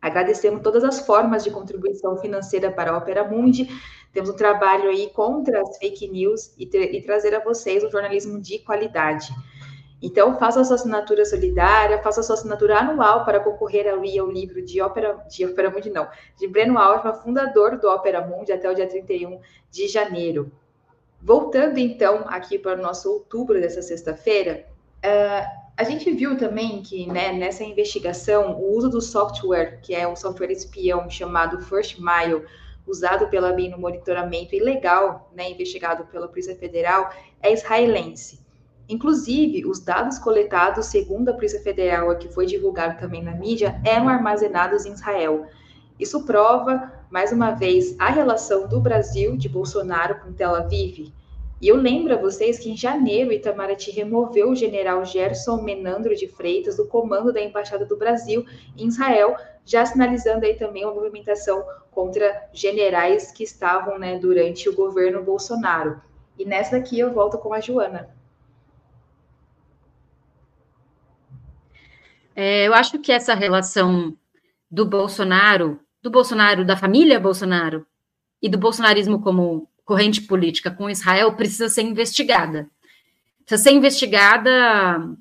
Agradecemos 0.00 0.62
todas 0.62 0.84
as 0.84 1.00
formas 1.00 1.42
de 1.42 1.50
contribuição 1.50 2.16
financeira 2.18 2.70
para 2.70 2.92
a 2.92 2.98
Opera 2.98 3.24
Mundi. 3.24 3.68
Temos 4.12 4.30
um 4.30 4.36
trabalho 4.36 4.88
aí 4.88 5.10
contra 5.10 5.60
as 5.60 5.76
fake 5.78 6.06
news 6.06 6.54
e, 6.56 6.64
e 6.64 7.02
trazer 7.02 7.34
a 7.34 7.42
vocês 7.42 7.82
um 7.82 7.90
jornalismo 7.90 8.40
de 8.40 8.60
qualidade. 8.60 9.34
Então, 10.00 10.38
faça 10.38 10.60
a 10.60 10.64
sua 10.64 10.76
assinatura 10.76 11.24
solidária, 11.24 12.00
faça 12.02 12.20
a 12.20 12.22
sua 12.22 12.34
assinatura 12.34 12.78
anual 12.78 13.24
para 13.24 13.40
concorrer 13.40 13.88
ao, 13.88 13.98
ao 13.98 14.30
livro 14.30 14.62
de 14.62 14.80
Opera, 14.80 15.16
de 15.28 15.44
Opera 15.44 15.70
Mundi, 15.70 15.90
não, 15.90 16.08
de 16.38 16.46
Breno 16.46 16.78
Altman, 16.78 17.14
fundador 17.14 17.78
do 17.78 17.88
Opera 17.88 18.24
Mundi, 18.24 18.52
até 18.52 18.70
o 18.70 18.74
dia 18.74 18.86
31 18.86 19.40
de 19.70 19.88
janeiro. 19.88 20.52
Voltando 21.26 21.78
então 21.78 22.22
aqui 22.28 22.56
para 22.56 22.78
o 22.78 22.80
nosso 22.80 23.10
outubro 23.10 23.60
dessa 23.60 23.82
sexta-feira, 23.82 24.64
uh, 25.04 25.66
a 25.76 25.82
gente 25.82 26.08
viu 26.12 26.36
também 26.36 26.80
que 26.80 27.04
né, 27.08 27.32
nessa 27.32 27.64
investigação 27.64 28.52
o 28.60 28.76
uso 28.76 28.88
do 28.88 29.00
software, 29.00 29.80
que 29.82 29.92
é 29.92 30.06
um 30.06 30.14
software 30.14 30.52
espião 30.52 31.10
chamado 31.10 31.60
First 31.62 31.98
Mile, 31.98 32.44
usado 32.86 33.26
pela 33.26 33.52
BIM 33.52 33.70
no 33.70 33.78
monitoramento 33.78 34.54
ilegal, 34.54 35.28
né, 35.34 35.50
investigado 35.50 36.04
pela 36.04 36.28
Polícia 36.28 36.54
Federal, 36.54 37.10
é 37.42 37.52
israelense. 37.52 38.38
Inclusive, 38.88 39.66
os 39.66 39.80
dados 39.80 40.20
coletados, 40.20 40.86
segundo 40.86 41.30
a 41.30 41.34
Polícia 41.34 41.60
Federal, 41.60 42.16
que 42.18 42.28
foi 42.28 42.46
divulgado 42.46 43.00
também 43.00 43.24
na 43.24 43.32
mídia, 43.32 43.80
eram 43.84 44.08
armazenados 44.08 44.86
em 44.86 44.92
Israel. 44.92 45.44
Isso 45.98 46.24
prova, 46.24 46.92
mais 47.10 47.32
uma 47.32 47.52
vez, 47.52 47.94
a 47.98 48.10
relação 48.10 48.66
do 48.66 48.80
Brasil, 48.80 49.36
de 49.36 49.48
Bolsonaro, 49.48 50.20
com 50.20 50.32
Tel 50.32 50.54
Aviv. 50.54 51.12
E 51.60 51.68
eu 51.68 51.76
lembro 51.76 52.12
a 52.12 52.18
vocês 52.18 52.58
que 52.58 52.70
em 52.70 52.76
janeiro 52.76 53.32
Itamaraty 53.32 53.90
removeu 53.90 54.50
o 54.50 54.56
general 54.56 55.04
Gerson 55.04 55.62
Menandro 55.62 56.14
de 56.14 56.28
Freitas 56.28 56.76
do 56.76 56.86
comando 56.86 57.32
da 57.32 57.40
Embaixada 57.40 57.86
do 57.86 57.96
Brasil 57.96 58.44
em 58.76 58.88
Israel, 58.88 59.36
já 59.64 59.86
sinalizando 59.86 60.44
aí 60.44 60.54
também 60.54 60.84
uma 60.84 60.94
movimentação 60.94 61.64
contra 61.90 62.48
generais 62.52 63.32
que 63.32 63.42
estavam 63.42 63.98
né, 63.98 64.18
durante 64.18 64.68
o 64.68 64.74
governo 64.74 65.22
Bolsonaro. 65.22 66.00
E 66.38 66.44
nessa 66.44 66.76
aqui 66.76 66.98
eu 66.98 67.12
volto 67.12 67.38
com 67.38 67.54
a 67.54 67.60
Joana. 67.60 68.14
É, 72.34 72.66
eu 72.66 72.74
acho 72.74 72.98
que 72.98 73.10
essa 73.10 73.32
relação 73.32 74.14
do 74.70 74.84
Bolsonaro 74.84 75.80
do 76.06 76.10
Bolsonaro, 76.10 76.64
da 76.64 76.76
família 76.76 77.18
Bolsonaro 77.18 77.84
e 78.40 78.48
do 78.48 78.56
bolsonarismo 78.56 79.20
como 79.20 79.68
corrente 79.84 80.20
política 80.20 80.70
com 80.70 80.88
Israel 80.88 81.34
precisa 81.34 81.68
ser 81.68 81.82
investigada. 81.82 82.70
Precisa 83.44 83.70
ser 83.70 83.76
investigada 83.76 85.16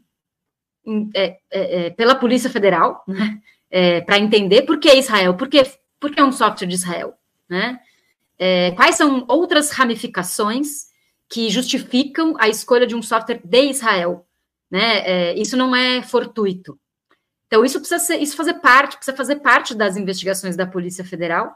é, 1.15 1.39
é, 1.49 1.85
é, 1.85 1.89
pela 1.89 2.13
Polícia 2.13 2.51
Federal, 2.51 3.03
né? 3.07 3.41
É, 3.71 4.01
para 4.01 4.19
entender 4.19 4.61
por 4.61 4.79
que 4.79 4.93
Israel, 4.93 5.33
por 5.33 5.47
que, 5.47 5.63
por 5.99 6.11
que 6.11 6.19
é 6.19 6.23
um 6.23 6.31
software 6.31 6.67
de 6.67 6.75
Israel, 6.75 7.15
né? 7.49 7.79
É, 8.37 8.71
quais 8.71 8.95
são 8.95 9.25
outras 9.27 9.71
ramificações 9.71 10.85
que 11.27 11.49
justificam 11.49 12.35
a 12.37 12.47
escolha 12.47 12.85
de 12.85 12.95
um 12.95 13.01
software 13.01 13.41
de 13.43 13.69
Israel, 13.71 14.23
né? 14.69 15.33
Isso 15.33 15.57
não 15.57 15.75
é 15.75 16.03
fortuito. 16.03 16.79
Então, 17.47 17.63
isso 17.63 17.79
precisa 17.79 17.99
ser, 17.99 18.17
isso 18.17 18.35
fazer 18.35 18.55
parte, 18.55 18.97
precisa 18.97 19.15
fazer 19.15 19.37
parte 19.37 19.75
das 19.75 19.97
investigações 19.97 20.55
da 20.55 20.65
Polícia 20.65 21.05
Federal. 21.05 21.55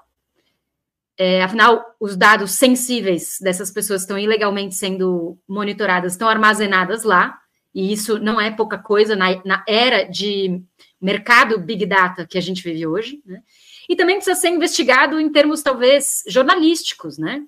É, 1.17 1.43
afinal, 1.43 1.83
os 1.99 2.15
dados 2.15 2.51
sensíveis 2.51 3.37
dessas 3.41 3.71
pessoas 3.71 4.01
estão 4.01 4.17
ilegalmente 4.17 4.75
sendo 4.75 5.37
monitoradas, 5.47 6.13
estão 6.13 6.29
armazenadas 6.29 7.03
lá, 7.03 7.37
e 7.73 7.91
isso 7.91 8.19
não 8.19 8.39
é 8.39 8.49
pouca 8.51 8.77
coisa 8.77 9.15
na, 9.15 9.41
na 9.43 9.63
era 9.67 10.03
de 10.03 10.61
mercado 10.99 11.59
Big 11.59 11.85
Data 11.85 12.25
que 12.25 12.37
a 12.37 12.41
gente 12.41 12.63
vive 12.63 12.87
hoje, 12.87 13.21
né? 13.25 13.41
E 13.87 13.95
também 13.95 14.15
precisa 14.15 14.39
ser 14.39 14.49
investigado 14.49 15.19
em 15.19 15.31
termos, 15.31 15.61
talvez, 15.61 16.23
jornalísticos, 16.27 17.17
né? 17.17 17.43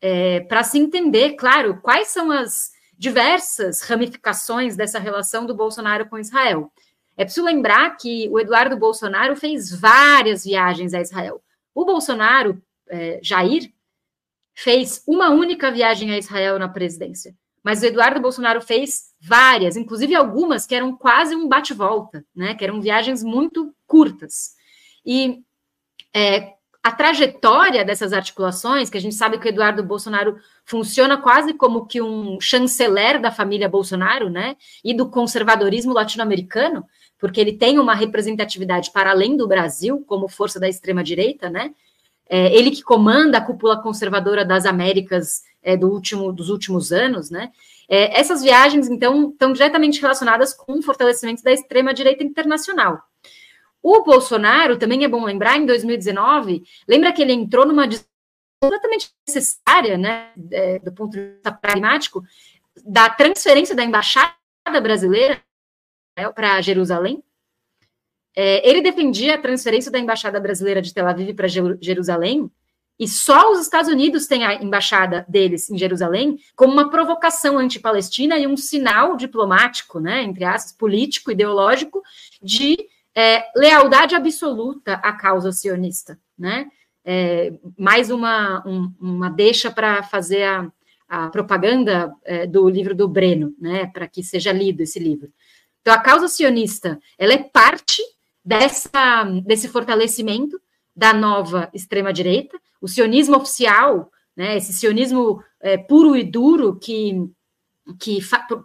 É, 0.00 0.40
para 0.40 0.62
se 0.62 0.78
entender, 0.78 1.34
claro, 1.34 1.78
quais 1.82 2.08
são 2.08 2.30
as 2.30 2.70
diversas 2.96 3.80
ramificações 3.82 4.76
dessa 4.76 4.98
relação 4.98 5.46
do 5.46 5.54
Bolsonaro 5.54 6.06
com 6.06 6.18
Israel. 6.18 6.72
É 7.20 7.24
preciso 7.24 7.44
lembrar 7.44 7.98
que 7.98 8.30
o 8.30 8.40
Eduardo 8.40 8.78
Bolsonaro 8.78 9.36
fez 9.36 9.70
várias 9.78 10.42
viagens 10.42 10.94
a 10.94 11.02
Israel. 11.02 11.42
O 11.74 11.84
Bolsonaro, 11.84 12.62
é, 12.88 13.20
Jair, 13.22 13.70
fez 14.54 15.04
uma 15.06 15.28
única 15.28 15.70
viagem 15.70 16.10
a 16.12 16.16
Israel 16.16 16.58
na 16.58 16.66
presidência. 16.66 17.36
Mas 17.62 17.82
o 17.82 17.84
Eduardo 17.84 18.20
Bolsonaro 18.20 18.62
fez 18.62 19.12
várias, 19.20 19.76
inclusive 19.76 20.14
algumas 20.14 20.64
que 20.64 20.74
eram 20.74 20.96
quase 20.96 21.36
um 21.36 21.46
bate-volta, 21.46 22.24
né? 22.34 22.54
Que 22.54 22.64
eram 22.64 22.80
viagens 22.80 23.22
muito 23.22 23.74
curtas. 23.86 24.54
E 25.04 25.42
é, 26.16 26.54
a 26.82 26.90
trajetória 26.90 27.84
dessas 27.84 28.14
articulações, 28.14 28.88
que 28.88 28.96
a 28.96 29.00
gente 29.00 29.14
sabe 29.14 29.38
que 29.38 29.46
o 29.46 29.50
Eduardo 29.50 29.82
Bolsonaro 29.82 30.38
funciona 30.64 31.18
quase 31.18 31.52
como 31.52 31.86
que 31.86 32.00
um 32.00 32.40
chanceler 32.40 33.20
da 33.20 33.30
família 33.30 33.68
Bolsonaro, 33.68 34.30
né? 34.30 34.56
E 34.82 34.94
do 34.94 35.10
conservadorismo 35.10 35.92
latino-americano, 35.92 36.86
porque 37.20 37.40
ele 37.40 37.52
tem 37.52 37.78
uma 37.78 37.94
representatividade 37.94 38.90
para 38.90 39.10
além 39.10 39.36
do 39.36 39.46
Brasil, 39.46 40.02
como 40.06 40.26
força 40.26 40.58
da 40.58 40.68
extrema-direita, 40.68 41.50
né? 41.50 41.74
É, 42.28 42.52
ele 42.56 42.70
que 42.70 42.82
comanda 42.82 43.38
a 43.38 43.40
cúpula 43.40 43.82
conservadora 43.82 44.44
das 44.44 44.64
Américas 44.64 45.42
é, 45.62 45.76
do 45.76 45.88
último, 45.88 46.32
dos 46.32 46.48
últimos 46.48 46.92
anos, 46.92 47.30
né? 47.30 47.50
É, 47.88 48.18
essas 48.18 48.42
viagens, 48.42 48.88
então, 48.88 49.30
estão 49.30 49.52
diretamente 49.52 50.00
relacionadas 50.00 50.54
com 50.54 50.78
o 50.78 50.82
fortalecimento 50.82 51.42
da 51.42 51.52
extrema-direita 51.52 52.24
internacional. 52.24 53.02
O 53.82 54.02
Bolsonaro, 54.02 54.78
também 54.78 55.04
é 55.04 55.08
bom 55.08 55.24
lembrar, 55.24 55.58
em 55.58 55.66
2019, 55.66 56.62
lembra 56.88 57.12
que 57.12 57.20
ele 57.20 57.32
entrou 57.32 57.66
numa 57.66 57.88
completamente 58.62 59.10
necessária, 59.26 59.96
né, 59.96 60.30
é, 60.52 60.78
do 60.78 60.92
ponto 60.92 61.12
de 61.12 61.32
vista 61.32 61.50
pragmático, 61.50 62.22
da 62.84 63.08
transferência 63.08 63.74
da 63.74 63.82
embaixada 63.82 64.34
brasileira 64.82 65.40
né, 66.20 66.32
para 66.32 66.60
Jerusalém. 66.60 67.22
É, 68.36 68.68
ele 68.68 68.80
defendia 68.80 69.34
a 69.34 69.38
transferência 69.38 69.90
da 69.90 69.98
embaixada 69.98 70.38
brasileira 70.38 70.80
de 70.80 70.94
Tel 70.94 71.06
Aviv 71.06 71.34
para 71.34 71.48
Jerusalém, 71.48 72.50
e 72.98 73.08
só 73.08 73.50
os 73.50 73.60
Estados 73.60 73.90
Unidos 73.90 74.26
têm 74.26 74.44
a 74.44 74.54
embaixada 74.62 75.24
deles 75.26 75.70
em 75.70 75.78
Jerusalém 75.78 76.38
como 76.54 76.74
uma 76.74 76.90
provocação 76.90 77.56
anti-palestina 77.56 78.38
e 78.38 78.46
um 78.46 78.58
sinal 78.58 79.16
diplomático, 79.16 79.98
né, 79.98 80.22
entre 80.22 80.44
aspas, 80.44 80.72
político, 80.72 81.30
ideológico, 81.30 82.02
de 82.42 82.76
é, 83.14 83.44
lealdade 83.56 84.14
absoluta 84.14 84.94
à 84.94 85.14
causa 85.14 85.50
sionista, 85.50 86.18
né? 86.38 86.66
É, 87.02 87.54
mais 87.78 88.10
uma, 88.10 88.62
um, 88.66 88.92
uma 89.00 89.30
deixa 89.30 89.70
para 89.70 90.02
fazer 90.02 90.42
a, 90.42 90.70
a 91.08 91.28
propaganda 91.30 92.14
é, 92.22 92.46
do 92.46 92.68
livro 92.68 92.94
do 92.94 93.08
Breno, 93.08 93.54
né? 93.58 93.86
Para 93.86 94.06
que 94.06 94.22
seja 94.22 94.52
lido 94.52 94.82
esse 94.82 94.98
livro. 94.98 95.32
Então, 95.80 95.94
a 95.94 95.98
causa 95.98 96.28
sionista, 96.28 96.98
ela 97.18 97.32
é 97.32 97.38
parte 97.38 98.02
dessa, 98.44 99.24
desse 99.44 99.68
fortalecimento 99.68 100.60
da 100.94 101.12
nova 101.12 101.70
extrema-direita, 101.72 102.58
o 102.80 102.88
sionismo 102.88 103.36
oficial, 103.36 104.10
né, 104.36 104.56
esse 104.56 104.72
sionismo 104.72 105.42
é, 105.60 105.76
puro 105.76 106.16
e 106.16 106.24
duro 106.24 106.78
que, 106.78 107.14
que 107.98 108.18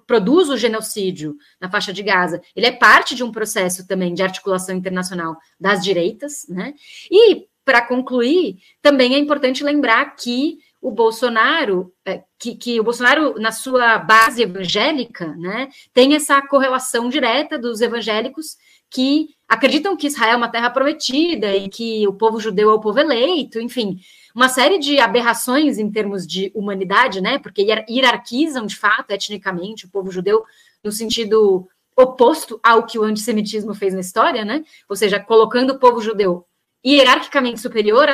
produz 0.08 0.50
o 0.50 0.58
genocídio 0.58 1.36
na 1.60 1.70
faixa 1.70 1.94
de 1.94 2.04
Gaza, 2.04 2.42
ele 2.56 2.66
é 2.66 2.72
parte 2.72 3.16
de 3.16 3.24
um 3.24 3.32
processo 3.32 3.88
também 3.88 4.14
de 4.14 4.24
articulação 4.24 4.76
internacional 4.76 5.38
das 5.60 5.84
direitas, 5.84 6.46
né? 6.50 6.74
E, 7.10 7.48
para 7.64 7.82
concluir, 7.82 8.58
também 8.82 9.16
é 9.16 9.18
importante 9.18 9.64
lembrar 9.64 10.16
que 10.16 10.60
o 10.86 10.92
Bolsonaro, 10.92 11.92
é, 12.06 12.22
que, 12.38 12.54
que, 12.54 12.80
o 12.80 12.84
Bolsonaro, 12.84 13.40
na 13.40 13.52
sua 13.52 13.98
base 13.98 14.44
evangélica, 14.44 15.36
né, 15.36 15.68
tem 15.92 16.14
essa 16.14 16.40
correlação 16.44 17.10
direta 17.10 17.58
dos 17.58 17.82
evangélicos 17.82 18.56
que 18.88 19.30
acreditam 19.48 19.98
que 19.98 20.06
Israel 20.06 20.34
é 20.34 20.38
uma 20.38 20.48
terra 20.48 20.70
prometida 20.70 21.56
e 21.56 21.70
que 21.70 22.08
o 22.08 22.14
povo 22.14 22.40
judeu 22.40 22.70
é 22.70 22.74
o 22.74 22.80
povo 22.80 23.00
eleito, 23.00 23.60
enfim, 23.60 24.00
uma 24.36 24.48
série 24.48 24.78
de 24.78 25.00
aberrações 25.00 25.80
em 25.80 25.90
termos 25.90 26.28
de 26.28 26.52
humanidade, 26.54 27.20
né, 27.20 27.40
porque 27.40 27.66
hierarquizam 27.90 28.68
de 28.68 28.76
fato 28.76 29.10
etnicamente 29.10 29.88
o 29.88 29.90
povo 29.90 30.12
judeu 30.12 30.44
no 30.84 30.92
sentido 30.92 31.68
oposto 31.98 32.60
ao 32.62 32.86
que 32.86 33.00
o 33.00 33.04
antissemitismo 33.04 33.74
fez 33.74 33.92
na 33.96 34.02
história, 34.02 34.46
né, 34.46 34.64
ou 34.88 34.96
seja, 34.96 35.20
colocando 35.20 35.72
o 35.72 35.80
povo 35.80 36.00
judeu 36.00 36.46
hierarquicamente 36.86 37.60
superior 37.60 38.08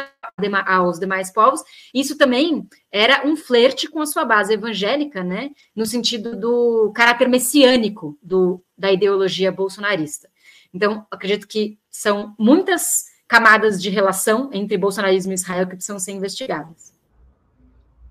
aos 0.66 1.00
demais 1.00 1.32
povos, 1.32 1.62
isso 1.94 2.18
também 2.18 2.68
era 2.92 3.26
um 3.28 3.36
flerte 3.36 3.88
com 3.88 4.02
a 4.02 4.06
sua 4.06 4.26
base 4.26 4.54
evangélica, 4.54 5.24
né, 5.24 5.52
no 5.76 5.86
sentido 5.86 6.36
do 6.36 6.92
caráter 6.94 7.28
messiânico 7.28 8.18
do, 8.22 8.64
da 8.78 8.92
ideologia 8.92 9.52
bolsonarista. 9.52 10.30
Então, 10.74 11.06
acredito 11.12 11.48
que 11.48 11.78
são 11.90 12.34
muitas 12.40 13.06
camadas 13.28 13.82
de 13.82 13.90
relação 13.90 14.50
entre 14.54 14.78
bolsonarismo 14.78 15.32
e 15.32 15.36
Israel 15.36 15.68
que 15.68 15.76
precisam 15.76 16.00
ser 16.00 16.12
investigadas. 16.12 16.94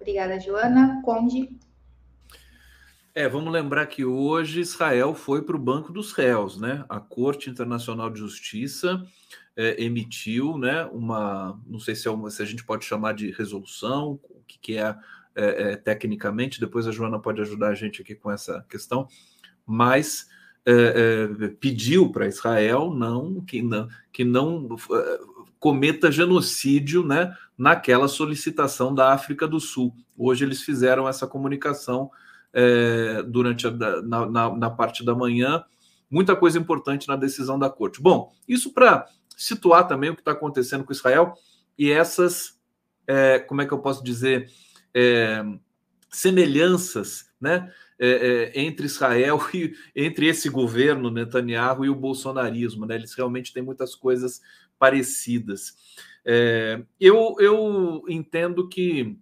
Obrigada, 0.00 0.40
Joana. 0.40 1.00
Conde. 1.04 1.50
É, 3.14 3.28
vamos 3.28 3.52
lembrar 3.52 3.86
que 3.86 4.04
hoje 4.04 4.60
Israel 4.60 5.14
foi 5.14 5.42
para 5.42 5.56
o 5.56 5.58
Banco 5.58 5.92
dos 5.92 6.12
Réus, 6.12 6.58
né? 6.58 6.84
A 6.88 7.00
Corte 7.00 7.50
Internacional 7.50 8.08
de 8.08 8.20
Justiça 8.20 9.04
é, 9.56 9.82
emitiu, 9.82 10.56
né, 10.56 10.84
uma, 10.86 11.60
não 11.66 11.78
sei 11.78 11.94
se, 11.94 12.08
é 12.08 12.10
uma, 12.10 12.30
se 12.30 12.42
a 12.42 12.46
gente 12.46 12.64
pode 12.64 12.84
chamar 12.84 13.12
de 13.12 13.30
resolução, 13.30 14.20
o 14.30 14.42
que, 14.46 14.58
que 14.58 14.78
é, 14.78 14.96
é, 15.34 15.72
é, 15.72 15.76
tecnicamente, 15.76 16.60
depois 16.60 16.86
a 16.86 16.92
Joana 16.92 17.18
pode 17.18 17.40
ajudar 17.40 17.68
a 17.68 17.74
gente 17.74 18.02
aqui 18.02 18.14
com 18.14 18.30
essa 18.30 18.64
questão, 18.68 19.06
mas 19.64 20.28
é, 20.66 21.28
é, 21.42 21.48
pediu 21.48 22.10
para 22.10 22.26
Israel 22.26 22.92
não 22.92 23.40
que 23.40 23.62
não, 23.62 23.88
que 24.12 24.24
não 24.24 24.76
cometa 25.58 26.10
genocídio 26.10 27.06
né, 27.06 27.34
naquela 27.56 28.08
solicitação 28.08 28.94
da 28.94 29.12
África 29.12 29.46
do 29.46 29.60
Sul. 29.60 29.94
Hoje 30.16 30.44
eles 30.44 30.62
fizeram 30.62 31.08
essa 31.08 31.26
comunicação 31.26 32.10
durante 33.28 33.68
a, 33.68 33.70
na, 33.70 34.26
na, 34.26 34.56
na 34.56 34.70
parte 34.70 35.04
da 35.04 35.14
manhã, 35.14 35.62
muita 36.10 36.34
coisa 36.34 36.58
importante 36.58 37.06
na 37.06 37.14
decisão 37.14 37.56
da 37.56 37.70
corte. 37.70 38.02
Bom, 38.02 38.32
isso 38.48 38.74
para 38.74 39.06
situar 39.40 39.88
também 39.88 40.10
o 40.10 40.14
que 40.14 40.20
está 40.20 40.32
acontecendo 40.32 40.84
com 40.84 40.92
Israel 40.92 41.32
e 41.78 41.90
essas, 41.90 42.60
é, 43.06 43.38
como 43.38 43.62
é 43.62 43.66
que 43.66 43.72
eu 43.72 43.78
posso 43.78 44.04
dizer, 44.04 44.50
é, 44.94 45.42
semelhanças, 46.10 47.30
né? 47.40 47.72
É, 47.98 48.52
é, 48.54 48.60
entre 48.60 48.86
Israel 48.86 49.38
e 49.52 49.74
entre 49.94 50.26
esse 50.26 50.48
governo 50.48 51.10
Netanyahu 51.10 51.84
e 51.84 51.90
o 51.90 51.94
bolsonarismo, 51.94 52.84
né? 52.84 52.96
Eles 52.96 53.14
realmente 53.14 53.52
têm 53.52 53.62
muitas 53.62 53.94
coisas 53.94 54.42
parecidas. 54.78 55.74
É, 56.24 56.82
eu, 57.00 57.36
eu 57.38 58.04
entendo 58.08 58.68
que 58.68 59.18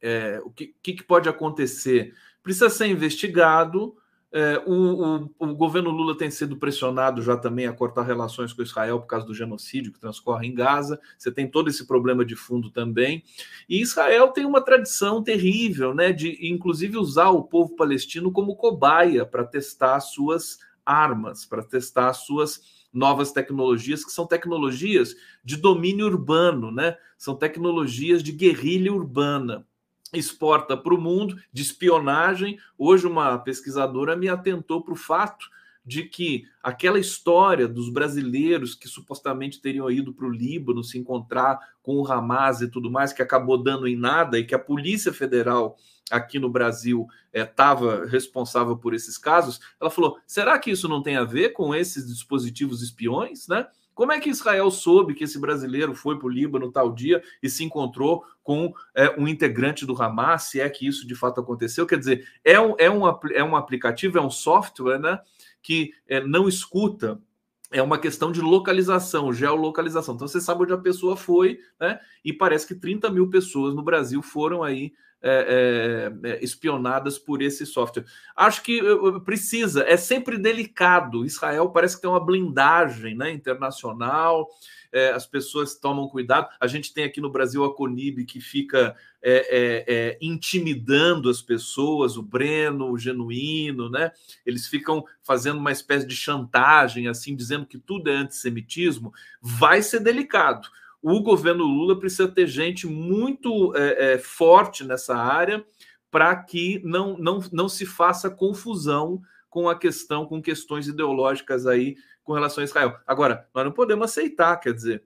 é, 0.00 0.40
o 0.44 0.50
que, 0.50 0.74
que 0.82 1.02
pode 1.04 1.28
acontecer 1.28 2.12
precisa 2.42 2.68
ser 2.68 2.86
investigado, 2.86 3.96
é, 4.36 4.60
o, 4.66 4.72
o, 4.72 5.30
o, 5.38 5.54
governo 5.54 5.90
Lula 5.90 6.18
tem 6.18 6.28
sido 6.28 6.56
pressionado 6.56 7.22
já 7.22 7.36
também 7.36 7.68
a 7.68 7.72
cortar 7.72 8.02
relações 8.02 8.52
com 8.52 8.62
Israel 8.62 8.98
por 8.98 9.06
causa 9.06 9.24
do 9.24 9.32
genocídio 9.32 9.92
que 9.92 10.00
transcorre 10.00 10.48
em 10.48 10.54
Gaza. 10.54 11.00
Você 11.16 11.30
tem 11.30 11.48
todo 11.48 11.70
esse 11.70 11.86
problema 11.86 12.24
de 12.24 12.34
fundo 12.34 12.68
também. 12.68 13.22
E 13.68 13.80
Israel 13.80 14.32
tem 14.32 14.44
uma 14.44 14.60
tradição 14.60 15.22
terrível, 15.22 15.94
né, 15.94 16.12
de 16.12 16.36
inclusive 16.48 16.98
usar 16.98 17.28
o 17.30 17.44
povo 17.44 17.76
palestino 17.76 18.32
como 18.32 18.56
cobaia 18.56 19.24
para 19.24 19.44
testar 19.44 20.00
suas 20.00 20.58
armas, 20.84 21.46
para 21.46 21.62
testar 21.62 22.12
suas 22.12 22.88
novas 22.92 23.30
tecnologias, 23.30 24.04
que 24.04 24.10
são 24.10 24.26
tecnologias 24.26 25.14
de 25.44 25.56
domínio 25.56 26.06
urbano, 26.06 26.72
né? 26.72 26.96
São 27.16 27.36
tecnologias 27.36 28.20
de 28.20 28.32
guerrilha 28.32 28.92
urbana 28.92 29.64
exporta 30.18 30.76
para 30.76 30.94
o 30.94 31.00
mundo 31.00 31.36
de 31.52 31.62
espionagem. 31.62 32.58
Hoje, 32.78 33.06
uma 33.06 33.38
pesquisadora 33.38 34.16
me 34.16 34.28
atentou 34.28 34.82
para 34.82 34.94
o 34.94 34.96
fato 34.96 35.48
de 35.84 36.04
que 36.04 36.46
aquela 36.62 36.98
história 36.98 37.68
dos 37.68 37.90
brasileiros 37.90 38.74
que 38.74 38.88
supostamente 38.88 39.60
teriam 39.60 39.90
ido 39.90 40.14
para 40.14 40.26
o 40.26 40.30
Líbano 40.30 40.82
se 40.82 40.98
encontrar 40.98 41.58
com 41.82 41.96
o 41.96 42.10
Hamas 42.10 42.62
e 42.62 42.68
tudo 42.68 42.90
mais, 42.90 43.12
que 43.12 43.20
acabou 43.20 43.62
dando 43.62 43.86
em 43.86 43.96
nada, 43.96 44.38
e 44.38 44.44
que 44.44 44.54
a 44.54 44.58
Polícia 44.58 45.12
Federal 45.12 45.76
aqui 46.10 46.38
no 46.38 46.48
Brasil 46.48 47.06
estava 47.32 48.04
é, 48.04 48.06
responsável 48.06 48.76
por 48.76 48.94
esses 48.94 49.18
casos, 49.18 49.60
ela 49.80 49.90
falou: 49.90 50.18
será 50.26 50.58
que 50.58 50.70
isso 50.70 50.88
não 50.88 51.02
tem 51.02 51.16
a 51.16 51.24
ver 51.24 51.50
com 51.50 51.74
esses 51.74 52.06
dispositivos 52.06 52.82
espiões, 52.82 53.46
né? 53.46 53.66
Como 53.94 54.12
é 54.12 54.20
que 54.20 54.30
Israel 54.30 54.70
soube 54.70 55.14
que 55.14 55.24
esse 55.24 55.38
brasileiro 55.38 55.94
foi 55.94 56.18
para 56.18 56.26
o 56.26 56.30
Líbano 56.30 56.72
tal 56.72 56.92
dia 56.92 57.22
e 57.42 57.48
se 57.48 57.62
encontrou 57.64 58.24
com 58.42 58.72
é, 58.94 59.14
um 59.18 59.28
integrante 59.28 59.86
do 59.86 60.00
Hamas, 60.00 60.44
se 60.44 60.60
é 60.60 60.68
que 60.68 60.86
isso 60.86 61.06
de 61.06 61.14
fato 61.14 61.40
aconteceu? 61.40 61.86
Quer 61.86 61.98
dizer, 61.98 62.28
é 62.44 62.60
um, 62.60 62.74
é 62.78 62.90
um, 62.90 63.06
é 63.32 63.44
um 63.44 63.56
aplicativo, 63.56 64.18
é 64.18 64.20
um 64.20 64.30
software 64.30 64.98
né, 64.98 65.18
que 65.62 65.92
é, 66.08 66.20
não 66.20 66.48
escuta 66.48 67.20
é 67.74 67.82
uma 67.82 67.98
questão 67.98 68.30
de 68.30 68.40
localização, 68.40 69.32
geolocalização. 69.32 70.14
Então 70.14 70.28
você 70.28 70.40
sabe 70.40 70.62
onde 70.62 70.72
a 70.72 70.78
pessoa 70.78 71.16
foi, 71.16 71.58
né? 71.78 71.98
E 72.24 72.32
parece 72.32 72.68
que 72.68 72.74
30 72.76 73.10
mil 73.10 73.28
pessoas 73.28 73.74
no 73.74 73.82
Brasil 73.82 74.22
foram 74.22 74.62
aí 74.62 74.92
é, 75.20 76.12
é, 76.22 76.30
é, 76.30 76.44
espionadas 76.44 77.18
por 77.18 77.42
esse 77.42 77.66
software. 77.66 78.04
Acho 78.36 78.62
que 78.62 78.80
precisa, 79.24 79.82
é 79.88 79.96
sempre 79.96 80.38
delicado. 80.38 81.26
Israel 81.26 81.70
parece 81.70 81.96
que 81.96 82.02
tem 82.02 82.10
uma 82.10 82.24
blindagem 82.24 83.16
né, 83.16 83.32
internacional, 83.32 84.48
é, 84.94 85.10
as 85.10 85.26
pessoas 85.26 85.74
tomam 85.74 86.08
cuidado. 86.08 86.48
A 86.60 86.66
gente 86.66 86.94
tem 86.94 87.04
aqui 87.04 87.20
no 87.20 87.30
Brasil 87.30 87.64
a 87.64 87.74
Conib 87.74 88.24
que 88.24 88.40
fica 88.40 88.96
é, 89.20 89.84
é, 89.86 90.18
intimidando 90.22 91.28
as 91.28 91.42
pessoas, 91.42 92.16
o 92.16 92.22
Breno, 92.22 92.90
o 92.90 92.98
Genuíno, 92.98 93.90
né? 93.90 94.12
Eles 94.46 94.66
ficam 94.66 95.04
fazendo 95.22 95.58
uma 95.58 95.72
espécie 95.72 96.06
de 96.06 96.16
chantagem, 96.16 97.08
assim, 97.08 97.34
dizendo 97.34 97.66
que 97.66 97.78
tudo 97.78 98.08
é 98.08 98.14
antissemitismo. 98.14 99.12
Vai 99.42 99.82
ser 99.82 100.00
delicado 100.00 100.68
o 101.06 101.20
governo 101.20 101.64
Lula 101.64 102.00
precisa 102.00 102.26
ter 102.26 102.46
gente 102.46 102.86
muito 102.86 103.76
é, 103.76 104.14
é, 104.14 104.18
forte 104.18 104.82
nessa 104.82 105.14
área 105.14 105.62
para 106.10 106.34
que 106.34 106.80
não, 106.82 107.18
não, 107.18 107.44
não 107.52 107.68
se 107.68 107.84
faça 107.84 108.30
confusão 108.30 109.20
com 109.50 109.68
a 109.68 109.78
questão, 109.78 110.24
com 110.24 110.40
questões 110.40 110.88
ideológicas 110.88 111.66
aí 111.66 111.94
com 112.24 112.32
relação 112.32 112.62
a 112.62 112.64
Israel. 112.64 112.98
Agora, 113.06 113.48
nós 113.54 113.64
não 113.64 113.72
podemos 113.72 114.10
aceitar, 114.10 114.56
quer 114.56 114.72
dizer, 114.72 115.04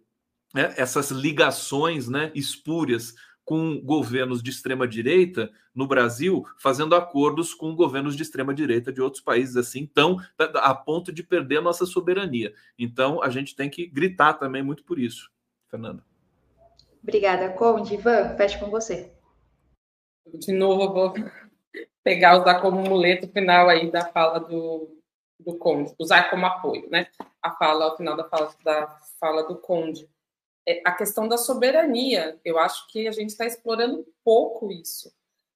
né, 0.55 0.73
essas 0.77 1.11
ligações 1.11 2.09
né, 2.09 2.33
espúrias 2.35 3.15
com 3.45 3.81
governos 3.81 4.43
de 4.43 4.51
extrema 4.51 4.87
direita 4.87 5.51
no 5.75 5.87
Brasil, 5.87 6.45
fazendo 6.59 6.95
acordos 6.95 7.55
com 7.55 7.75
governos 7.75 8.15
de 8.15 8.23
extrema 8.23 8.53
direita 8.53 8.93
de 8.93 9.01
outros 9.01 9.23
países 9.23 9.57
assim, 9.57 9.87
tão 9.87 10.19
a 10.39 10.75
ponto 10.75 11.11
de 11.11 11.23
perder 11.23 11.59
a 11.59 11.63
nossa 11.63 11.87
soberania. 11.87 12.53
Então, 12.79 13.23
a 13.23 13.31
gente 13.31 13.57
tem 13.57 13.71
que 13.71 13.87
gritar 13.87 14.35
também 14.35 14.63
muito 14.63 14.85
por 14.85 14.99
isso. 14.99 15.31
Fernanda. 15.71 16.05
Obrigada, 17.03 17.49
Conde. 17.51 17.95
Ivan, 17.95 18.37
fecha 18.37 18.59
com 18.59 18.71
você. 18.71 19.13
De 20.35 20.53
novo, 20.53 20.83
eu 20.83 20.93
vou 20.93 21.15
pegar, 22.05 22.39
usar 22.39 22.61
como 22.61 22.83
muleto 22.83 23.29
final 23.29 23.69
aí 23.71 23.91
da 23.91 24.05
fala 24.05 24.41
do, 24.41 24.98
do 25.39 25.57
Conde, 25.57 25.95
usar 25.99 26.31
como 26.31 26.47
apoio, 26.47 26.89
né? 26.91 27.09
A 27.43 27.53
fala, 27.53 27.85
ao 27.85 27.97
final 27.97 28.17
da 28.17 28.29
fala, 28.29 28.55
da 28.65 29.01
fala 29.21 29.43
do 29.45 29.57
Conde. 29.57 30.09
É, 30.67 30.83
a 30.85 30.93
questão 30.93 31.29
da 31.29 31.37
soberania, 31.37 32.39
eu 32.45 32.59
acho 32.59 32.87
que 32.89 33.07
a 33.09 33.13
gente 33.13 33.31
está 33.31 33.47
explorando 33.47 34.07
pouco 34.25 34.71
isso, 34.71 35.13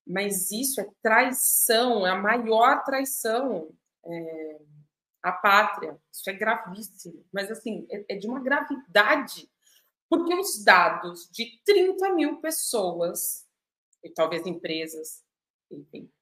mas 0.07 0.51
isso 0.51 0.80
é 0.80 0.87
traição, 1.03 2.07
é 2.07 2.11
a 2.11 2.16
maior 2.16 2.83
traição 2.85 3.70
é, 4.05 4.61
à 5.22 5.33
pátria. 5.33 5.99
Isso 6.12 6.30
é 6.30 6.33
gravíssimo, 6.33 7.24
mas 7.33 7.51
assim, 7.51 7.87
é, 7.91 8.14
é 8.14 8.16
de 8.16 8.26
uma 8.26 8.41
gravidade 8.41 9.51
porque 10.12 10.35
os 10.35 10.62
dados 10.62 11.26
de 11.33 11.59
30 11.64 12.12
mil 12.12 12.39
pessoas, 12.39 13.49
e 14.05 14.11
talvez 14.11 14.47
empresas, 14.47 15.24
enfim, 15.70 16.12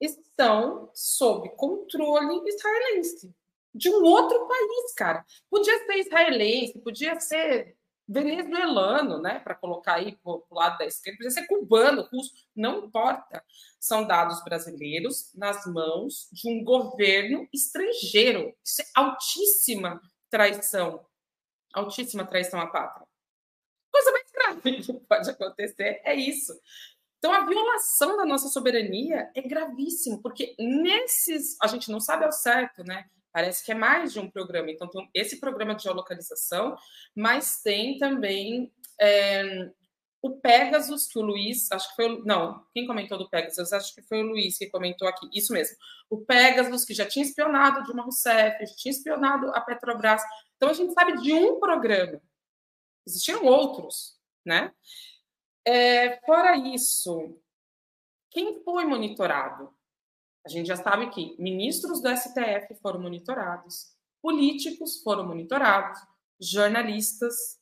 estão 0.00 0.90
sob 0.94 1.48
controle 1.50 2.48
israelense. 2.48 3.34
De 3.74 3.90
um 3.90 4.02
outro 4.02 4.46
país, 4.46 4.94
cara. 4.96 5.24
Podia 5.50 5.78
ser 5.86 5.98
israelense, 5.98 6.78
podia 6.80 7.20
ser 7.20 7.76
venezuelano, 8.10 9.20
né, 9.20 9.38
para 9.38 9.54
colocar 9.54 9.96
aí 9.96 10.16
para 10.16 10.32
o 10.32 10.44
lado 10.50 10.78
da 10.78 10.86
esquerda, 10.86 11.18
podia 11.18 11.30
ser 11.30 11.46
cubano, 11.46 12.08
russo, 12.10 12.32
não 12.56 12.86
importa. 12.86 13.44
São 13.78 14.06
dados 14.06 14.42
brasileiros 14.42 15.30
nas 15.34 15.66
mãos 15.66 16.28
de 16.32 16.48
um 16.48 16.64
governo 16.64 17.46
estrangeiro. 17.52 18.54
Isso 18.64 18.80
é 18.80 18.86
altíssima 18.94 20.00
traição, 20.30 21.04
altíssima 21.74 22.24
traição 22.24 22.58
à 22.60 22.66
pátria 22.66 23.08
coisa 23.98 24.12
mais 24.12 24.30
grave 24.32 24.82
que 24.82 24.92
pode 25.06 25.30
acontecer 25.30 26.00
é 26.04 26.14
isso. 26.14 26.58
Então, 27.18 27.32
a 27.32 27.44
violação 27.44 28.16
da 28.16 28.24
nossa 28.24 28.48
soberania 28.48 29.30
é 29.34 29.42
gravíssimo, 29.42 30.22
porque 30.22 30.54
nesses. 30.58 31.56
A 31.62 31.66
gente 31.66 31.90
não 31.90 32.00
sabe 32.00 32.24
ao 32.24 32.32
certo, 32.32 32.84
né? 32.84 33.04
Parece 33.32 33.64
que 33.64 33.72
é 33.72 33.74
mais 33.74 34.12
de 34.12 34.20
um 34.20 34.30
programa. 34.30 34.70
Então, 34.70 34.88
tem 34.88 35.08
esse 35.14 35.38
programa 35.40 35.74
de 35.74 35.82
geolocalização, 35.82 36.76
mas 37.14 37.60
tem 37.62 37.98
também 37.98 38.72
é, 39.00 39.70
o 40.22 40.40
Pegasus, 40.40 41.06
que 41.06 41.18
o 41.18 41.22
Luiz, 41.22 41.70
acho 41.72 41.88
que 41.90 41.96
foi. 41.96 42.06
O, 42.06 42.24
não, 42.24 42.64
quem 42.72 42.86
comentou 42.86 43.18
do 43.18 43.28
Pegasus? 43.28 43.72
Acho 43.72 43.94
que 43.94 44.02
foi 44.02 44.22
o 44.22 44.26
Luiz 44.26 44.56
que 44.56 44.70
comentou 44.70 45.06
aqui. 45.08 45.28
Isso 45.34 45.52
mesmo. 45.52 45.76
O 46.08 46.24
Pegasus, 46.24 46.84
que 46.84 46.94
já 46.94 47.04
tinha 47.04 47.24
espionado 47.24 47.82
Dilma 47.84 48.02
Rousseff, 48.02 48.64
já 48.64 48.74
tinha 48.76 48.92
espionado 48.92 49.50
a 49.54 49.60
Petrobras. 49.60 50.22
Então, 50.56 50.70
a 50.70 50.72
gente 50.72 50.92
sabe 50.92 51.20
de 51.20 51.32
um 51.32 51.60
programa 51.60 52.20
Existiam 53.08 53.42
outros, 53.46 54.18
né? 54.44 54.70
É, 55.70 56.18
fora 56.24 56.56
isso, 56.56 57.38
quem 58.30 58.64
foi 58.64 58.86
monitorado? 58.86 59.70
A 60.42 60.48
gente 60.48 60.66
já 60.66 60.76
sabe 60.76 61.10
que 61.10 61.36
ministros 61.38 62.00
do 62.00 62.08
STF 62.08 62.74
foram 62.80 63.02
monitorados, 63.02 63.94
políticos 64.22 65.02
foram 65.02 65.26
monitorados, 65.26 66.00
jornalistas, 66.40 67.60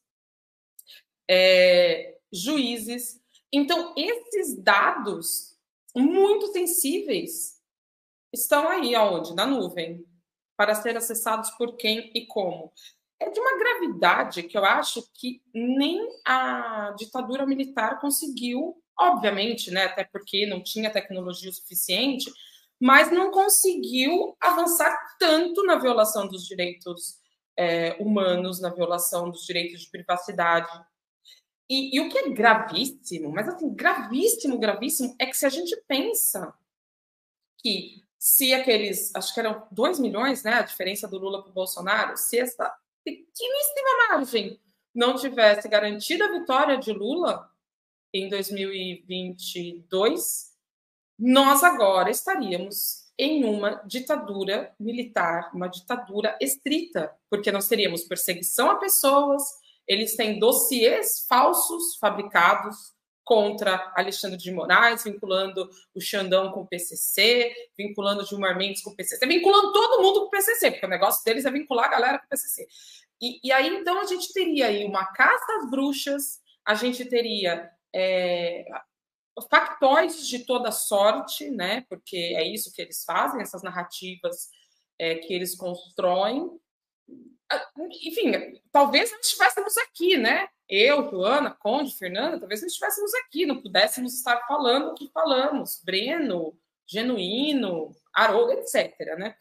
é, 1.29 2.17
juízes. 2.33 3.21
Então, 3.53 3.93
esses 3.97 4.57
dados 4.63 5.59
muito 5.93 6.47
sensíveis 6.53 7.61
estão 8.33 8.69
aí 8.69 8.95
aonde? 8.95 9.35
Na 9.35 9.47
nuvem, 9.47 10.07
para 10.57 10.77
ser 10.77 10.97
acessados 10.97 11.51
por 11.59 11.77
quem 11.77 12.13
e 12.15 12.25
como 12.25 12.73
é 13.21 13.31
de 13.31 13.41
uma 13.41 13.59
gravidade 13.59 14.43
que 14.43 14.57
eu 14.57 14.65
acho 14.65 15.03
que 15.15 15.41
nem 15.55 16.07
a 16.25 16.95
ditadura 16.99 17.47
militar 17.47 18.01
conseguiu, 18.01 18.77
obviamente, 18.99 19.71
né, 19.71 19.85
até 19.85 20.05
porque 20.05 20.47
não 20.47 20.63
tinha 20.63 20.93
tecnologia 20.93 21.51
suficiente, 21.53 22.31
mas 22.79 23.11
não 23.11 23.31
conseguiu 23.31 24.37
avançar 24.41 24.95
tanto 25.19 25.65
na 25.65 25.77
violação 25.77 26.29
dos 26.29 26.47
direitos 26.47 27.19
é, 27.57 27.97
humanos, 27.99 28.61
na 28.61 28.69
violação 28.69 29.31
dos 29.31 29.47
direitos 29.47 29.83
de 29.83 29.91
privacidade. 29.91 30.69
E, 31.69 31.97
e 31.97 32.01
o 32.01 32.11
que 32.11 32.19
é 32.19 32.29
gravíssimo, 32.29 33.31
mas 33.31 33.49
assim, 33.49 33.75
gravíssimo, 33.75 34.59
gravíssimo, 34.59 35.17
é 35.19 35.27
que 35.27 35.37
se 35.37 35.47
a 35.47 35.49
gente 35.49 35.75
pensa 35.89 36.55
que 37.59 38.05
se 38.19 38.53
aqueles, 38.53 39.15
acho 39.15 39.33
que 39.33 39.41
eram 39.41 39.67
2 39.73 39.99
milhões, 39.99 40.43
né, 40.43 40.55
a 40.55 40.63
diferença 40.63 41.09
do 41.09 41.19
Lula 41.19 41.43
para 41.43 41.51
o 41.51 41.55
Bolsonaro, 41.55 42.17
se 42.17 42.39
essa 42.39 42.73
pequeníssima 43.07 44.09
margem. 44.09 44.61
Não 44.93 45.15
tivesse 45.15 45.69
garantida 45.69 46.25
a 46.25 46.33
vitória 46.33 46.77
de 46.77 46.93
Lula 46.93 47.49
em 48.13 48.29
2022, 48.29 50.57
nós 51.19 51.63
agora 51.63 52.11
estaríamos 52.11 53.07
em 53.19 53.45
uma 53.45 53.83
ditadura 53.87 54.75
militar, 54.79 55.51
uma 55.55 55.69
ditadura 55.69 56.37
estrita, 56.41 57.15
porque 57.31 57.53
nós 57.53 57.69
teríamos 57.69 58.05
perseguição 58.05 58.71
a 58.71 58.77
pessoas, 58.77 59.43
eles 59.87 60.17
têm 60.17 60.39
dossiês 60.39 61.27
falsos 61.29 61.97
fabricados 61.99 62.96
contra 63.27 63.93
Alexandre 63.97 64.39
de 64.39 64.53
Moraes, 64.53 65.03
vinculando 65.03 65.69
o 65.93 66.01
Xandão 66.01 66.53
com 66.53 66.61
o 66.61 66.67
PCC, 66.67 67.53
vinculando 67.77 68.25
Gilmar 68.25 68.57
Mendes 68.57 68.83
com 68.83 68.91
o 68.91 68.95
PCC, 68.95 69.27
vinculando 69.27 69.73
todo 69.73 70.01
mundo 70.01 70.21
com 70.21 70.27
o 70.27 70.31
PCC, 70.31 70.71
porque 70.71 70.87
o 70.87 70.89
negócio 70.89 71.25
deles 71.25 71.45
é 71.45 71.51
vincular 71.51 71.87
a 71.87 71.91
galera 71.91 72.19
com 72.21 72.27
o 72.27 72.29
PCC. 72.29 72.69
E, 73.21 73.41
e 73.43 73.51
aí, 73.51 73.67
então, 73.67 74.01
a 74.01 74.05
gente 74.05 74.33
teria 74.33 74.69
aí 74.69 74.85
uma 74.85 75.05
caça 75.07 75.45
às 75.59 75.69
bruxas, 75.69 76.41
a 76.65 76.75
gente 76.75 77.05
teria 77.05 77.69
é, 77.93 78.65
factóides 79.51 80.29
de 80.29 80.47
toda 80.47 80.71
sorte, 80.71 81.51
né? 81.51 81.85
Porque 81.89 82.17
é 82.17 82.47
isso 82.47 82.73
que 82.73 82.81
eles 82.81 83.03
fazem, 83.05 83.43
essas 83.43 83.65
narrativas 83.65 84.51
é, 85.01 85.17
que 85.17 85.35
eles 85.35 85.57
constroem. 85.57 86.49
Ah, 87.51 87.73
enfim, 88.05 88.61
talvez 88.71 89.11
nós 89.11 89.27
estivéssemos 89.27 89.77
aqui, 89.79 90.17
né? 90.17 90.47
Eu, 90.69 91.09
Joana, 91.11 91.51
Conde, 91.51 91.97
Fernanda, 91.97 92.39
talvez 92.39 92.61
não 92.61 92.67
estivéssemos 92.67 93.15
aqui, 93.15 93.47
não 93.47 93.61
pudéssemos 93.61 94.15
estar 94.15 94.47
falando 94.47 94.91
o 94.91 94.95
que 94.95 95.09
falamos, 95.13 95.81
Breno, 95.85 96.59
Genuíno, 96.87 97.95
Haroldo, 98.15 98.53
etc. 98.53 98.97
Né? 99.19 99.37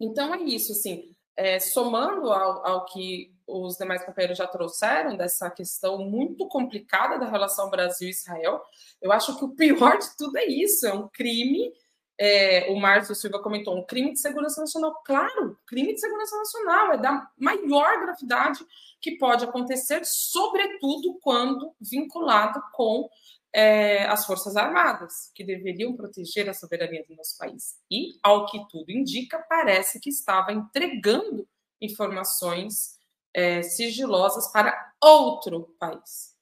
Então 0.00 0.34
é 0.34 0.42
isso, 0.42 0.72
assim, 0.72 1.14
é, 1.36 1.58
somando 1.60 2.32
ao, 2.32 2.66
ao 2.66 2.84
que 2.86 3.32
os 3.46 3.76
demais 3.76 4.04
companheiros 4.04 4.36
já 4.36 4.46
trouxeram 4.46 5.16
dessa 5.16 5.50
questão 5.50 5.98
muito 5.98 6.46
complicada 6.48 7.18
da 7.18 7.30
relação 7.30 7.70
Brasil-Israel, 7.70 8.62
eu 9.00 9.10
acho 9.10 9.36
que 9.38 9.44
o 9.44 9.54
pior 9.54 9.96
de 9.98 10.16
tudo 10.16 10.36
é 10.36 10.44
isso: 10.44 10.86
é 10.86 10.92
um 10.92 11.08
crime. 11.08 11.72
É, 12.20 12.66
o 12.70 12.76
Márcio 12.76 13.14
Silva 13.14 13.40
comentou, 13.40 13.78
um 13.78 13.86
crime 13.86 14.12
de 14.12 14.20
segurança 14.20 14.60
nacional. 14.60 15.00
Claro, 15.04 15.56
crime 15.66 15.94
de 15.94 16.00
segurança 16.00 16.36
nacional 16.36 16.92
é 16.92 16.98
da 16.98 17.30
maior 17.38 18.00
gravidade 18.00 18.64
que 19.00 19.16
pode 19.16 19.44
acontecer, 19.44 20.00
sobretudo 20.04 21.18
quando 21.22 21.72
vinculado 21.80 22.60
com 22.72 23.08
é, 23.52 24.04
as 24.06 24.26
Forças 24.26 24.56
Armadas, 24.56 25.30
que 25.34 25.44
deveriam 25.44 25.96
proteger 25.96 26.48
a 26.50 26.54
soberania 26.54 27.04
do 27.08 27.14
nosso 27.14 27.38
país. 27.38 27.76
E, 27.90 28.18
ao 28.22 28.46
que 28.46 28.58
tudo 28.68 28.90
indica, 28.90 29.38
parece 29.48 30.00
que 30.00 30.10
estava 30.10 30.52
entregando 30.52 31.46
informações 31.80 32.98
é, 33.32 33.62
sigilosas 33.62 34.50
para 34.50 34.92
outro 35.00 35.74
país. 35.78 36.36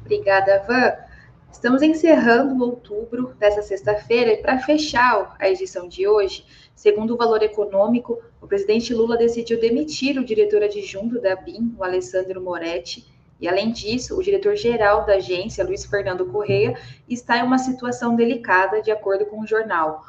Obrigada, 0.00 0.64
Van. 0.66 1.11
Estamos 1.52 1.82
encerrando 1.82 2.64
outubro 2.64 3.34
dessa 3.38 3.62
sexta-feira 3.62 4.32
e 4.32 4.38
para 4.38 4.58
fechar 4.58 5.36
a 5.38 5.48
edição 5.48 5.86
de 5.86 6.08
hoje, 6.08 6.44
segundo 6.74 7.14
o 7.14 7.16
valor 7.16 7.42
econômico, 7.42 8.20
o 8.40 8.48
presidente 8.48 8.92
Lula 8.92 9.18
decidiu 9.18 9.60
demitir 9.60 10.18
o 10.18 10.24
diretor 10.24 10.62
adjunto 10.62 11.20
da 11.20 11.36
BIM, 11.36 11.76
o 11.78 11.84
Alessandro 11.84 12.42
Moretti, 12.42 13.06
e 13.38 13.46
além 13.46 13.70
disso, 13.70 14.16
o 14.16 14.22
diretor-geral 14.22 15.04
da 15.04 15.16
agência, 15.16 15.64
Luiz 15.64 15.84
Fernando 15.84 16.26
Correia, 16.26 16.76
está 17.08 17.38
em 17.38 17.42
uma 17.42 17.58
situação 17.58 18.16
delicada, 18.16 18.80
de 18.80 18.90
acordo 18.90 19.26
com 19.26 19.40
o 19.40 19.46
jornal. 19.46 20.04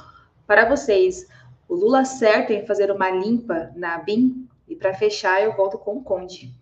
Para 0.48 0.68
vocês, 0.68 1.28
o 1.68 1.76
Lula 1.76 2.00
acerta 2.00 2.54
em 2.54 2.66
fazer 2.66 2.90
uma 2.90 3.12
limpa 3.12 3.70
na 3.76 3.98
BIM? 3.98 4.48
E 4.68 4.76
para 4.76 4.94
fechar, 4.94 5.44
eu 5.44 5.54
volto 5.56 5.78
com 5.78 5.98
o 5.98 6.04
Conde. 6.04 6.54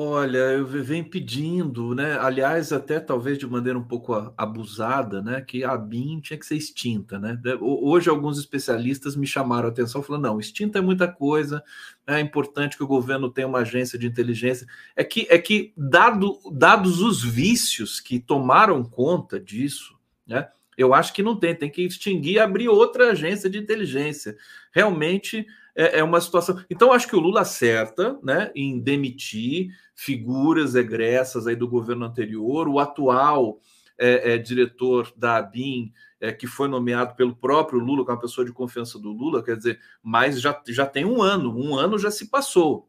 Olha, 0.00 0.38
eu 0.38 0.64
venho 0.64 1.10
pedindo, 1.10 1.92
né? 1.92 2.16
Aliás, 2.20 2.72
até 2.72 3.00
talvez 3.00 3.36
de 3.36 3.48
maneira 3.48 3.76
um 3.76 3.82
pouco 3.82 4.32
abusada, 4.36 5.20
né? 5.20 5.40
Que 5.40 5.64
a 5.64 5.76
BIM 5.76 6.20
tinha 6.20 6.38
que 6.38 6.46
ser 6.46 6.54
extinta, 6.54 7.18
né? 7.18 7.36
Hoje, 7.60 8.08
alguns 8.08 8.38
especialistas 8.38 9.16
me 9.16 9.26
chamaram 9.26 9.66
a 9.66 9.72
atenção, 9.72 10.00
falando: 10.00 10.22
não, 10.22 10.38
extinta 10.38 10.78
é 10.78 10.80
muita 10.80 11.08
coisa, 11.08 11.64
é 12.06 12.20
importante 12.20 12.76
que 12.76 12.84
o 12.84 12.86
governo 12.86 13.28
tenha 13.28 13.48
uma 13.48 13.58
agência 13.58 13.98
de 13.98 14.06
inteligência. 14.06 14.68
É 14.94 15.02
que, 15.02 15.26
é 15.28 15.36
que 15.36 15.72
dado, 15.76 16.38
dados 16.52 17.00
os 17.00 17.24
vícios 17.24 17.98
que 17.98 18.20
tomaram 18.20 18.84
conta 18.84 19.40
disso, 19.40 19.98
né? 20.24 20.46
Eu 20.76 20.94
acho 20.94 21.12
que 21.12 21.24
não 21.24 21.34
tem, 21.34 21.56
tem 21.56 21.68
que 21.68 21.82
extinguir 21.82 22.38
abrir 22.38 22.68
outra 22.68 23.10
agência 23.10 23.50
de 23.50 23.58
inteligência. 23.58 24.36
Realmente 24.70 25.44
é, 25.78 26.00
é 26.00 26.04
uma 26.04 26.20
situação. 26.20 26.60
Então, 26.68 26.92
acho 26.92 27.06
que 27.06 27.14
o 27.14 27.20
Lula 27.20 27.42
acerta 27.42 28.18
né, 28.20 28.50
em 28.52 28.80
demitir 28.80 29.68
figuras 29.94 30.74
egressas 30.74 31.46
aí 31.46 31.54
do 31.54 31.68
governo 31.68 32.04
anterior, 32.04 32.68
o 32.68 32.80
atual 32.80 33.60
é, 33.96 34.34
é, 34.34 34.38
diretor 34.38 35.12
da 35.16 35.36
ABIN, 35.36 35.92
é, 36.20 36.32
que 36.32 36.48
foi 36.48 36.66
nomeado 36.66 37.14
pelo 37.14 37.36
próprio 37.36 37.78
Lula, 37.78 38.04
que 38.04 38.10
é 38.10 38.14
uma 38.14 38.20
pessoa 38.20 38.44
de 38.44 38.52
confiança 38.52 38.98
do 38.98 39.12
Lula, 39.12 39.42
quer 39.42 39.56
dizer, 39.56 39.78
mas 40.02 40.40
já, 40.40 40.60
já 40.66 40.84
tem 40.84 41.04
um 41.04 41.22
ano, 41.22 41.56
um 41.56 41.76
ano 41.76 41.96
já 41.96 42.10
se 42.10 42.28
passou. 42.28 42.88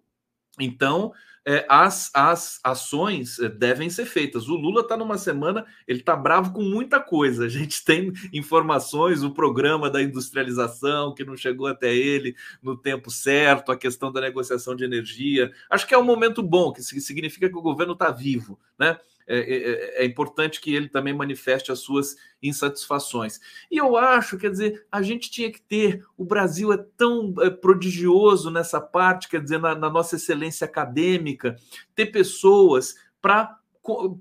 Então, 0.60 1.14
é, 1.50 1.66
as, 1.68 2.12
as 2.14 2.60
ações 2.64 3.40
é, 3.40 3.50
devem 3.50 3.90
ser 3.90 4.06
feitas. 4.06 4.48
O 4.48 4.56
Lula 4.56 4.82
está 4.82 4.96
numa 4.96 5.18
semana, 5.18 5.66
ele 5.88 6.02
está 6.02 6.16
bravo 6.16 6.54
com 6.54 6.62
muita 6.62 7.00
coisa. 7.00 7.46
A 7.46 7.50
gente 7.50 7.84
tem 7.84 8.14
informações, 8.32 9.24
o 9.24 9.32
programa 9.32 9.90
da 9.90 10.00
industrialização 10.00 11.12
que 11.16 11.26
não 11.26 11.36
chegou 11.36 11.66
até 11.66 11.92
ele 11.92 12.36
no 12.62 12.78
tempo 12.78 13.10
certo, 13.10 13.72
a 13.72 13.78
questão 13.78 14.12
da 14.12 14.22
negociação 14.22 14.76
de 14.76 14.84
energia. 14.84 15.52
Acho 15.72 15.88
que 15.88 15.96
é 15.96 15.98
um 15.98 16.04
momento 16.04 16.44
bom, 16.44 16.72
que 16.72 16.84
significa 16.84 17.50
que 17.50 17.58
o 17.58 17.64
governo 17.64 17.94
está 17.94 18.12
vivo, 18.12 18.60
né? 18.78 19.00
É, 19.32 19.38
é, 19.38 19.44
é, 19.44 20.04
é, 20.04 20.06
importante 20.06 20.60
que 20.60 20.74
ele 20.74 20.90
também 20.90 21.14
manifeste 21.14 21.72
as 21.72 21.78
suas 21.82 22.16
insatisfações. 22.42 23.40
E 23.70 23.78
eu 23.78 23.96
acho, 23.96 24.40
quer 24.40 24.50
dizer, 24.50 24.88
a 24.92 25.04
gente 25.04 25.30
tinha 25.30 25.52
que 25.52 25.62
ter, 25.62 26.04
o 26.18 26.26
Brasil 26.26 26.74
é 26.74 26.78
tão 26.98 27.32
prodigioso 27.62 28.50
nessa 28.50 28.82
parte, 28.82 29.30
quer 29.30 29.44
dizer, 29.44 29.60
na, 29.60 29.76
na 29.76 29.88
nossa 29.88 30.16
excelência 30.16 30.66
acadêmica, 30.66 31.56
ter 31.94 32.08
pessoas 32.08 32.96
para 33.22 33.56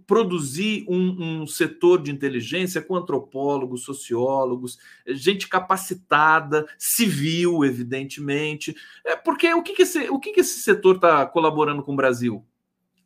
produzir 0.06 0.84
um, 0.86 1.40
um, 1.40 1.46
setor 1.46 2.02
de 2.02 2.11
inteligência 2.11 2.82
com 2.82 2.94
antropólogos, 2.94 3.84
sociólogos, 3.84 4.78
gente 5.06 5.48
capacitada, 5.48 6.66
civil, 6.78 7.64
evidentemente. 7.64 8.76
É, 9.06 9.16
porque 9.16 9.52
o 9.54 9.62
que, 9.62 9.72
que, 9.72 9.82
esse, 9.82 10.11
o 10.11 10.18
que, 10.20 10.32
que 10.32 10.40
esse 10.40 10.61
setor 10.61 10.96
está 10.96 11.24
colaborando 11.24 11.82
com 11.82 11.94
o 11.94 11.96
Brasil? 11.96 12.44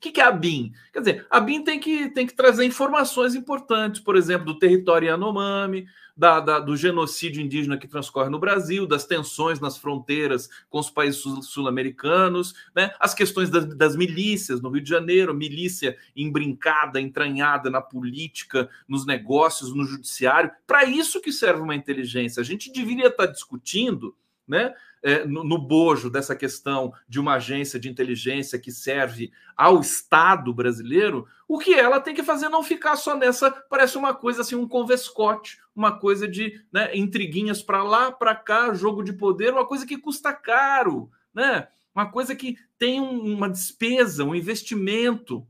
Que, 0.03 0.11
que 0.11 0.21
é 0.21 0.25
a 0.25 0.33
BIM? 0.33 0.73
Quer 0.93 0.99
dizer, 0.99 1.27
a 1.31 1.39
BIM 1.39 1.63
tem 1.63 1.79
que, 1.79 2.11
tem 2.11 2.27
que 2.27 2.35
trazer 2.35 2.65
informações 2.65 3.37
importantes, 3.37 4.01
por 4.01 4.17
exemplo, 4.17 4.45
do 4.45 4.59
território 4.59 5.07
Yanomami, 5.07 5.87
da, 6.17 6.41
da, 6.41 6.59
do 6.59 6.77
genocídio 6.77 7.41
indígena 7.41 7.79
que 7.79 7.87
transcorre 7.87 8.29
no 8.29 8.39
Brasil, 8.39 8.87
das 8.87 9.07
tensões 9.07 9.61
nas 9.61 9.79
fronteiras 9.79 10.51
com 10.69 10.81
os 10.81 10.91
países 10.91 11.23
sul-americanos, 11.43 12.53
né? 12.75 12.93
as 12.99 13.15
questões 13.15 13.49
das, 13.49 13.65
das, 13.77 13.97
milícias 13.97 14.61
no 14.61 14.71
Rio 14.71 14.83
de 14.83 14.91
Janeiro, 14.91 15.33
milícia 15.33 15.97
embrincada, 16.17 17.01
entranhada 17.01 17.71
na 17.71 17.81
política, 17.81 18.69
nos 18.87 19.07
negócios, 19.07 19.75
no 19.75 19.85
judiciário. 19.85 20.51
Para 20.67 20.85
isso 20.85 21.21
que 21.21 21.33
serve 21.33 21.63
uma 21.63 21.77
inteligência. 21.77 22.41
A 22.41 22.45
gente 22.45 22.73
deveria 22.73 23.07
estar 23.07 23.27
discutindo 23.27 24.15
né? 24.47 24.75
É, 25.03 25.27
no, 25.27 25.43
no, 25.43 25.59
bojo 25.59 26.09
dessa 26.09 26.37
questão 26.37 26.93
de 27.09 27.19
uma 27.19 27.35
agência 27.35 27.81
de 27.81 27.89
inteligência 27.89 28.57
que 28.57 28.71
serve 28.71 29.33
ao 29.57 29.81
Estado 29.81 30.55
brasileiro, 30.55 31.27
o 31.49 31.59
que 31.59 31.75
ela 31.75 31.99
tem 31.99 32.15
que 32.15 32.23
fazer 32.23 32.49
não 32.49 32.63
ficar 32.63 32.95
só 32.95 33.17
nessa, 33.17 33.51
parece 33.51 33.99
uma 33.99 34.15
coisa 34.15 34.43
assim, 34.43 34.55
um 34.55 34.69
convescote, 34.69 35.59
uma 35.75 35.99
coisa 35.99 36.29
de 36.29 36.61
né, 36.73 36.97
intriguinhas 36.97 37.61
para 37.63 37.83
lá, 37.83 38.13
para 38.13 38.35
cá, 38.35 38.73
jogo 38.75 39.03
de 39.03 39.13
poder, 39.13 39.53
uma 39.53 39.67
coisa 39.67 39.85
que 39.85 39.99
custa 39.99 40.33
caro, 40.33 41.11
né? 41.35 41.67
Uma 41.95 42.11
coisa 42.11 42.35
que 42.35 42.57
tem 42.79 43.01
um, 43.01 43.35
uma 43.35 43.51
despesa, 43.51 44.25
um 44.25 44.35
investimento 44.35 45.47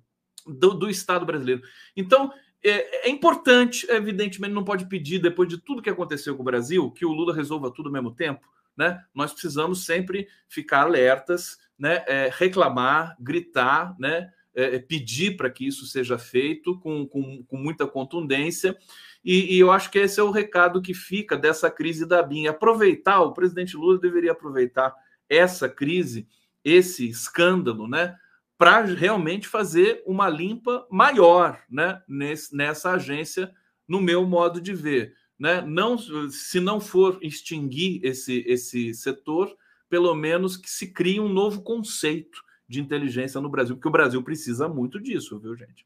do, 0.47 0.75
do 0.75 0.91
Estado 0.91 1.25
brasileiro. 1.25 1.63
Então, 1.97 2.33
é, 2.65 3.09
é, 3.09 3.11
importante, 3.11 3.87
evidentemente, 3.91 4.55
não 4.55 4.65
pode 4.65 4.87
pedir, 4.87 5.19
depois 5.19 5.49
de 5.49 5.59
tudo 5.59 5.83
que 5.83 5.91
aconteceu 5.91 6.35
com 6.37 6.43
o 6.43 6.45
Brasil, 6.45 6.91
que 6.91 7.05
o 7.05 7.13
Lula 7.13 7.35
resolva 7.35 7.71
tudo 7.71 7.89
ao 7.89 7.93
mesmo 7.93 8.13
tempo 8.13 8.47
né, 8.77 9.03
nós 9.15 9.33
precisamos 9.33 9.85
sempre 9.85 10.27
ficar 10.49 10.83
alertas, 10.83 11.59
né, 11.79 12.05
é, 12.07 12.31
reclamar, 12.33 13.17
gritar, 13.21 13.95
né, 13.99 14.31
é, 14.55 14.77
é 14.77 14.79
pedir 14.79 15.37
para 15.37 15.51
que 15.51 15.67
isso 15.67 15.87
seja 15.87 16.19
feito 16.19 16.79
com, 16.81 17.07
com, 17.07 17.43
com 17.45 17.57
muita 17.57 17.87
contundência. 17.87 18.77
E, 19.25 19.55
e, 19.55 19.59
eu 19.59 19.71
acho 19.71 19.91
que 19.91 19.99
esse 19.99 20.19
é 20.19 20.23
o 20.23 20.31
recado 20.31 20.83
que 20.83 20.95
fica 20.95 21.37
dessa 21.37 21.71
crise 21.71 22.07
da 22.07 22.23
BIM. 22.23 22.47
Aproveitar, 22.47 23.21
o 23.21 23.33
presidente 23.33 23.77
Lula 23.77 23.99
deveria 23.99 24.33
aproveitar 24.33 24.95
essa 25.29 25.69
crise, 25.69 26.29
esse 26.65 27.09
escândalo, 27.09 27.89
né, 27.89 28.17
para 28.59 28.83
realmente 28.85 29.49
fazer 29.49 30.03
uma 30.07 30.29
limpa 30.29 30.87
maior 30.91 31.61
né, 31.69 32.01
nesse, 32.07 32.55
nessa 32.55 32.93
agência, 32.93 33.53
no 33.89 34.01
meu 34.01 34.25
modo 34.27 34.61
de 34.61 34.73
ver 34.75 35.15
né? 35.43 35.61
Não, 35.61 35.99
se 35.99 36.61
não 36.61 36.81
for 36.81 37.19
extinguir 37.21 38.01
esse, 38.05 38.45
esse 38.47 38.95
setor, 38.95 39.53
pelo 39.89 40.15
menos 40.15 40.57
que 40.57 40.71
se 40.71 40.93
crie 40.93 41.19
um 41.19 41.29
novo 41.29 41.63
conceito 41.63 42.41
de 42.69 42.81
inteligência 42.81 43.41
no 43.41 43.49
Brasil, 43.49 43.75
porque 43.75 43.89
o 43.89 43.93
Brasil 43.93 44.23
precisa 44.23 44.69
muito 44.69 45.01
disso, 45.01 45.41
viu, 45.41 45.57
gente? 45.57 45.85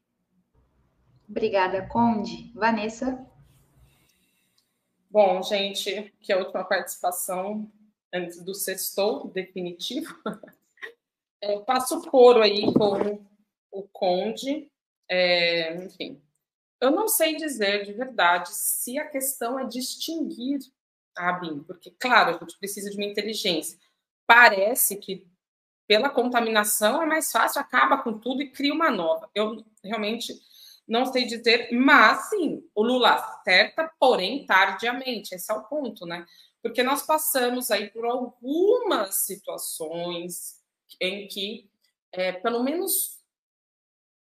Obrigada, 1.27 1.87
Conde. 1.87 2.51
Vanessa? 2.53 3.27
Bom, 5.09 5.41
gente, 5.41 6.13
que 6.21 6.31
é 6.31 6.35
a 6.35 6.39
última 6.39 6.63
participação 6.63 7.67
antes 8.13 8.39
do 8.43 8.53
sextou 8.53 9.27
definitivo. 9.27 10.13
É, 11.39 11.59
passo 11.59 12.01
coro 12.09 12.41
aí 12.41 12.63
com 12.73 13.23
o 13.69 13.83
Conde. 13.93 14.71
É, 15.07 15.85
enfim, 15.85 16.19
eu 16.79 16.91
não 16.91 17.07
sei 17.07 17.35
dizer 17.35 17.85
de 17.85 17.93
verdade 17.93 18.49
se 18.53 18.97
a 18.97 19.07
questão 19.07 19.59
é 19.59 19.65
distinguir 19.65 20.59
a 21.17 21.29
ABIN, 21.29 21.63
porque, 21.63 21.91
claro, 21.99 22.29
a 22.29 22.39
gente 22.39 22.57
precisa 22.59 22.89
de 22.89 22.97
uma 22.97 23.05
inteligência. 23.05 23.77
Parece 24.25 24.97
que 24.97 25.25
pela 25.87 26.09
contaminação 26.09 27.01
é 27.01 27.05
mais 27.05 27.31
fácil, 27.31 27.61
acaba 27.61 28.03
com 28.03 28.19
tudo 28.19 28.41
e 28.41 28.51
cria 28.51 28.73
uma 28.73 28.91
nova. 28.91 29.29
Eu 29.33 29.65
realmente 29.83 30.33
não 30.87 31.05
sei 31.05 31.25
dizer, 31.25 31.69
mas 31.71 32.29
sim, 32.29 32.63
o 32.75 32.83
Lula 32.83 33.11
acerta, 33.11 33.91
porém 33.99 34.45
tardiamente. 34.45 35.33
Esse 35.33 35.51
é 35.51 35.55
o 35.55 35.63
ponto, 35.63 36.05
né? 36.05 36.25
Porque 36.61 36.83
nós 36.83 37.03
passamos 37.03 37.71
aí 37.71 37.89
por 37.89 38.05
algumas 38.05 39.15
situações 39.15 40.61
em 40.99 41.27
que, 41.27 41.69
é, 42.11 42.31
pelo 42.31 42.63
menos, 42.63 43.17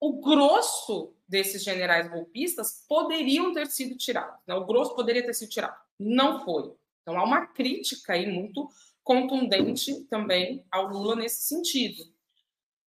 o 0.00 0.20
grosso 0.20 1.14
desses 1.28 1.62
generais 1.62 2.08
golpistas 2.08 2.84
poderiam 2.88 3.52
ter 3.52 3.66
sido 3.66 3.96
tirados. 3.96 4.40
Né? 4.46 4.54
O 4.54 4.64
grosso 4.64 4.94
poderia 4.94 5.24
ter 5.24 5.34
sido 5.34 5.50
tirado. 5.50 5.78
Não 5.98 6.44
foi. 6.44 6.74
Então 7.02 7.18
há 7.18 7.24
uma 7.24 7.46
crítica 7.46 8.14
aí 8.14 8.26
muito 8.26 8.68
contundente 9.02 10.04
também 10.04 10.64
ao 10.70 10.88
Lula 10.88 11.16
nesse 11.16 11.42
sentido. 11.42 12.04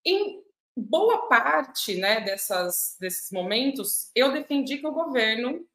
Em 0.05 0.43
boa 0.75 1.27
parte 1.27 1.95
né, 1.97 2.21
dessas, 2.21 2.97
desses 2.99 3.31
momentos, 3.31 4.11
eu 4.15 4.31
defendi 4.31 4.77
que 4.77 4.87
o 4.87 4.93
governo 4.93 5.65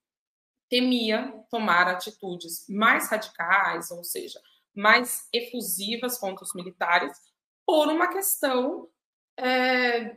temia 0.69 1.33
tomar 1.51 1.89
atitudes 1.89 2.67
mais 2.69 3.09
radicais, 3.09 3.91
ou 3.91 4.03
seja, 4.03 4.41
mais 4.75 5.29
efusivas 5.33 6.19
contra 6.19 6.45
os 6.45 6.55
militares, 6.55 7.17
por 7.65 7.89
uma 7.89 8.09
questão 8.09 8.89
é, 9.37 10.17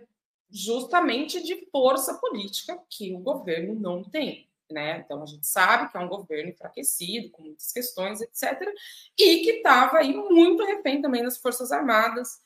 justamente 0.52 1.44
de 1.44 1.68
força 1.72 2.16
política 2.16 2.80
que 2.90 3.14
o 3.14 3.20
governo 3.20 3.76
não 3.76 4.04
tem. 4.04 4.50
Né? 4.72 5.00
Então 5.00 5.24
a 5.24 5.26
gente 5.26 5.48
sabe 5.48 5.92
que 5.92 5.98
é 5.98 6.00
um 6.00 6.08
governo 6.08 6.52
enfraquecido, 6.52 7.32
com 7.32 7.42
muitas 7.42 7.72
questões, 7.72 8.22
etc., 8.22 8.62
e 9.18 9.40
que 9.40 9.52
estava 9.52 9.98
aí 9.98 10.14
muito 10.14 10.64
refém 10.64 11.02
também 11.02 11.24
das 11.24 11.40
Forças 11.40 11.72
Armadas, 11.72 12.40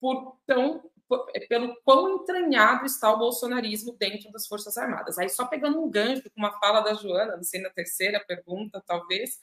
por 0.00 0.36
tão, 0.44 0.90
por, 1.08 1.24
pelo 1.48 1.76
quão 1.84 2.16
entranhado 2.16 2.84
está 2.84 3.12
o 3.12 3.18
bolsonarismo 3.18 3.92
dentro 3.92 4.32
das 4.32 4.48
Forças 4.48 4.76
Armadas. 4.76 5.18
Aí, 5.18 5.28
só 5.28 5.46
pegando 5.46 5.80
um 5.80 5.88
gancho 5.88 6.28
com 6.30 6.40
uma 6.40 6.58
fala 6.58 6.80
da 6.80 6.94
Joana, 6.94 7.36
não 7.36 7.44
sei 7.44 7.60
na 7.60 7.70
terceira 7.70 8.18
pergunta, 8.18 8.82
talvez, 8.84 9.38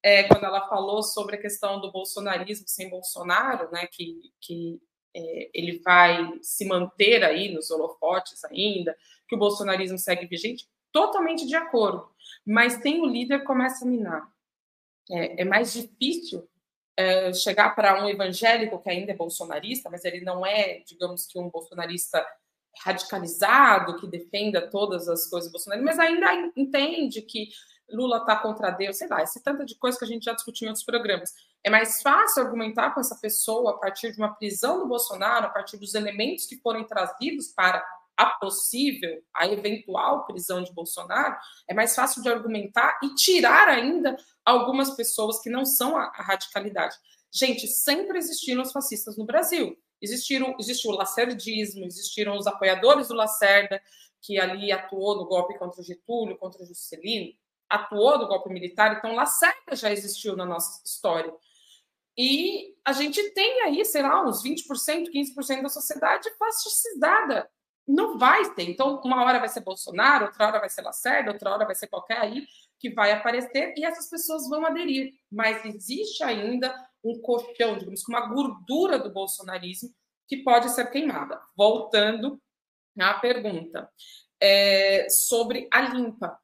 é, 0.00 0.22
quando 0.24 0.44
ela 0.44 0.68
falou 0.68 1.02
sobre 1.02 1.34
a 1.34 1.40
questão 1.40 1.80
do 1.80 1.90
bolsonarismo 1.90 2.68
sem 2.68 2.88
Bolsonaro, 2.88 3.68
né, 3.72 3.88
que, 3.88 4.32
que 4.40 4.80
é, 5.14 5.50
ele 5.54 5.78
vai 5.78 6.38
se 6.42 6.64
manter 6.64 7.24
aí 7.24 7.52
nos 7.52 7.70
holofotes 7.70 8.44
ainda, 8.44 8.96
que 9.28 9.34
o 9.34 9.38
bolsonarismo 9.38 9.98
segue 9.98 10.26
vigente, 10.26 10.68
totalmente 10.92 11.46
de 11.46 11.54
acordo. 11.54 12.08
Mas 12.46 12.78
tem 12.78 13.00
o 13.00 13.06
líder 13.06 13.44
começa 13.44 13.84
a 13.84 13.88
minar. 13.88 14.28
É, 15.10 15.42
é 15.42 15.44
mais 15.44 15.72
difícil 15.72 16.48
é, 16.96 17.32
chegar 17.32 17.74
para 17.74 18.02
um 18.02 18.08
evangélico 18.08 18.82
que 18.82 18.90
ainda 18.90 19.12
é 19.12 19.16
bolsonarista, 19.16 19.88
mas 19.88 20.04
ele 20.04 20.20
não 20.20 20.44
é, 20.44 20.80
digamos 20.86 21.26
que 21.26 21.38
um 21.38 21.48
bolsonarista 21.48 22.26
radicalizado 22.80 23.96
que 23.96 24.06
defenda 24.06 24.68
todas 24.68 25.08
as 25.08 25.26
coisas 25.28 25.50
bolsonaristas, 25.50 25.96
mas 25.96 25.98
ainda 25.98 26.52
entende 26.56 27.22
que 27.22 27.48
Lula 27.90 28.18
está 28.18 28.36
contra 28.36 28.70
Deus, 28.70 28.96
sei 28.96 29.08
lá, 29.08 29.22
esse 29.22 29.42
tanto 29.42 29.64
de 29.64 29.74
coisa 29.76 29.98
que 29.98 30.04
a 30.04 30.08
gente 30.08 30.24
já 30.24 30.32
discutiu 30.32 30.66
em 30.66 30.68
outros 30.68 30.84
programas. 30.84 31.32
É 31.64 31.70
mais 31.70 32.00
fácil 32.02 32.42
argumentar 32.42 32.90
com 32.90 33.00
essa 33.00 33.16
pessoa 33.16 33.72
a 33.72 33.78
partir 33.78 34.12
de 34.12 34.18
uma 34.18 34.34
prisão 34.34 34.78
do 34.78 34.86
Bolsonaro, 34.86 35.46
a 35.46 35.50
partir 35.50 35.76
dos 35.76 35.94
elementos 35.94 36.46
que 36.46 36.60
foram 36.60 36.84
trazidos 36.84 37.48
para 37.48 37.84
a 38.16 38.26
possível, 38.26 39.22
a 39.34 39.46
eventual 39.46 40.26
prisão 40.26 40.62
de 40.62 40.72
Bolsonaro, 40.72 41.36
é 41.68 41.74
mais 41.74 41.94
fácil 41.94 42.20
de 42.22 42.28
argumentar 42.28 42.98
e 43.02 43.14
tirar 43.14 43.68
ainda 43.68 44.16
algumas 44.44 44.90
pessoas 44.90 45.40
que 45.40 45.48
não 45.48 45.64
são 45.64 45.96
a, 45.96 46.04
a 46.16 46.22
radicalidade. 46.22 46.96
Gente, 47.30 47.68
sempre 47.68 48.18
existiram 48.18 48.62
os 48.62 48.72
fascistas 48.72 49.16
no 49.16 49.24
Brasil. 49.24 49.76
Existiram, 50.00 50.56
existiu 50.58 50.90
o 50.90 50.96
lacerdismo, 50.96 51.84
existiram 51.84 52.36
os 52.36 52.46
apoiadores 52.46 53.08
do 53.08 53.14
Lacerda, 53.14 53.80
que 54.20 54.38
ali 54.40 54.72
atuou 54.72 55.16
no 55.16 55.26
golpe 55.26 55.56
contra 55.58 55.80
o 55.80 55.84
Getúlio, 55.84 56.38
contra 56.38 56.62
o 56.62 56.66
Juscelino 56.66 57.32
atuou 57.68 58.18
no 58.18 58.26
golpe 58.26 58.48
militar, 58.48 58.96
então 58.96 59.14
Lacerda 59.14 59.76
já 59.76 59.92
existiu 59.92 60.34
na 60.34 60.46
nossa 60.46 60.82
história. 60.84 61.32
E 62.18 62.74
a 62.84 62.92
gente 62.92 63.30
tem 63.30 63.62
aí, 63.62 63.84
sei 63.84 64.02
lá, 64.02 64.26
uns 64.26 64.42
20%, 64.42 65.08
15% 65.08 65.62
da 65.62 65.68
sociedade 65.68 66.28
fascistizada. 66.36 67.48
Não 67.86 68.18
vai 68.18 68.52
ter. 68.54 68.68
Então, 68.68 69.00
uma 69.04 69.24
hora 69.24 69.38
vai 69.38 69.48
ser 69.48 69.60
Bolsonaro, 69.60 70.26
outra 70.26 70.48
hora 70.48 70.58
vai 70.58 70.68
ser 70.68 70.82
Lacerda, 70.82 71.30
outra 71.30 71.50
hora 71.50 71.64
vai 71.64 71.76
ser 71.76 71.86
qualquer 71.86 72.18
aí 72.18 72.44
que 72.80 72.90
vai 72.90 73.12
aparecer 73.12 73.72
e 73.76 73.84
essas 73.84 74.10
pessoas 74.10 74.48
vão 74.48 74.66
aderir. 74.66 75.14
Mas 75.30 75.64
existe 75.64 76.24
ainda 76.24 76.74
um 77.04 77.20
colchão, 77.20 77.78
digamos, 77.78 78.02
uma 78.08 78.26
gordura 78.26 78.98
do 78.98 79.12
bolsonarismo 79.12 79.90
que 80.26 80.38
pode 80.38 80.70
ser 80.70 80.90
queimada. 80.90 81.40
Voltando 81.56 82.40
à 82.98 83.14
pergunta 83.14 83.88
é, 84.40 85.08
sobre 85.08 85.68
a 85.72 85.82
limpa. 85.82 86.36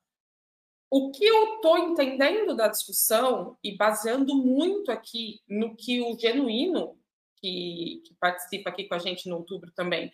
O 0.96 1.10
que 1.10 1.24
eu 1.24 1.56
estou 1.56 1.76
entendendo 1.76 2.54
da 2.54 2.68
discussão, 2.68 3.58
e 3.64 3.76
baseando 3.76 4.32
muito 4.36 4.92
aqui 4.92 5.40
no 5.48 5.74
que 5.74 6.00
o 6.00 6.16
Genuíno, 6.16 6.96
que, 7.38 8.00
que 8.06 8.14
participa 8.14 8.70
aqui 8.70 8.84
com 8.84 8.94
a 8.94 9.00
gente 9.00 9.28
no 9.28 9.38
outubro 9.38 9.72
também, 9.72 10.12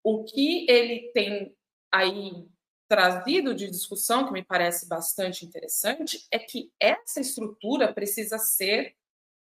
o 0.00 0.22
que 0.22 0.64
ele 0.70 1.10
tem 1.12 1.52
aí 1.90 2.46
trazido 2.86 3.52
de 3.52 3.68
discussão, 3.68 4.24
que 4.24 4.32
me 4.32 4.44
parece 4.44 4.88
bastante 4.88 5.44
interessante, 5.44 6.24
é 6.30 6.38
que 6.38 6.70
essa 6.78 7.18
estrutura 7.18 7.92
precisa 7.92 8.38
ser 8.38 8.94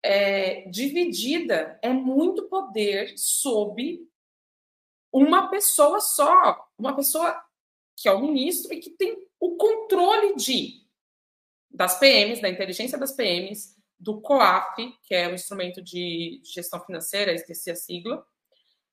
é, 0.03 0.69
dividida. 0.69 1.79
É 1.83 1.91
muito 1.91 2.49
poder 2.49 3.17
sob 3.17 4.05
uma 5.13 5.47
pessoa 5.51 6.01
só, 6.01 6.67
uma 6.77 6.97
pessoa 6.97 7.44
que 7.97 8.09
é 8.09 8.13
o 8.13 8.21
ministro 8.21 8.73
e 8.73 8.81
que 8.81 8.91
tem 8.91 9.27
o 9.39 9.57
controle 9.57 10.35
de 10.37 10.83
das 11.71 11.99
PMs, 11.99 12.41
da 12.41 12.49
inteligência 12.49 12.97
das 12.97 13.13
PMs, 13.13 13.77
do 13.99 14.21
COAF, 14.21 14.97
que 15.03 15.15
é 15.15 15.29
o 15.29 15.35
instrumento 15.35 15.83
de 15.83 16.41
gestão 16.45 16.81
financeira, 16.85 17.33
esqueci 17.33 17.71
a 17.71 17.75
sigla, 17.75 18.25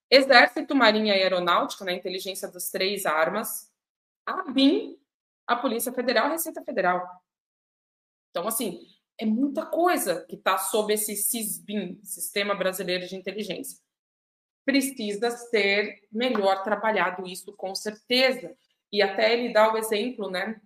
Exército, 0.09 0.75
Marinha 0.75 1.15
e 1.15 1.21
Aeronáutica, 1.21 1.85
na 1.85 1.91
né, 1.91 1.97
inteligência 1.97 2.51
das 2.51 2.69
três 2.69 3.05
armas, 3.05 3.71
a 4.25 4.43
BIM, 4.51 4.99
a 5.47 5.55
Polícia 5.55 5.93
Federal 5.93 6.27
a 6.27 6.31
Receita 6.31 6.61
Federal. 6.63 7.07
Então, 8.29 8.47
assim, 8.47 8.85
é 9.17 9.25
muita 9.25 9.65
coisa 9.65 10.25
que 10.25 10.35
está 10.35 10.57
sob 10.57 10.93
esse 10.93 11.15
SISBIM, 11.15 11.99
Sistema 12.03 12.55
Brasileiro 12.55 13.07
de 13.07 13.15
Inteligência. 13.15 13.79
Precisa 14.65 15.31
ser 15.31 16.07
melhor 16.11 16.63
trabalhado 16.63 17.27
isso, 17.27 17.55
com 17.55 17.73
certeza. 17.73 18.55
E 18.91 19.01
até 19.01 19.33
ele 19.33 19.53
dá 19.53 19.71
o 19.71 19.77
exemplo 19.77 20.29
né, 20.29 20.59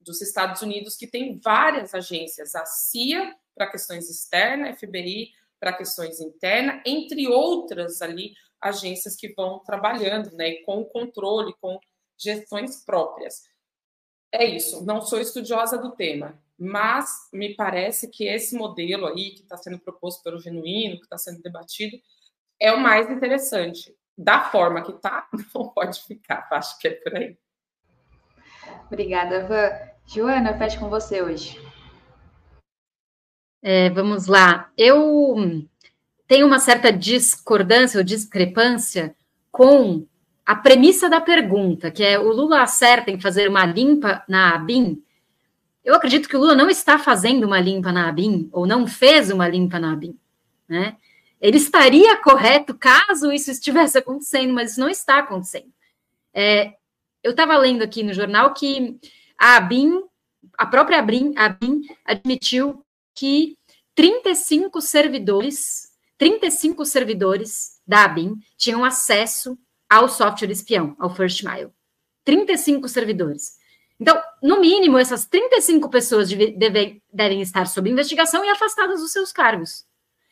dos 0.00 0.20
Estados 0.20 0.62
Unidos, 0.62 0.96
que 0.96 1.06
tem 1.06 1.38
várias 1.38 1.94
agências, 1.94 2.54
a 2.54 2.64
CIA 2.64 3.36
para 3.54 3.70
questões 3.70 4.08
externas, 4.08 4.78
FBI 4.78 5.30
para 5.58 5.74
questões 5.74 6.20
internas, 6.20 6.80
entre 6.86 7.28
outras 7.28 8.00
ali 8.00 8.32
agências 8.60 9.14
que 9.14 9.32
vão 9.34 9.58
trabalhando 9.60 10.34
né, 10.34 10.54
com 10.64 10.84
controle, 10.84 11.54
com 11.60 11.78
gestões 12.18 12.84
próprias. 12.84 13.42
É 14.32 14.44
isso, 14.44 14.84
não 14.84 15.02
sou 15.02 15.20
estudiosa 15.20 15.76
do 15.76 15.92
tema, 15.92 16.40
mas 16.58 17.28
me 17.32 17.54
parece 17.54 18.08
que 18.08 18.24
esse 18.24 18.54
modelo 18.54 19.06
aí 19.06 19.30
que 19.30 19.42
está 19.42 19.56
sendo 19.56 19.78
proposto 19.78 20.22
pelo 20.22 20.40
Genuíno, 20.40 20.98
que 20.98 21.04
está 21.04 21.18
sendo 21.18 21.42
debatido, 21.42 21.98
é 22.60 22.72
o 22.72 22.80
mais 22.80 23.10
interessante. 23.10 23.96
Da 24.16 24.50
forma 24.50 24.82
que 24.82 24.92
está, 24.92 25.28
não 25.54 25.70
pode 25.70 26.02
ficar, 26.02 26.46
acho 26.52 26.78
que 26.78 26.88
é 26.88 26.90
por 26.92 27.16
aí. 27.16 27.36
Obrigada, 28.86 29.46
Van. 29.46 29.70
Joana, 30.06 30.56
fecha 30.58 30.78
com 30.78 30.88
você 30.88 31.22
hoje. 31.22 31.60
É, 33.62 33.90
vamos 33.90 34.26
lá. 34.26 34.70
Eu 34.76 35.66
tenho 36.26 36.46
uma 36.46 36.58
certa 36.58 36.92
discordância 36.92 37.98
ou 37.98 38.04
discrepância 38.04 39.14
com 39.50 40.06
a 40.44 40.56
premissa 40.56 41.08
da 41.08 41.20
pergunta, 41.20 41.90
que 41.90 42.02
é 42.02 42.18
o 42.18 42.32
Lula 42.32 42.62
acerta 42.62 43.10
em 43.10 43.20
fazer 43.20 43.48
uma 43.48 43.64
limpa 43.64 44.24
na 44.28 44.54
ABIN. 44.54 45.02
Eu 45.84 45.94
acredito 45.94 46.28
que 46.28 46.36
o 46.36 46.40
Lula 46.40 46.54
não 46.54 46.68
está 46.68 46.98
fazendo 46.98 47.44
uma 47.44 47.60
limpa 47.60 47.92
na 47.92 48.08
ABIN, 48.08 48.48
ou 48.52 48.66
não 48.66 48.86
fez 48.86 49.30
uma 49.30 49.46
limpa 49.46 49.78
na 49.78 49.92
ABIN. 49.92 50.18
Né? 50.68 50.96
Ele 51.40 51.56
estaria 51.56 52.16
correto 52.16 52.74
caso 52.74 53.32
isso 53.32 53.50
estivesse 53.50 53.98
acontecendo, 53.98 54.52
mas 54.52 54.72
isso 54.72 54.80
não 54.80 54.88
está 54.88 55.20
acontecendo. 55.20 55.72
É, 56.34 56.74
eu 57.22 57.32
estava 57.32 57.56
lendo 57.56 57.82
aqui 57.82 58.02
no 58.02 58.12
jornal 58.12 58.52
que 58.54 58.98
a 59.38 59.56
ABIN, 59.56 60.02
a 60.58 60.66
própria 60.66 60.98
ABIN, 60.98 61.34
ABIN 61.36 61.82
admitiu 62.04 62.84
que 63.14 63.56
35 63.94 64.80
servidores, 64.80 65.90
35 66.18 66.84
servidores 66.84 67.80
da 67.86 68.04
ABIN 68.04 68.34
tinham 68.56 68.84
acesso 68.84 69.58
ao 69.88 70.08
software 70.08 70.50
espião, 70.50 70.94
ao 70.98 71.14
First 71.14 71.42
Mile. 71.42 71.70
35 72.24 72.88
servidores. 72.88 73.58
Então, 73.98 74.18
no 74.42 74.60
mínimo, 74.60 74.96
essas 74.96 75.26
35 75.26 75.90
pessoas 75.90 76.28
deve, 76.30 77.02
devem 77.12 77.42
estar 77.42 77.66
sob 77.66 77.90
investigação 77.90 78.44
e 78.44 78.48
afastadas 78.48 79.00
dos 79.00 79.12
seus 79.12 79.32
cargos. 79.32 79.84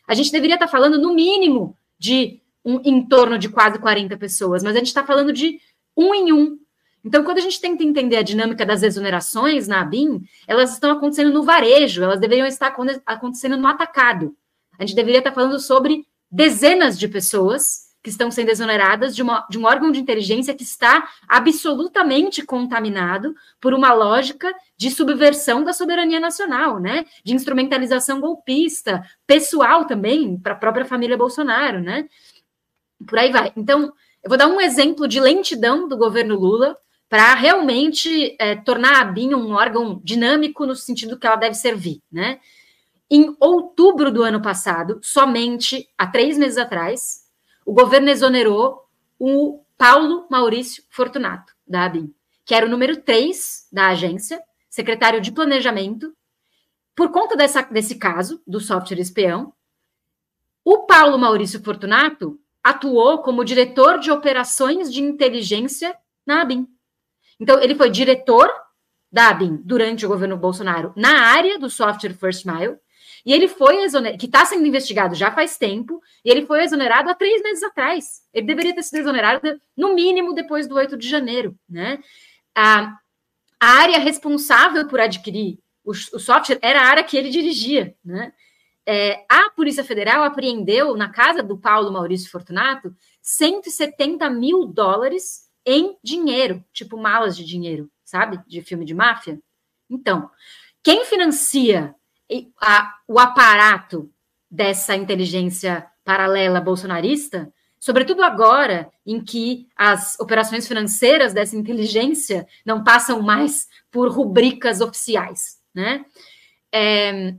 A 0.06 0.14
gente 0.14 0.32
deveria 0.32 0.54
estar 0.54 0.68
falando, 0.68 0.98
no 0.98 1.14
mínimo, 1.14 1.76
de 1.98 2.40
um, 2.64 2.80
em 2.82 3.06
torno 3.06 3.38
de 3.38 3.48
quase 3.48 3.78
40 3.78 4.16
pessoas, 4.16 4.62
mas 4.62 4.74
a 4.74 4.78
gente 4.78 4.88
está 4.88 5.04
falando 5.04 5.32
de 5.32 5.60
um 5.94 6.14
em 6.14 6.32
um. 6.32 6.58
Então, 7.04 7.24
quando 7.24 7.38
a 7.38 7.42
gente 7.42 7.60
tenta 7.60 7.82
entender 7.82 8.16
a 8.16 8.22
dinâmica 8.22 8.66
das 8.66 8.82
exonerações 8.82 9.68
na 9.68 9.80
ABIN, 9.80 10.22
elas 10.46 10.72
estão 10.72 10.90
acontecendo 10.90 11.32
no 11.32 11.42
varejo, 11.42 12.02
elas 12.02 12.20
deveriam 12.20 12.46
estar 12.46 12.74
acontecendo 13.06 13.56
no 13.56 13.68
atacado. 13.68 14.36
A 14.78 14.84
gente 14.84 14.96
deveria 14.96 15.18
estar 15.18 15.32
falando 15.32 15.58
sobre 15.58 16.06
dezenas 16.30 16.98
de 16.98 17.08
pessoas 17.08 17.88
que 18.02 18.10
estão 18.10 18.30
sendo 18.30 18.50
exoneradas 18.50 19.14
de, 19.14 19.22
uma, 19.22 19.46
de 19.50 19.58
um 19.58 19.64
órgão 19.64 19.90
de 19.90 20.00
inteligência 20.00 20.54
que 20.54 20.62
está 20.62 21.08
absolutamente 21.26 22.42
contaminado 22.42 23.34
por 23.60 23.74
uma 23.74 23.92
lógica 23.92 24.52
de 24.76 24.90
subversão 24.90 25.64
da 25.64 25.72
soberania 25.72 26.20
nacional, 26.20 26.78
né? 26.78 27.04
De 27.24 27.34
instrumentalização 27.34 28.20
golpista, 28.20 29.02
pessoal 29.26 29.84
também, 29.84 30.38
para 30.38 30.52
a 30.52 30.56
própria 30.56 30.84
família 30.84 31.16
Bolsonaro, 31.16 31.80
né? 31.80 32.08
Por 33.06 33.18
aí 33.18 33.32
vai. 33.32 33.52
Então, 33.56 33.92
eu 34.22 34.28
vou 34.28 34.38
dar 34.38 34.46
um 34.46 34.60
exemplo 34.60 35.08
de 35.08 35.20
lentidão 35.20 35.88
do 35.88 35.96
governo 35.96 36.38
Lula 36.38 36.76
para 37.08 37.34
realmente 37.34 38.36
é, 38.38 38.54
tornar 38.56 39.00
a 39.00 39.04
BIM 39.04 39.34
um 39.34 39.52
órgão 39.52 40.00
dinâmico 40.04 40.66
no 40.66 40.74
sentido 40.74 41.18
que 41.18 41.26
ela 41.26 41.36
deve 41.36 41.54
servir, 41.54 42.02
né? 42.12 42.40
Em 43.10 43.34
outubro 43.40 44.12
do 44.12 44.22
ano 44.22 44.42
passado, 44.42 45.00
somente 45.02 45.88
há 45.96 46.06
três 46.06 46.36
meses 46.36 46.58
atrás, 46.58 47.24
o 47.64 47.72
governo 47.72 48.10
exonerou 48.10 48.86
o 49.18 49.64
Paulo 49.78 50.26
Maurício 50.30 50.84
Fortunato, 50.90 51.54
da 51.66 51.84
ABIN, 51.84 52.12
que 52.44 52.54
era 52.54 52.66
o 52.66 52.68
número 52.68 53.00
3 53.00 53.68
da 53.72 53.88
agência, 53.88 54.42
secretário 54.68 55.20
de 55.20 55.32
Planejamento. 55.32 56.14
Por 56.94 57.10
conta 57.10 57.34
dessa, 57.34 57.62
desse 57.62 57.96
caso, 57.96 58.42
do 58.46 58.60
software 58.60 59.00
espião, 59.00 59.54
o 60.62 60.84
Paulo 60.84 61.18
Maurício 61.18 61.62
Fortunato 61.62 62.38
atuou 62.62 63.22
como 63.22 63.44
diretor 63.44 63.98
de 63.98 64.10
operações 64.10 64.92
de 64.92 65.00
inteligência 65.00 65.96
na 66.26 66.42
ABIN. 66.42 66.68
Então, 67.38 67.60
ele 67.62 67.74
foi 67.74 67.90
diretor 67.90 68.50
da 69.10 69.28
ABIN 69.28 69.60
durante 69.64 70.04
o 70.04 70.08
governo 70.08 70.36
Bolsonaro 70.36 70.92
na 70.96 71.20
área 71.28 71.58
do 71.58 71.70
software 71.70 72.14
First 72.14 72.44
Mile, 72.44 72.76
e 73.24 73.32
ele 73.32 73.48
foi 73.48 73.82
exonerado, 73.82 74.18
que 74.18 74.26
está 74.26 74.44
sendo 74.44 74.66
investigado 74.66 75.14
já 75.14 75.30
faz 75.32 75.56
tempo, 75.58 76.00
e 76.24 76.30
ele 76.30 76.46
foi 76.46 76.62
exonerado 76.62 77.10
há 77.10 77.14
três 77.14 77.42
meses 77.42 77.62
atrás. 77.62 78.22
Ele 78.32 78.46
deveria 78.46 78.74
ter 78.74 78.82
sido 78.82 79.00
exonerado, 79.00 79.60
no 79.76 79.94
mínimo, 79.94 80.34
depois 80.34 80.66
do 80.66 80.74
8 80.74 80.96
de 80.96 81.08
janeiro. 81.08 81.54
Né? 81.68 81.98
A, 82.54 82.96
a 83.60 83.66
área 83.66 83.98
responsável 83.98 84.86
por 84.86 85.00
adquirir 85.00 85.58
o, 85.84 85.90
o, 85.90 86.18
software 86.18 86.58
era 86.62 86.80
a 86.80 86.86
área 86.86 87.02
que 87.02 87.16
ele 87.16 87.30
dirigia. 87.30 87.94
Né? 88.04 88.32
É, 88.86 89.24
a 89.28 89.50
Polícia 89.50 89.84
Federal 89.84 90.22
apreendeu 90.22 90.96
na 90.96 91.10
casa 91.10 91.42
do 91.42 91.58
Paulo 91.58 91.92
Maurício 91.92 92.30
Fortunato 92.30 92.94
170 93.22 94.28
mil 94.30 94.64
dólares 94.64 95.47
em 95.70 95.98
dinheiro, 96.02 96.64
tipo 96.72 96.96
malas 96.96 97.36
de 97.36 97.44
dinheiro, 97.44 97.90
sabe? 98.02 98.40
De 98.46 98.62
filme 98.62 98.86
de 98.86 98.94
máfia. 98.94 99.38
Então, 99.90 100.30
quem 100.82 101.04
financia 101.04 101.94
a, 102.58 102.94
o 103.06 103.18
aparato 103.18 104.10
dessa 104.50 104.96
inteligência 104.96 105.86
paralela 106.02 106.58
bolsonarista, 106.58 107.52
sobretudo 107.78 108.22
agora 108.22 108.90
em 109.04 109.22
que 109.22 109.68
as 109.76 110.18
operações 110.18 110.66
financeiras 110.66 111.34
dessa 111.34 111.54
inteligência 111.54 112.48
não 112.64 112.82
passam 112.82 113.20
mais 113.20 113.68
por 113.90 114.10
rubricas 114.10 114.80
oficiais, 114.80 115.58
né? 115.74 116.02
É, 116.72 117.34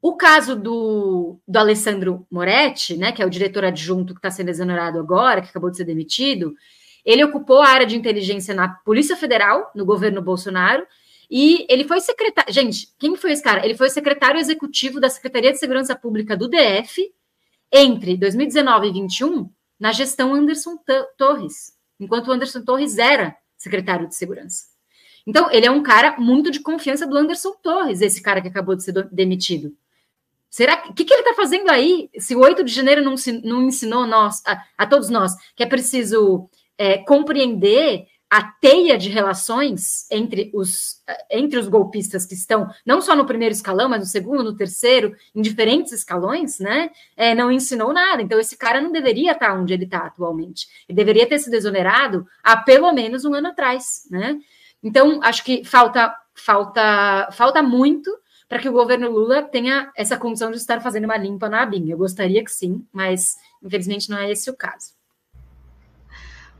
o 0.00 0.16
caso 0.16 0.56
do, 0.56 1.38
do 1.46 1.58
Alessandro 1.58 2.26
Moretti, 2.30 2.96
né, 2.96 3.12
que 3.12 3.20
é 3.20 3.26
o 3.26 3.30
diretor 3.30 3.64
adjunto 3.64 4.14
que 4.14 4.20
está 4.20 4.30
sendo 4.30 4.48
exonerado 4.48 4.98
agora, 4.98 5.42
que 5.42 5.48
acabou 5.48 5.70
de 5.70 5.76
ser 5.76 5.84
demitido, 5.84 6.54
ele 7.06 7.24
ocupou 7.24 7.62
a 7.62 7.68
área 7.68 7.86
de 7.86 7.96
inteligência 7.96 8.52
na 8.52 8.68
Polícia 8.68 9.16
Federal, 9.16 9.70
no 9.76 9.86
governo 9.86 10.20
Bolsonaro, 10.20 10.84
e 11.30 11.64
ele 11.70 11.84
foi 11.84 12.00
secretário. 12.00 12.52
Gente, 12.52 12.88
quem 12.98 13.14
foi 13.14 13.32
esse 13.32 13.42
cara? 13.42 13.64
Ele 13.64 13.76
foi 13.76 13.88
secretário 13.88 14.40
executivo 14.40 15.00
da 15.00 15.08
Secretaria 15.08 15.52
de 15.52 15.58
Segurança 15.58 15.94
Pública 15.94 16.36
do 16.36 16.48
DF 16.48 17.12
entre 17.72 18.16
2019 18.16 18.88
e 18.88 18.92
2021, 18.92 19.50
na 19.78 19.92
gestão 19.92 20.34
Anderson 20.34 20.78
Torres, 21.16 21.76
enquanto 21.98 22.32
Anderson 22.32 22.62
Torres 22.62 22.98
era 22.98 23.36
secretário 23.56 24.08
de 24.08 24.14
Segurança. 24.14 24.64
Então, 25.26 25.50
ele 25.50 25.66
é 25.66 25.70
um 25.70 25.82
cara 25.82 26.16
muito 26.18 26.50
de 26.50 26.60
confiança 26.60 27.06
do 27.06 27.16
Anderson 27.16 27.52
Torres, 27.62 28.00
esse 28.00 28.22
cara 28.22 28.40
que 28.40 28.48
acabou 28.48 28.76
de 28.76 28.84
ser 28.84 29.08
demitido. 29.10 29.76
Será 30.48 30.76
que 30.76 30.92
que, 30.92 31.04
que, 31.04 31.12
ele 31.12 31.22
está 31.22 31.34
fazendo 31.34 31.68
aí? 31.68 32.08
Se 32.18 32.34
o 32.34 32.40
8 32.40 32.64
de 32.64 32.72
janeiro 32.72 33.02
não, 33.02 33.14
não 33.42 33.62
ensinou 33.64 34.06
nós, 34.06 34.42
a, 34.46 34.62
a 34.78 34.86
todos 34.86 35.10
nós 35.10 35.32
que 35.54 35.62
é 35.62 35.66
preciso 35.66 36.48
é, 36.78 36.98
compreender 36.98 38.06
a 38.28 38.42
teia 38.42 38.98
de 38.98 39.08
relações 39.08 40.10
entre 40.10 40.50
os, 40.52 41.00
entre 41.30 41.58
os 41.58 41.68
golpistas 41.68 42.26
que 42.26 42.34
estão 42.34 42.68
não 42.84 43.00
só 43.00 43.14
no 43.14 43.24
primeiro 43.24 43.54
escalão, 43.54 43.88
mas 43.88 44.00
no 44.00 44.06
segundo, 44.06 44.42
no 44.42 44.56
terceiro, 44.56 45.14
em 45.34 45.40
diferentes 45.40 45.92
escalões, 45.92 46.58
né? 46.58 46.90
É, 47.16 47.34
não 47.34 47.52
ensinou 47.52 47.92
nada. 47.92 48.20
Então, 48.20 48.38
esse 48.40 48.56
cara 48.56 48.80
não 48.80 48.90
deveria 48.90 49.32
estar 49.32 49.54
onde 49.54 49.72
ele 49.72 49.84
está 49.84 49.98
atualmente. 49.98 50.66
Ele 50.88 50.96
deveria 50.96 51.26
ter 51.26 51.38
sido 51.38 51.54
exonerado 51.54 52.26
há 52.42 52.56
pelo 52.56 52.92
menos 52.92 53.24
um 53.24 53.32
ano 53.32 53.48
atrás, 53.48 54.08
né? 54.10 54.36
Então, 54.82 55.20
acho 55.22 55.44
que 55.44 55.64
falta, 55.64 56.12
falta, 56.34 57.30
falta 57.32 57.62
muito 57.62 58.10
para 58.48 58.58
que 58.58 58.68
o 58.68 58.72
governo 58.72 59.10
Lula 59.10 59.42
tenha 59.42 59.90
essa 59.96 60.16
condição 60.16 60.50
de 60.50 60.56
estar 60.56 60.80
fazendo 60.80 61.04
uma 61.04 61.16
limpa 61.16 61.48
na 61.48 61.62
ABIN. 61.62 61.90
Eu 61.90 61.98
gostaria 61.98 62.44
que 62.44 62.50
sim, 62.50 62.84
mas 62.92 63.36
infelizmente 63.62 64.10
não 64.10 64.18
é 64.18 64.30
esse 64.30 64.50
o 64.50 64.56
caso. 64.56 64.95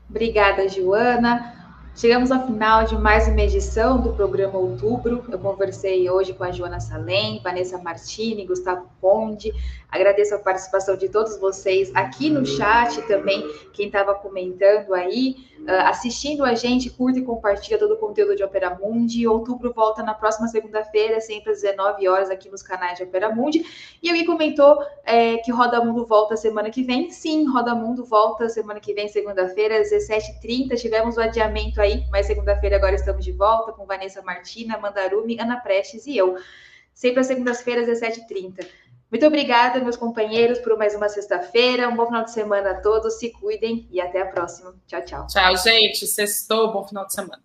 Obrigada, 0.09 0.67
Joana. 0.69 1.53
Chegamos 1.93 2.31
ao 2.31 2.45
final 2.45 2.85
de 2.85 2.95
mais 2.95 3.27
uma 3.27 3.41
edição 3.41 3.99
do 3.99 4.13
programa 4.13 4.57
Outubro. 4.57 5.25
Eu 5.29 5.39
conversei 5.39 6.09
hoje 6.09 6.31
com 6.31 6.43
a 6.43 6.51
Joana 6.51 6.79
Salem, 6.79 7.41
Vanessa 7.43 7.77
Martini, 7.79 8.45
Gustavo 8.45 8.87
Conde. 9.01 9.51
Agradeço 9.89 10.35
a 10.35 10.39
participação 10.39 10.97
de 10.97 11.07
todos 11.07 11.37
vocês 11.37 11.91
aqui 11.95 12.29
no 12.29 12.45
chat 12.45 13.01
também, 13.03 13.41
quem 13.71 13.87
estava 13.87 14.13
comentando 14.13 14.93
aí, 14.93 15.35
ah, 15.65 15.89
assistindo 15.89 16.43
a 16.43 16.53
gente, 16.55 16.89
curta 16.89 17.19
e 17.19 17.23
compartilha 17.23 17.79
todo 17.79 17.93
o 17.93 17.97
conteúdo 17.97 18.35
de 18.35 18.43
Opera 18.43 18.77
Mundi. 18.77 19.25
Outubro 19.25 19.71
volta 19.73 20.03
na 20.03 20.13
próxima 20.13 20.47
segunda-feira, 20.49 21.21
sempre 21.21 21.53
às 21.53 21.61
19 21.61 22.05
horas 22.07 22.29
aqui 22.29 22.49
nos 22.49 22.61
canais 22.61 22.97
de 22.97 23.03
Opera 23.03 23.33
Mundi. 23.33 23.65
E 24.03 24.09
alguém 24.09 24.25
comentou 24.25 24.77
é, 25.05 25.37
que 25.37 25.51
Roda 25.51 25.83
Mundo 25.83 26.05
volta 26.05 26.35
semana 26.35 26.69
que 26.69 26.83
vem. 26.83 27.09
Sim, 27.09 27.45
Roda 27.49 27.73
Mundo 27.73 28.03
volta 28.03 28.49
semana 28.49 28.81
que 28.81 28.93
vem, 28.93 29.07
segunda-feira, 29.07 29.79
às 29.79 29.89
17h30. 29.89 30.75
Tivemos 30.75 31.15
o 31.15 31.21
adiamento 31.21 31.79
aí, 31.79 32.05
mas 32.11 32.27
segunda-feira 32.27 32.75
agora 32.75 32.95
estamos 32.95 33.23
de 33.23 33.31
volta 33.31 33.71
com 33.71 33.85
Vanessa 33.85 34.21
Martina, 34.21 34.77
Mandarumi, 34.77 35.39
Ana 35.39 35.61
Prestes 35.61 36.05
e 36.05 36.17
eu. 36.17 36.35
Sempre 36.93 37.21
às 37.21 37.27
segundas-feiras, 37.27 37.87
às 37.87 38.01
17h30. 38.01 38.67
Muito 39.09 39.25
obrigada, 39.25 39.79
meus 39.79 39.95
companheiros, 39.95 40.59
por 40.59 40.77
mais 40.77 40.93
uma 40.93 41.07
sexta-feira. 41.07 41.87
Um 41.87 41.95
bom 41.95 42.07
final 42.07 42.25
de 42.25 42.31
semana 42.31 42.71
a 42.71 42.81
todos. 42.81 43.17
Se 43.19 43.31
cuidem 43.31 43.87
e 43.89 44.01
até 44.01 44.21
a 44.21 44.25
próxima. 44.25 44.75
Tchau, 44.85 45.01
tchau. 45.05 45.27
Tchau, 45.27 45.57
gente. 45.57 46.05
Sextou. 46.05 46.73
Bom 46.73 46.85
final 46.85 47.05
de 47.05 47.13
semana. 47.13 47.41